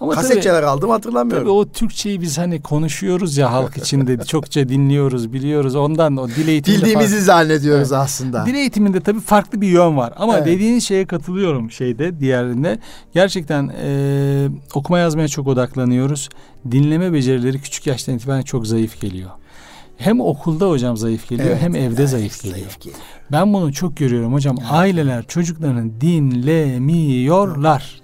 Ama 0.00 0.14
tabii, 0.14 0.22
Kasetçeler 0.22 0.62
aldım 0.62 0.90
hatırlamıyorum. 0.90 1.42
tabii 1.44 1.50
o 1.52 1.68
Türkçeyi 1.68 2.20
biz 2.20 2.38
hani 2.38 2.62
konuşuyoruz 2.62 3.36
ya 3.36 3.52
halk 3.52 3.76
içinde 3.76 4.18
çokça 4.24 4.68
dinliyoruz, 4.68 5.32
biliyoruz. 5.32 5.74
Ondan 5.76 6.16
o 6.16 6.28
dil 6.28 6.48
eğitiminde 6.48 6.80
Bildiğimizi 6.80 7.20
zannediyoruz 7.20 7.92
aslında. 7.92 8.46
Dil 8.46 8.54
eğitiminde 8.54 9.00
tabii 9.00 9.20
farklı 9.20 9.60
bir 9.60 9.68
yön 9.68 9.96
var. 9.96 10.12
Ama 10.16 10.36
Evet. 10.36 10.46
dediğiniz 10.46 10.84
şeye 10.84 11.06
katılıyorum 11.06 11.70
şeyde 11.70 12.20
diğerinde. 12.20 12.78
Gerçekten 13.14 13.72
e, 13.82 14.48
okuma 14.74 14.98
yazmaya 14.98 15.28
çok 15.28 15.48
odaklanıyoruz. 15.48 16.28
Dinleme 16.70 17.12
becerileri 17.12 17.60
küçük 17.60 17.86
yaştan 17.86 18.14
itibaren 18.14 18.42
çok 18.42 18.66
zayıf 18.66 19.00
geliyor. 19.00 19.30
Hem 19.96 20.20
okulda 20.20 20.68
hocam 20.68 20.96
zayıf 20.96 21.28
geliyor 21.28 21.48
Evet, 21.48 21.60
hem 21.62 21.74
evde 21.74 22.00
evet, 22.00 22.08
zayıf 22.10 22.42
geliyor. 22.42 22.58
zayıf 22.58 22.80
geliyor. 22.80 23.00
Ben 23.32 23.52
bunu 23.52 23.72
çok 23.72 23.96
görüyorum 23.96 24.32
hocam. 24.32 24.56
Aileler 24.70 25.24
çocuklarını 25.26 26.00
dinlemiyorlar. 26.00 28.00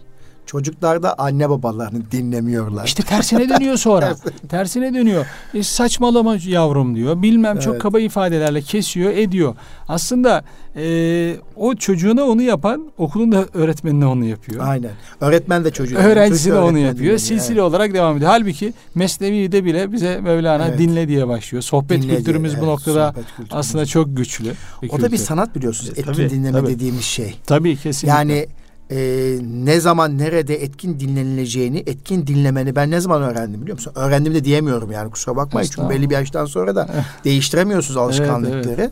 Çocuklar 0.46 1.02
da 1.02 1.18
anne 1.18 1.50
babalarını 1.50 2.10
dinlemiyorlar. 2.10 2.84
İşte 2.84 3.02
tersine 3.02 3.48
dönüyor 3.48 3.76
sonra. 3.76 4.14
tersine 4.48 4.94
dönüyor. 4.94 5.26
E, 5.54 5.62
saçmalama 5.62 6.36
yavrum 6.46 6.96
diyor. 6.96 7.22
Bilmem 7.22 7.58
çok 7.58 7.72
Evet. 7.72 7.82
kaba 7.82 8.00
ifadelerle 8.00 8.62
kesiyor, 8.62 9.10
ediyor. 9.10 9.54
Aslında 9.88 10.44
e, 10.76 11.36
o 11.56 11.74
çocuğuna 11.74 12.24
onu 12.24 12.42
yapan 12.42 12.92
okulun 12.98 13.32
da 13.32 13.46
öğretmenine 13.54 14.06
onu 14.06 14.24
yapıyor. 14.24 14.66
Aynen. 14.68 14.90
Öğretmen 15.20 15.64
de 15.64 15.70
çocuğu. 15.70 15.96
Öğrencisi 15.96 16.50
de 16.50 16.54
onu 16.58 16.78
yapıyor. 16.78 16.94
dinlemiyor. 16.94 17.18
Silsile 17.18 17.62
olarak 17.62 17.94
devam 17.94 18.16
ediyor. 18.16 18.30
Halbuki 18.30 18.72
Mesnevi'de 18.94 19.64
bile 19.64 19.92
bize 19.92 20.20
Mevlana 20.20 20.68
Evet. 20.68 20.78
dinle 20.78 21.08
diye 21.08 21.28
başlıyor. 21.28 21.62
Sohbet 21.62 22.02
Dinle 22.02 22.16
kültürümüz 22.16 22.50
diye, 22.52 22.62
bu 22.62 22.66
evet, 22.66 22.74
noktada 22.74 23.14
aslında 23.50 23.86
çok 23.86 24.16
güçlü. 24.16 24.52
O 24.90 24.98
da 24.98 25.02
bir 25.04 25.10
kültür. 25.10 25.16
sanat 25.24 25.54
biliyorsunuz. 25.54 25.88
E, 25.88 26.00
Etkin 26.00 26.12
tabii, 26.12 26.30
dinleme 26.30 26.58
tabii. 26.60 26.70
dediğimiz 26.70 27.04
şey. 27.04 27.34
Tabii 27.46 27.76
kesinlikle. 27.76 28.18
Yani 28.18 28.46
e, 28.90 28.96
ne 29.42 29.80
zaman 29.80 30.18
nerede 30.18 30.62
etkin 30.62 31.00
dinlenileceğini, 31.00 31.78
etkin 31.86 32.26
dinlemeni 32.26 32.76
ben 32.76 32.90
ne 32.90 33.00
zaman 33.00 33.22
öğrendim 33.22 33.62
biliyor 33.62 33.76
musun? 33.78 33.92
Öğrendim 33.96 34.34
de 34.34 34.44
diyemiyorum 34.44 34.92
yani 34.92 35.10
kusura 35.10 35.36
bakmayın. 35.36 35.68
Çünkü 35.74 35.88
belli 35.88 36.10
bir 36.10 36.14
yaştan 36.14 36.44
sonra 36.44 36.76
da 36.76 36.88
değiştiremiyorsunuz 37.24 37.96
alışkanlıkları. 37.96 38.90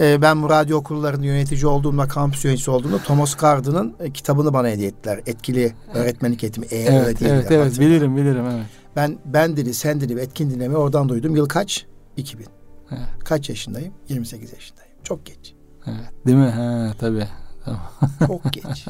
E, 0.00 0.22
ben 0.22 0.42
bu 0.42 0.50
radyo 0.50 0.78
okullarında 0.78 1.26
yönetici 1.26 1.66
olduğumda, 1.66 2.08
kampüs 2.08 2.44
yöneticisi 2.44 2.70
olduğumda 2.70 2.98
Thomas 2.98 3.36
Carden'ın 3.42 3.94
e, 4.00 4.10
kitabını 4.12 4.52
bana 4.52 4.68
hediye 4.68 4.88
ettiler. 4.88 5.20
Etkili 5.26 5.72
öğretmenlik 5.94 6.44
eğitimi. 6.44 6.66
E, 6.66 6.76
Evet, 6.76 7.22
evet, 7.22 7.22
evet, 7.22 7.66
hatırlıyorum. 7.66 7.76
bilirim, 7.80 8.16
bilirim, 8.16 8.44
evet. 8.54 8.66
Ben 8.96 9.18
ben 9.24 9.56
dili, 9.56 9.74
sen 9.74 10.00
dili 10.00 10.16
ve 10.16 10.22
etkin 10.22 10.50
dinleme 10.50 10.76
oradan 10.76 11.08
duydum. 11.08 11.36
Yıl 11.36 11.46
kaç? 11.48 11.86
2000. 12.16 12.46
Evet. 12.90 13.00
Kaç 13.24 13.48
yaşındayım? 13.48 13.92
28 14.08 14.52
yaşındayım. 14.52 14.92
Çok 15.04 15.26
geç. 15.26 15.54
evet. 15.86 16.26
Değil 16.26 16.38
mi? 16.38 16.50
Ha, 16.50 16.92
tabii. 16.98 17.28
Tamam. 17.66 17.80
Çok 18.26 18.52
geç. 18.52 18.86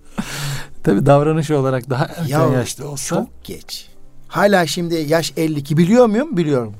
Tabii 0.82 1.06
davranış 1.06 1.50
olarak 1.50 1.90
daha 1.90 2.04
erken 2.04 2.26
Ya, 2.26 2.46
yaşta 2.52 2.86
olsa. 2.88 3.16
Çok 3.16 3.44
geç. 3.44 3.88
Hala 4.28 4.66
şimdi 4.66 4.94
yaş 4.94 5.32
52 5.36 5.76
biliyor 5.76 6.06
muyum? 6.06 6.36
Biliyorum. 6.36 6.74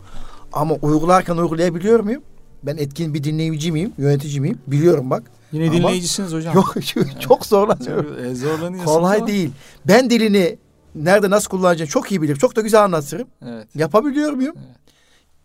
Ama 0.52 0.74
uygularken 0.74 1.36
uygulayabiliyor 1.36 2.00
muyum? 2.00 2.22
Ben 2.62 2.76
etkin 2.76 3.14
bir 3.14 3.24
dinleyici 3.24 3.72
miyim? 3.72 3.92
Yönetici 3.98 4.40
miyim? 4.40 4.58
Biliyorum 4.66 5.10
bak. 5.10 5.22
Yine 5.52 5.64
Ama- 5.68 5.72
dinleyicisiniz 5.72 6.32
hocam. 6.32 6.54
Yok 6.54 6.74
çok 7.20 7.46
zorlanıyorum. 7.46 8.16
Çok, 8.16 8.26
e, 8.26 8.34
zorlanıyorsunuz 8.34 8.84
Kolay 8.84 9.16
ama- 9.18 9.26
değil. 9.26 9.50
Ben 9.88 10.10
dilini 10.10 10.58
nerede 10.94 11.30
nasıl 11.30 11.48
kullanacağını 11.50 11.90
çok 11.90 12.10
iyi 12.10 12.22
bilirim. 12.22 12.38
Çok 12.38 12.56
da 12.56 12.60
güzel 12.60 12.84
anlatırım. 12.84 13.28
Evet. 13.46 13.68
Yapabiliyor 13.74 14.32
muyum? 14.32 14.54
Evet. 14.58 14.76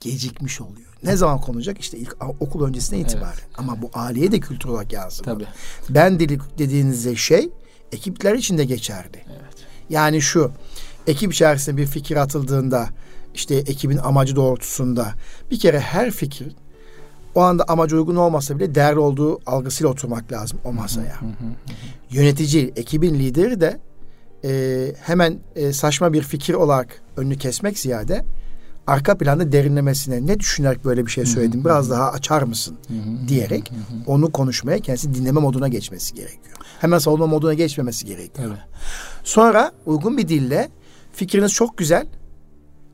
Gecikmiş 0.02 0.62
oluyor. 0.62 0.88
Ne 1.04 1.16
zaman 1.16 1.42
konulacak? 1.42 1.80
İşte 1.80 1.98
ilk 1.98 2.18
okul 2.40 2.66
öncesine 2.66 3.00
itibaren. 3.00 3.34
Ama 3.58 3.82
bu 3.82 3.90
aileye 3.94 4.32
de 4.32 4.40
kültür 4.40 4.70
olarak 4.70 4.94
yansımalı. 4.94 5.36
Tabii. 5.36 5.48
Ben 5.90 6.20
dili 6.20 6.40
dediğinizde 6.58 7.16
şey 7.16 7.50
ekipler 7.92 8.34
için 8.34 8.58
de 8.58 8.66
geçerli. 8.66 9.24
Evet. 9.28 9.56
Yani 9.90 10.22
şu 10.22 10.52
ekip 11.08 11.34
içerisinde 11.34 11.78
bir 11.78 11.86
fikir 11.86 12.16
atıldığında 12.16 12.90
işte 13.34 13.56
ekibin 13.56 13.98
amacı 13.98 14.36
doğrultusunda 14.36 15.14
bir 15.52 15.60
kere 15.60 15.80
her 15.80 16.12
fikir 16.12 16.56
o 17.36 17.42
anda 17.42 17.64
amaca 17.68 17.98
uygun 17.98 18.16
olmasa 18.16 18.56
bile 18.56 18.76
değerli 18.76 19.00
olduğu 19.00 19.40
algısıyla 19.46 19.92
oturmak 19.92 20.32
lazım 20.32 20.60
o 20.64 20.74
masaya. 20.74 21.22
Hı 21.22 21.26
hı. 21.26 21.32
Yönetici, 22.10 22.74
ekibin 22.76 23.14
lideri 23.14 23.62
de 23.62 23.80
e, 24.44 24.94
hemen 25.02 25.40
e, 25.56 25.74
saçma 25.74 26.14
bir 26.14 26.22
fikir 26.22 26.54
olarak 26.54 27.02
önünü 27.18 27.38
kesmek 27.38 27.80
ziyade 27.80 28.26
arka 28.88 29.18
planda 29.18 29.52
derinlemesine 29.52 30.28
ne 30.28 30.40
düşünerek 30.40 30.86
böyle 30.86 31.06
bir 31.06 31.12
şey 31.12 31.26
söyledim 31.26 31.66
biraz 31.66 31.90
daha 31.90 32.12
açar 32.12 32.42
mısın 32.42 32.78
Hı 32.88 32.94
hı. 32.94 33.28
diyerek 33.28 33.72
onu 34.08 34.32
konuşmaya 34.32 34.80
kendisi 34.80 35.14
dinleme 35.14 35.40
moduna 35.40 35.68
geçmesi 35.68 36.14
gerekiyor. 36.14 36.56
Hemen 36.80 36.98
savunma 37.00 37.28
moduna 37.28 37.54
geçmemesi 37.54 38.06
gerekiyor. 38.06 38.48
Tabii. 38.50 38.60
Sonra 39.24 39.72
uygun 39.86 40.18
bir 40.18 40.28
dille 40.28 40.70
fikriniz 41.14 41.52
çok 41.54 41.78
güzel. 41.78 42.08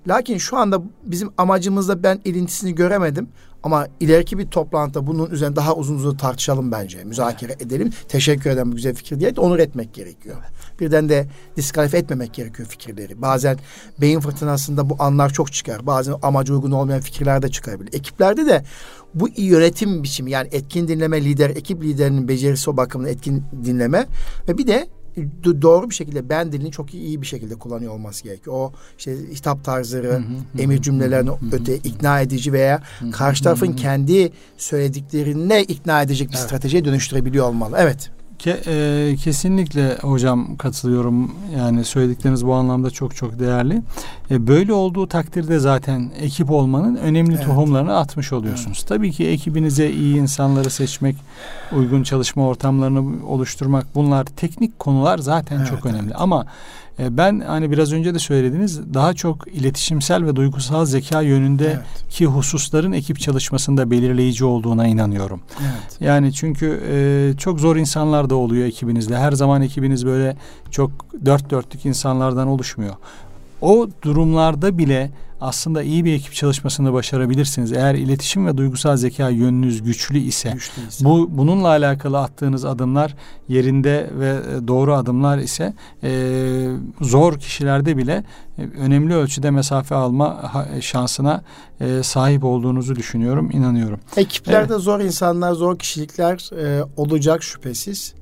Lakin 0.07 0.37
şu 0.37 0.57
anda 0.57 0.81
bizim 1.03 1.29
amacımızda 1.37 2.03
ben 2.03 2.21
ilintisini 2.25 2.75
göremedim. 2.75 3.29
Ama 3.63 3.87
ileriki 3.99 4.37
bir 4.37 4.47
toplantıda 4.47 5.07
bunun 5.07 5.29
üzerine 5.31 5.55
daha 5.55 5.75
uzun 5.75 5.95
uzun 5.95 6.17
tartışalım 6.17 6.71
bence. 6.71 7.03
Müzakere 7.03 7.51
edelim. 7.59 7.89
Teşekkür 8.07 8.49
ederim 8.49 8.71
bu 8.71 8.75
güzel 8.75 8.95
fikir 8.95 9.19
diye 9.19 9.35
de 9.35 9.41
onur 9.41 9.59
etmek 9.59 9.93
gerekiyor. 9.93 10.35
Birden 10.79 11.09
de 11.09 11.27
diskalifiye 11.55 12.01
etmemek 12.01 12.33
gerekiyor 12.33 12.67
fikirleri. 12.67 13.21
Bazen 13.21 13.57
beyin 14.01 14.19
fırtınasında 14.19 14.89
bu 14.89 14.95
anlar 14.99 15.33
çok 15.33 15.53
çıkar. 15.53 15.87
Bazen 15.87 16.15
amacı 16.21 16.53
uygun 16.53 16.71
olmayan 16.71 17.01
fikirler 17.01 17.41
de 17.41 17.49
çıkabilir. 17.49 17.93
Ekiplerde 17.93 18.45
de 18.45 18.63
bu 19.13 19.29
yönetim 19.37 20.03
biçimi 20.03 20.31
yani 20.31 20.49
etkin 20.51 20.87
dinleme 20.87 21.23
lider, 21.23 21.49
ekip 21.49 21.83
liderinin 21.83 22.27
becerisi 22.27 22.69
o 22.69 22.77
bakımdan 22.77 23.09
etkin 23.09 23.43
dinleme 23.65 24.05
ve 24.47 24.57
bir 24.57 24.67
de 24.67 24.87
do- 25.43 25.61
doğru 25.61 25.89
bir 25.89 25.95
şekilde 25.95 26.29
ben 26.29 26.51
dilini 26.51 26.71
çok 26.71 26.93
iyi, 26.93 27.21
bir 27.21 27.27
şekilde 27.27 27.55
kullanıyor 27.55 27.93
olması 27.93 28.23
gerekiyor. 28.23 28.55
O 28.55 28.73
işte 28.97 29.15
hitap 29.31 29.63
tarzları, 29.63 30.21
emir 30.59 30.81
cümlelerini 30.81 31.31
öte 31.51 31.75
ikna 31.75 32.21
edici 32.21 32.53
veya 32.53 32.81
karşı 33.11 33.43
tarafın 33.43 33.73
kendi 33.73 34.31
söylediklerine 34.57 35.63
ikna 35.63 36.01
edecek 36.01 36.31
bir 36.31 36.35
stratejiye 36.37 36.85
dönüştürebiliyor 36.85 37.45
olmalı. 37.49 37.75
Evet. 37.79 38.11
Ke- 38.39 38.61
e, 38.67 39.15
kesinlikle 39.15 39.97
hocam 40.01 40.55
katılıyorum. 40.57 41.31
Yani 41.57 41.83
söyledikleriniz 41.83 42.45
bu 42.45 42.53
anlamda 42.53 42.89
çok 42.89 43.15
çok 43.15 43.39
değerli. 43.39 43.81
E, 44.31 44.47
böyle 44.47 44.73
olduğu 44.73 45.07
takdirde 45.07 45.59
zaten 45.59 46.11
ekip 46.21 46.51
olmanın 46.51 46.95
önemli 46.95 47.35
Evet. 47.35 47.45
tohumlarını 47.45 47.97
atmış 47.97 48.33
oluyorsunuz. 48.33 48.83
Tabii 48.83 49.11
ki 49.11 49.27
ekibinize 49.27 49.89
iyi 49.91 50.15
insanları 50.17 50.69
seçmek, 50.69 51.15
uygun 51.75 52.03
çalışma 52.03 52.47
ortamlarını 52.47 53.25
oluşturmak 53.27 53.85
bunlar 53.95 54.25
teknik 54.25 54.79
konular 54.79 55.17
zaten 55.17 55.57
Evet, 55.57 55.67
çok 55.67 55.85
önemli. 55.85 56.13
Ama 56.13 56.45
e, 56.45 56.47
ben 56.99 57.39
hani 57.39 57.71
biraz 57.71 57.93
önce 57.93 58.13
de 58.13 58.19
söylediniz 58.19 58.93
daha 58.93 59.13
çok 59.13 59.47
iletişimsel 59.47 60.25
ve 60.25 60.35
duygusal 60.35 60.85
zeka 60.85 61.21
yönündeki 61.21 62.23
Evet. 62.23 62.29
hususların 62.35 62.91
ekip 62.91 63.19
çalışmasında 63.19 63.91
belirleyici 63.91 64.45
olduğuna 64.45 64.87
inanıyorum. 64.87 65.41
Evet. 65.61 65.97
Yani 66.01 66.33
çünkü 66.33 66.81
e, 66.91 67.37
çok 67.37 67.59
zor 67.59 67.75
insanlar 67.75 68.29
da 68.29 68.35
oluyor 68.35 68.67
ekibinizde. 68.67 69.17
Her 69.17 69.31
zaman 69.31 69.61
ekibiniz 69.61 70.05
böyle 70.05 70.37
çok 70.71 70.91
dört 71.25 71.49
dörtlük 71.49 71.85
insanlardan 71.85 72.47
oluşmuyor. 72.47 72.95
O 73.61 73.89
durumlarda 74.01 74.77
bile 74.77 75.11
aslında 75.41 75.83
iyi 75.83 76.05
bir 76.05 76.13
ekip 76.13 76.33
çalışmasını 76.33 76.93
başarabilirsiniz. 76.93 77.73
Eğer 77.73 77.95
iletişim 77.95 78.47
ve 78.47 78.57
duygusal 78.57 78.97
zeka 78.97 79.29
yönünüz 79.29 79.83
güçlü 79.83 80.17
ise, 80.17 80.51
güçlü 80.53 81.05
bu 81.05 81.27
bununla 81.37 81.67
alakalı 81.67 82.19
attığınız 82.19 82.65
adımlar 82.65 83.15
yerinde 83.47 84.09
ve 84.19 84.37
doğru 84.67 84.93
adımlar 84.93 85.37
ise 85.37 85.73
e, 86.03 86.67
zor 87.01 87.39
kişilerde 87.39 87.97
bile 87.97 88.23
e, 88.57 88.61
önemli 88.61 89.15
ölçüde 89.15 89.51
mesafe 89.51 89.95
alma 89.95 90.51
şansına 90.81 91.41
e, 91.79 92.03
sahip 92.03 92.43
olduğunuzu 92.43 92.95
düşünüyorum, 92.95 93.51
inanıyorum. 93.51 93.99
Ekiplerde 94.17 94.73
evet. 94.73 94.83
zor 94.83 94.99
insanlar, 94.99 95.53
zor 95.53 95.79
kişilikler 95.79 96.49
e, 96.63 96.83
olacak 96.97 97.43
şüphesiz. 97.43 98.13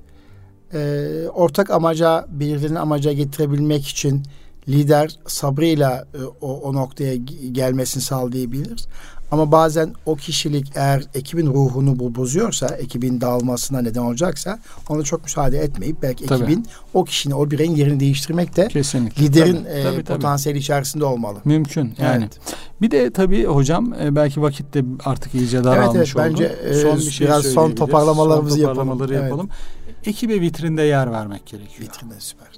E, 0.73 1.07
ortak 1.33 1.69
amaca, 1.69 2.25
birbirinin 2.29 2.75
amaca 2.75 3.13
getirebilmek 3.13 3.87
için 3.87 4.23
lider 4.69 5.19
sabrıyla 5.27 6.05
e, 6.13 6.23
o, 6.41 6.53
o 6.53 6.73
noktaya 6.73 7.15
gelmesini 7.51 8.03
sağlayabilir. 8.03 8.87
Ama 9.31 9.51
bazen 9.51 9.93
o 10.05 10.15
kişilik 10.15 10.71
eğer 10.75 11.03
ekibin 11.13 11.47
ruhunu 11.47 12.15
bozuyorsa, 12.15 12.67
ekibin 12.67 13.21
dağılmasına 13.21 13.81
neden 13.81 14.01
olacaksa 14.01 14.59
ona 14.89 15.03
çok 15.03 15.23
müsaade 15.23 15.57
etmeyip 15.57 16.01
belki 16.01 16.25
tabii. 16.25 16.43
ekibin 16.43 16.65
o 16.93 17.03
kişinin, 17.03 17.33
o 17.33 17.51
bireyin 17.51 17.75
yerini 17.75 17.99
değiştirmek 17.99 18.55
de 18.55 18.67
Kesinlikle. 18.67 19.23
liderin 19.23 19.63
tabii, 19.63 19.69
e, 19.69 19.83
tabii, 19.83 20.03
potansiyeli 20.03 20.59
içerisinde 20.59 21.05
olmalı. 21.05 21.39
Mümkün 21.45 21.93
yani. 21.97 22.23
Evet. 22.23 22.39
Bir 22.81 22.91
de 22.91 23.11
tabii 23.11 23.45
hocam 23.45 23.93
e, 23.93 24.15
belki 24.15 24.41
vakit 24.41 24.73
de 24.73 24.83
artık 25.05 25.35
iyice 25.35 25.63
daralmış 25.63 25.95
evet, 25.95 26.13
evet, 26.15 26.29
bence, 26.31 26.47
oldu. 26.47 26.79
Son 26.81 26.97
bir 26.97 27.11
şey 27.11 27.27
biraz 27.27 27.45
son 27.45 27.71
toparlamalarımızı 27.71 28.55
son 28.55 28.63
toparlamaları 28.63 29.13
yapalım. 29.13 29.29
yapalım. 29.29 29.49
Evet. 29.87 30.07
Ekibe 30.07 30.41
vitrinde 30.41 30.81
yer 30.81 31.11
vermek 31.11 31.45
gerekiyor. 31.45 31.89
Vitrinde 31.89 32.19
süper. 32.19 32.54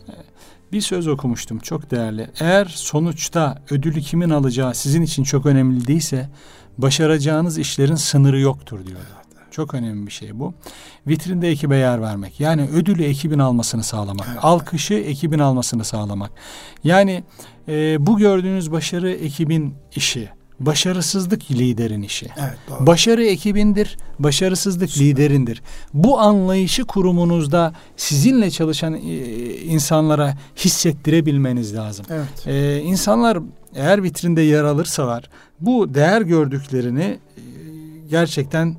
Bir 0.71 0.81
söz 0.81 1.07
okumuştum 1.07 1.59
çok 1.59 1.91
değerli. 1.91 2.29
Eğer 2.39 2.65
sonuçta 2.65 3.61
ödülü 3.69 4.01
kimin 4.01 4.29
alacağı 4.29 4.75
sizin 4.75 5.01
için 5.01 5.23
çok 5.23 5.45
önemli 5.45 5.87
değilse 5.87 6.29
başaracağınız 6.77 7.57
işlerin 7.57 7.95
sınırı 7.95 8.39
yoktur 8.39 8.85
diyor. 8.85 8.99
Çok 9.51 9.73
önemli 9.73 10.07
bir 10.07 10.11
şey 10.11 10.39
bu. 10.39 10.53
Vitrinde 11.07 11.49
ekibe 11.49 11.75
yer 11.75 12.01
vermek. 12.01 12.39
Yani 12.39 12.61
ödülü 12.61 13.03
ekibin 13.03 13.39
almasını 13.39 13.83
sağlamak. 13.83 14.27
Evet. 14.31 14.39
Alkışı 14.41 14.93
ekibin 14.93 15.39
almasını 15.39 15.83
sağlamak. 15.83 16.31
Yani 16.83 17.23
e, 17.67 18.05
bu 18.05 18.17
gördüğünüz 18.17 18.71
başarı 18.71 19.11
ekibin 19.11 19.75
işi. 19.95 20.29
Başarısızlık 20.59 21.51
liderin 21.51 22.01
işi. 22.01 22.27
Evet, 22.39 22.57
doğru. 22.69 22.87
Başarı 22.87 23.25
ekibindir, 23.25 23.97
başarısızlık 24.19 24.89
Süper. 24.89 25.05
liderindir. 25.05 25.61
Bu 25.93 26.19
anlayışı 26.19 26.85
kurumunuzda 26.85 27.73
sizinle 27.97 28.51
çalışan 28.51 28.93
e, 28.93 28.99
insanlara 29.55 30.37
hissettirebilmeniz 30.55 31.75
lazım. 31.75 32.05
Evet. 32.09 32.47
Ee, 32.47 32.79
insanlar 32.79 33.39
eğer 33.75 34.03
vitrinde 34.03 34.41
yer 34.41 34.63
alırsalar 34.63 35.29
bu 35.59 35.93
değer 35.93 36.21
gördüklerini 36.21 37.03
e, 37.03 37.41
gerçekten 38.09 38.75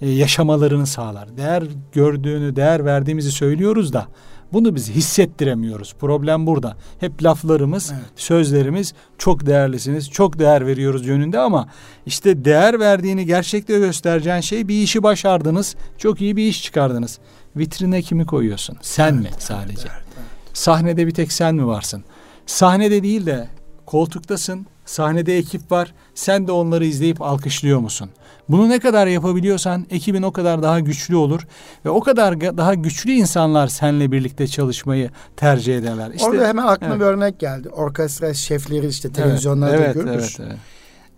e, 0.00 0.10
yaşamalarını 0.10 0.86
sağlar. 0.86 1.36
Değer 1.36 1.64
gördüğünü, 1.92 2.56
değer 2.56 2.84
verdiğimizi 2.84 3.32
söylüyoruz 3.32 3.92
da 3.92 4.06
bunu 4.52 4.74
biz 4.74 4.90
hissettiremiyoruz. 4.90 5.94
Problem 5.94 6.46
burada. 6.46 6.76
Hep 7.00 7.22
laflarımız, 7.22 7.92
evet. 7.92 8.04
sözlerimiz 8.16 8.94
çok 9.18 9.46
değerlisiniz, 9.46 10.10
çok 10.10 10.38
değer 10.38 10.66
veriyoruz 10.66 11.06
yönünde 11.06 11.38
ama 11.38 11.68
işte 12.06 12.44
değer 12.44 12.80
verdiğini 12.80 13.26
gerçekte 13.26 13.78
göstereceğin 13.78 14.40
şey 14.40 14.68
bir 14.68 14.82
işi 14.82 15.02
başardınız, 15.02 15.76
çok 15.98 16.20
iyi 16.20 16.36
bir 16.36 16.46
iş 16.46 16.62
çıkardınız. 16.62 17.18
Vitrine 17.56 18.02
kimi 18.02 18.26
koyuyorsun? 18.26 18.76
Sen 18.82 19.14
evet, 19.14 19.22
mi 19.22 19.30
sadece? 19.38 19.80
Evet, 19.80 19.90
evet, 19.94 20.08
evet. 20.16 20.26
Sahnede 20.52 21.06
bir 21.06 21.14
tek 21.14 21.32
sen 21.32 21.54
mi 21.54 21.66
varsın? 21.66 22.04
Sahnede 22.46 23.02
değil 23.02 23.26
de 23.26 23.48
koltuktasın, 23.86 24.66
sahnede 24.84 25.38
ekip 25.38 25.72
var. 25.72 25.94
Sen 26.14 26.46
de 26.46 26.52
onları 26.52 26.84
izleyip 26.84 27.22
alkışlıyor 27.22 27.78
musun? 27.78 28.10
Bunu 28.48 28.68
ne 28.68 28.78
kadar 28.78 29.06
yapabiliyorsan 29.06 29.86
ekibin 29.90 30.22
o 30.22 30.32
kadar 30.32 30.62
daha 30.62 30.80
güçlü 30.80 31.16
olur 31.16 31.46
ve 31.84 31.90
o 31.90 32.00
kadar 32.00 32.40
daha 32.40 32.74
güçlü 32.74 33.12
insanlar 33.12 33.68
seninle 33.68 34.12
birlikte 34.12 34.46
çalışmayı 34.46 35.10
tercih 35.36 35.78
ederler. 35.78 36.10
İşte, 36.14 36.28
Orada 36.28 36.48
hemen 36.48 36.66
aklıma 36.66 36.94
evet. 36.94 37.00
bir 37.00 37.06
örnek 37.06 37.38
geldi. 37.38 37.68
Orkestra 37.68 38.34
şefleri 38.34 38.86
işte 38.86 39.12
televizyonlarda 39.12 39.76
evet, 39.76 39.86
evet, 39.86 39.94
görürüz. 39.94 40.36
Evet, 40.40 40.50
evet. 40.50 40.58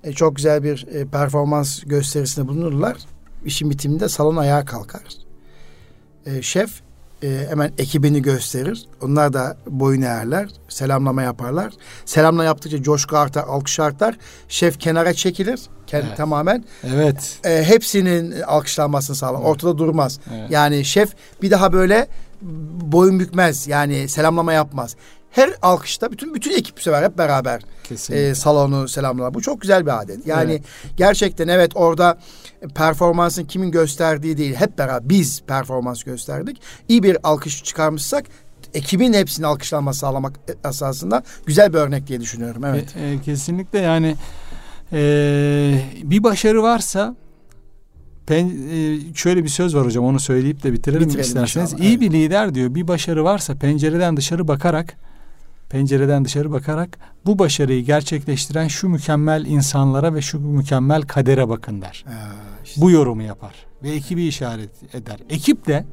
E, 0.05 0.13
çok 0.13 0.37
güzel 0.37 0.63
bir 0.63 0.87
e, 0.93 1.07
performans 1.07 1.83
gösterisinde 1.83 2.49
bulunurlar. 2.49 2.97
İşin 3.45 3.71
bitiminde 3.71 4.09
salon 4.09 4.37
ayağa 4.37 4.65
kalkar. 4.65 5.03
E, 6.27 6.43
şef 6.43 6.83
e, 7.23 7.47
hemen 7.49 7.73
ekibini 7.79 8.23
gösterir. 8.23 8.87
Onlar 9.03 9.33
da 9.33 9.57
boyun 9.67 10.03
eğerler. 10.03 10.49
Selamlama 10.69 11.23
yaparlar. 11.23 11.73
Selamla 12.05 12.45
yaptıkça 12.45 12.83
coşku 12.83 13.17
artar, 13.17 13.45
alkış 13.45 13.81
artar. 13.81 14.19
Şef 14.49 14.81
kenara 14.81 15.15
çekilir. 15.15 15.61
Kendi 15.87 16.07
evet. 16.07 16.17
tamamen. 16.17 16.65
Evet. 16.85 17.39
E, 17.45 17.65
hepsinin 17.65 18.41
alkışlanmasını 18.41 19.17
sağlar. 19.17 19.39
Evet. 19.39 19.49
Ortada 19.49 19.79
durmaz. 19.79 20.21
Evet. 20.35 20.51
Yani 20.51 20.85
şef 20.85 21.11
bir 21.43 21.51
daha 21.51 21.73
böyle 21.73 22.09
boyun 22.83 23.21
bükmez. 23.21 23.69
Yani 23.69 24.09
selamlama 24.09 24.53
yapmaz 24.53 24.97
her 25.31 25.51
alkışta 25.63 26.13
bütün 26.13 26.35
bütün 26.35 26.51
ekip 26.51 26.77
bu 26.77 26.81
sefer 26.81 27.03
hep 27.03 27.19
beraber 27.19 27.63
e, 28.11 28.35
salonu 28.35 28.89
selamlar. 28.89 29.35
Bu 29.35 29.43
çok 29.43 29.61
güzel 29.61 29.87
bir 29.87 30.01
adet. 30.01 30.27
Yani 30.27 30.53
evet. 30.53 30.63
gerçekten 30.97 31.49
evet 31.49 31.71
orada 31.75 32.19
performansın 32.75 33.45
kimin 33.45 33.71
gösterdiği 33.71 34.37
değil 34.37 34.55
hep 34.55 34.79
beraber 34.79 35.09
biz 35.09 35.43
performans 35.47 36.03
gösterdik. 36.03 36.61
İyi 36.89 37.03
bir 37.03 37.17
alkış 37.23 37.65
çıkarmışsak 37.65 38.25
ekibin 38.75 39.13
hepsini 39.13 39.47
alkışlanma 39.47 39.93
sağlamak 39.93 40.33
esasında 40.65 41.23
güzel 41.47 41.73
bir 41.73 41.79
örnek 41.79 42.07
diye 42.07 42.21
düşünüyorum. 42.21 42.65
Evet. 42.65 42.97
E, 42.97 43.11
e, 43.11 43.21
kesinlikle 43.21 43.79
yani 43.79 44.17
e, 44.93 45.83
bir 46.03 46.23
başarı 46.23 46.63
varsa 46.63 47.17
Pen, 48.27 48.53
e, 48.71 48.99
şöyle 49.15 49.45
bir 49.45 49.49
söz 49.49 49.77
var 49.77 49.87
hocam 49.87 50.05
onu 50.05 50.21
söyleyip 50.21 50.63
de 50.63 50.73
bitirelim, 50.73 51.01
bitirelim 51.01 51.21
isterseniz. 51.21 51.73
Inşallah, 51.73 51.89
İyi 51.89 51.91
evet. 51.91 52.01
bir 52.01 52.11
lider 52.11 52.55
diyor 52.55 52.75
bir 52.75 52.89
başarı 52.89 53.25
varsa 53.25 53.55
pencereden 53.55 54.17
dışarı 54.17 54.49
bakarak 54.49 54.97
pencereden 55.71 56.25
dışarı 56.25 56.53
bakarak 56.53 56.99
bu 57.27 57.39
başarıyı 57.39 57.85
gerçekleştiren 57.85 58.69
şu 58.69 58.89
mükemmel 58.89 59.47
insanlara 59.47 60.15
ve 60.15 60.23
şu 60.23 60.41
mükemmel 60.41 61.03
kadere 61.03 61.49
bakın 61.49 61.83
der. 61.83 62.05
Ee, 62.09 62.13
işte. 62.65 62.81
Bu 62.81 62.91
yorumu 62.91 63.23
yapar 63.23 63.55
ve 63.83 63.91
ekibi 63.91 64.25
işaret 64.27 64.95
eder. 64.95 65.17
Ekip 65.31 65.67
de 65.67 65.85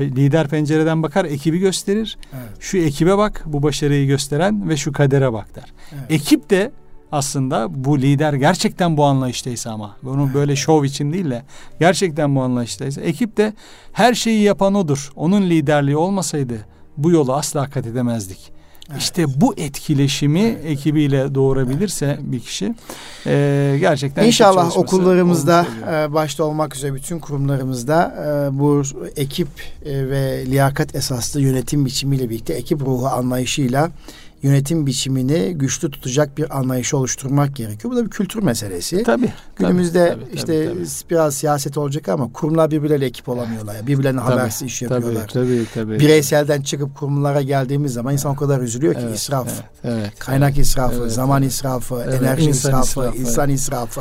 lider 0.00 0.48
pencereden 0.48 1.02
bakar, 1.02 1.24
ekibi 1.24 1.58
gösterir. 1.58 2.18
Evet. 2.32 2.50
Şu 2.60 2.78
ekibe 2.78 3.18
bak, 3.18 3.42
bu 3.46 3.62
başarıyı 3.62 4.06
gösteren 4.06 4.68
ve 4.68 4.76
şu 4.76 4.92
kadere 4.92 5.32
bak 5.32 5.56
der. 5.56 5.72
Evet. 5.92 6.10
Ekip 6.10 6.50
de 6.50 6.72
aslında 7.12 7.84
bu 7.84 7.98
lider 7.98 8.32
gerçekten 8.32 8.96
bu 8.96 9.04
anlayıştaysa 9.04 9.70
ama 9.70 9.96
bunu 10.02 10.24
evet. 10.24 10.34
böyle 10.34 10.56
şov 10.56 10.84
için 10.84 11.12
değil 11.12 11.30
de 11.30 11.42
gerçekten 11.80 12.36
bu 12.36 12.42
anlayıştaysa 12.42 13.00
ekip 13.00 13.36
de 13.36 13.52
her 13.92 14.14
şeyi 14.14 14.42
yapan 14.42 14.74
odur. 14.74 15.12
Onun 15.16 15.42
liderliği 15.42 15.96
olmasaydı 15.96 16.58
bu 16.96 17.10
yolu 17.10 17.34
asla 17.34 17.70
kat 17.70 17.86
edemezdik. 17.86 18.59
Evet. 18.90 19.02
İşte 19.02 19.40
bu 19.40 19.54
etkileşimi 19.56 20.40
evet. 20.40 20.64
ekibiyle 20.64 21.34
doğurabilirse 21.34 22.06
evet. 22.06 22.18
bir 22.22 22.40
kişi 22.40 22.74
e, 23.26 23.76
gerçekten 23.80 24.24
İnşallah 24.24 24.76
okullarımızda 24.76 25.66
e, 25.92 26.12
başta 26.12 26.44
olmak 26.44 26.76
üzere 26.76 26.94
bütün 26.94 27.18
kurumlarımızda 27.18 28.14
e, 28.26 28.58
bu 28.58 28.82
ekip 29.16 29.48
e, 29.84 30.10
ve 30.10 30.46
liyakat 30.46 30.94
esaslı 30.94 31.40
yönetim 31.40 31.86
biçimiyle 31.86 32.30
birlikte 32.30 32.54
ekip 32.54 32.80
ruhu 32.80 33.06
anlayışıyla 33.06 33.90
yönetim 34.42 34.86
biçimini 34.86 35.54
güçlü 35.54 35.90
tutacak 35.90 36.38
bir 36.38 36.58
anlayışı 36.58 36.96
oluşturmak 36.96 37.56
gerekiyor. 37.56 37.92
Bu 37.92 37.96
da 37.96 38.04
bir 38.04 38.10
kültür 38.10 38.42
meselesi. 38.42 39.02
Tabii. 39.02 39.32
Günümüzde 39.56 40.08
tabii, 40.08 40.24
tabii, 40.24 40.34
işte 40.34 40.64
tabii, 40.64 40.74
tabii. 40.74 41.10
biraz 41.10 41.34
siyaset 41.34 41.78
olacak 41.78 42.08
ama 42.08 42.32
kurumlar 42.32 42.70
birbirleriyle 42.70 43.06
ekip 43.06 43.28
olamıyorlar. 43.28 43.74
Yani. 43.74 43.86
Birbirlerine 43.86 44.20
tabii, 44.20 44.30
habersiz 44.30 44.62
iş 44.62 44.82
yapıyorlar. 44.82 45.28
Tabii, 45.28 45.46
tabii, 45.46 45.66
tabii. 45.74 46.00
Bireyselden 46.00 46.62
çıkıp 46.62 46.96
kurumlara 46.96 47.42
geldiğimiz 47.42 47.92
zaman 47.92 48.12
insan 48.12 48.32
o 48.32 48.36
kadar 48.36 48.60
üzülüyor 48.60 48.94
ki 48.94 49.00
evet, 49.04 49.16
israf. 49.18 49.48
Evet, 49.84 49.96
evet, 50.00 50.18
kaynak 50.18 50.54
evet, 50.54 50.66
israfı, 50.66 51.00
evet, 51.02 51.12
zaman 51.12 51.42
evet. 51.42 51.52
israfı, 51.52 52.02
evet, 52.04 52.22
enerji 52.22 52.48
insan 52.48 52.70
israfı, 52.70 53.00
israfı, 53.00 53.18
insan 53.18 53.48
evet. 53.48 53.60
israfı. 53.60 54.00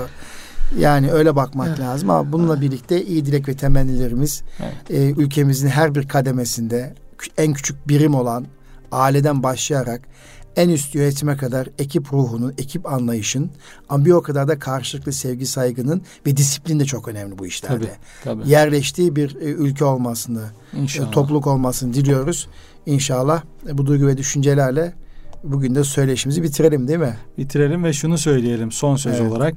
Yani 0.79 1.11
öyle 1.11 1.35
bakmak 1.35 1.67
evet. 1.67 1.79
lazım 1.79 2.09
ama 2.09 2.31
bununla 2.31 2.53
evet. 2.53 2.61
birlikte 2.61 3.05
iyi 3.05 3.25
dilek 3.25 3.47
ve 3.47 3.53
temennilerimiz 3.53 4.43
evet. 4.59 4.91
e, 5.17 5.21
ülkemizin 5.21 5.67
her 5.67 5.95
bir 5.95 6.07
kademesinde 6.07 6.93
en 7.37 7.53
küçük 7.53 7.87
birim 7.87 8.15
olan 8.15 8.45
aileden 8.91 9.43
başlayarak 9.43 10.01
en 10.55 10.69
üst 10.69 10.95
yönetime 10.95 11.37
kadar 11.37 11.67
ekip 11.79 12.13
ruhunun, 12.13 12.53
ekip 12.57 12.85
anlayışın 12.85 13.51
ama 13.89 14.05
bir 14.05 14.11
o 14.11 14.21
kadar 14.21 14.47
da 14.47 14.59
karşılıklı 14.59 15.13
sevgi 15.13 15.45
saygının 15.45 16.01
ve 16.27 16.37
disiplin 16.37 16.79
de 16.79 16.85
çok 16.85 17.07
önemli 17.07 17.37
bu 17.37 17.45
işlerde. 17.47 17.91
Tabii, 18.23 18.41
tabii. 18.41 18.49
Yerleştiği 18.49 19.15
bir 19.15 19.35
e, 19.35 19.43
ülke 19.43 19.85
olmasını, 19.85 20.43
e, 20.73 21.11
topluluk 21.11 21.47
olmasını 21.47 21.93
diliyoruz. 21.93 22.47
İnşallah 22.85 23.43
e, 23.67 23.77
bu 23.77 23.85
duygu 23.85 24.07
ve 24.07 24.17
düşüncelerle 24.17 24.93
bugün 25.43 25.75
de 25.75 25.83
söyleşimizi 25.83 26.43
bitirelim 26.43 26.87
değil 26.87 26.99
mi? 26.99 27.17
Bitirelim 27.37 27.83
ve 27.83 27.93
şunu 27.93 28.17
söyleyelim 28.17 28.71
son 28.71 28.95
söz 28.95 29.19
evet. 29.19 29.31
olarak. 29.31 29.55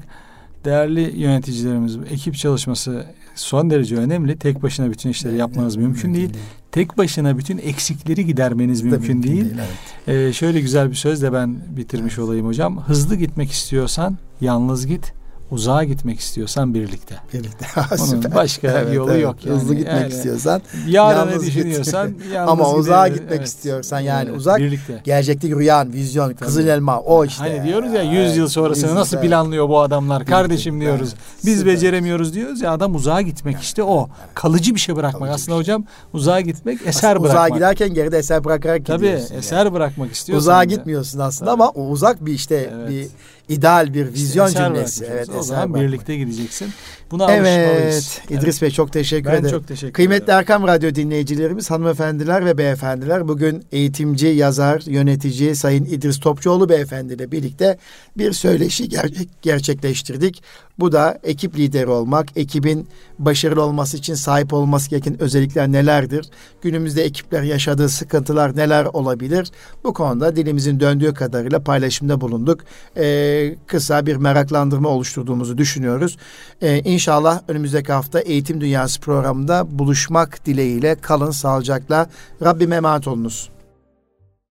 Değerli 0.64 1.20
yöneticilerimiz, 1.20 1.96
ekip 2.10 2.34
çalışması 2.34 3.06
son 3.34 3.70
derece 3.70 3.96
önemli. 3.96 4.38
Tek 4.38 4.62
başına 4.62 4.90
bütün 4.90 5.10
işleri 5.10 5.36
yapmanız 5.36 5.76
evet, 5.76 5.86
mümkün 5.86 6.14
değil. 6.14 6.34
değil. 6.34 6.44
Tek 6.72 6.98
başına 6.98 7.38
bütün 7.38 7.58
eksikleri 7.58 8.26
gidermeniz 8.26 8.82
mümkün, 8.82 9.00
mümkün 9.00 9.22
değil. 9.22 9.44
değil 9.44 9.60
evet. 10.06 10.28
ee, 10.28 10.32
şöyle 10.32 10.60
güzel 10.60 10.90
bir 10.90 10.94
sözle 10.94 11.32
ben 11.32 11.76
bitirmiş 11.76 12.14
evet. 12.14 12.24
olayım 12.24 12.46
hocam. 12.46 12.82
Hızlı 12.82 13.16
gitmek 13.16 13.50
istiyorsan 13.50 14.18
yalnız 14.40 14.86
git 14.86 15.12
uzağa 15.52 15.84
gitmek 15.84 16.20
istiyorsan 16.20 16.74
birlikte. 16.74 17.14
Birlikte. 17.34 17.66
Onun 18.00 18.34
başka 18.34 18.68
evet, 18.68 18.94
yolu 18.94 19.12
evet. 19.12 19.22
yok 19.22 19.36
yani. 19.44 19.56
Hızlı 19.56 19.74
gitmek 19.74 20.00
yani, 20.00 20.12
istiyorsan 20.12 20.62
yarını 20.86 21.40
düşünüyorsan 21.40 22.14
yalnız 22.32 22.50
Ama 22.50 22.72
uzağa 22.72 23.08
gitmek 23.08 23.38
evet. 23.38 23.46
istiyorsan 23.46 24.00
yani 24.00 24.28
evet, 24.28 24.38
uzak 24.38 24.58
birlikte. 24.58 25.00
gerçekteki 25.04 25.56
rüyan, 25.56 25.92
vizyon, 25.92 26.28
Tabii. 26.28 26.36
kızıl 26.36 26.66
elma 26.66 27.00
o 27.00 27.24
işte. 27.24 27.42
Hani 27.42 27.64
diyoruz 27.64 27.92
ya 27.92 28.02
100 28.02 28.14
evet, 28.14 28.36
yıl 28.36 28.48
sonrasını 28.48 28.86
100, 28.86 28.96
nasıl 28.96 29.16
evet. 29.16 29.28
planlıyor 29.28 29.68
bu 29.68 29.80
adamlar 29.80 30.20
birlikte. 30.20 30.32
kardeşim 30.32 30.80
diyoruz. 30.80 31.08
Evet. 31.08 31.44
Biz 31.44 31.58
Süper. 31.58 31.74
beceremiyoruz 31.74 32.34
diyoruz 32.34 32.60
ya 32.60 32.72
adam 32.72 32.94
uzağa 32.94 33.20
gitmek 33.22 33.54
evet. 33.54 33.64
işte 33.64 33.82
o. 33.82 34.08
Kalıcı 34.34 34.74
bir 34.74 34.80
şey 34.80 34.96
bırakmak. 34.96 35.20
Kalıcı 35.20 35.34
Aslında 35.34 35.50
şey. 35.50 35.58
hocam 35.58 35.84
uzağa 36.12 36.40
gitmek 36.40 36.80
eser 36.86 36.88
aslında 36.88 37.22
bırakmak. 37.22 37.46
Uzağa 37.46 37.54
giderken 37.54 37.94
geride 37.94 38.18
eser 38.18 38.44
bırakarak 38.44 38.86
Tabii, 38.86 38.96
gidiyorsun. 38.96 39.28
Tabii 39.28 39.38
eser 39.38 39.58
yani. 39.58 39.72
bırakmak 39.72 40.12
istiyorsun. 40.12 40.42
Uzağa 40.42 40.64
gitmiyorsun 40.64 41.18
aslında 41.18 41.50
ama 41.52 41.68
o 41.68 41.86
uzak 41.86 42.26
bir 42.26 42.32
işte 42.32 42.70
bir 42.88 43.08
ideal 43.48 43.94
bir 43.94 44.12
vizyon 44.12 44.46
işte 44.48 44.58
cümlesi. 44.58 45.04
Evet, 45.10 45.28
o 45.38 45.42
zaman 45.42 45.74
birlikte 45.74 46.16
gideceksin. 46.16 46.70
Buna 47.12 47.32
evet, 47.32 48.22
İdris 48.30 48.44
evet. 48.44 48.62
Bey 48.62 48.70
çok 48.70 48.92
teşekkür 48.92 49.30
ben 49.30 49.34
ederim. 49.34 49.50
çok 49.50 49.68
teşekkür 49.68 49.92
Kıymetli 49.92 50.24
ederim. 50.24 50.38
Erkam 50.38 50.66
Radyo 50.66 50.94
dinleyicilerimiz, 50.94 51.70
hanımefendiler 51.70 52.44
ve 52.44 52.58
beyefendiler 52.58 53.28
bugün 53.28 53.64
eğitimci, 53.72 54.26
yazar, 54.26 54.82
yönetici 54.86 55.56
Sayın 55.56 55.84
İdris 55.84 56.20
Topçuoğlu 56.20 56.68
beyefendi 56.68 57.14
ile 57.14 57.32
birlikte 57.32 57.78
bir 58.18 58.32
söyleşi 58.32 58.88
ger- 58.88 59.26
gerçekleştirdik. 59.42 60.42
Bu 60.78 60.92
da 60.92 61.18
ekip 61.22 61.58
lideri 61.58 61.86
olmak, 61.86 62.36
ekibin 62.36 62.88
başarılı 63.18 63.62
olması 63.62 63.96
için 63.96 64.14
sahip 64.14 64.52
olması 64.52 64.90
gereken 64.90 65.22
özellikler 65.22 65.72
nelerdir? 65.72 66.26
Günümüzde 66.62 67.02
ekipler 67.02 67.42
yaşadığı 67.42 67.88
sıkıntılar 67.88 68.56
neler 68.56 68.84
olabilir? 68.84 69.50
Bu 69.84 69.94
konuda 69.94 70.36
dilimizin 70.36 70.80
döndüğü 70.80 71.14
kadarıyla 71.14 71.60
paylaşımda 71.62 72.20
bulunduk. 72.20 72.60
Ee, 72.96 73.54
kısa 73.66 74.06
bir 74.06 74.16
meraklandırma 74.16 74.88
oluşturduğumuzu 74.88 75.58
düşünüyoruz. 75.58 76.16
Ee, 76.62 76.82
İnşallah 77.02 77.40
önümüzdeki 77.48 77.92
hafta 77.92 78.20
Eğitim 78.20 78.60
Dünyası 78.60 79.00
programında 79.00 79.78
buluşmak 79.78 80.46
dileğiyle 80.46 80.94
kalın 80.94 81.30
sağlıcakla. 81.30 82.06
Rabbime 82.42 82.76
emanet 82.76 83.08
olunuz. 83.08 83.51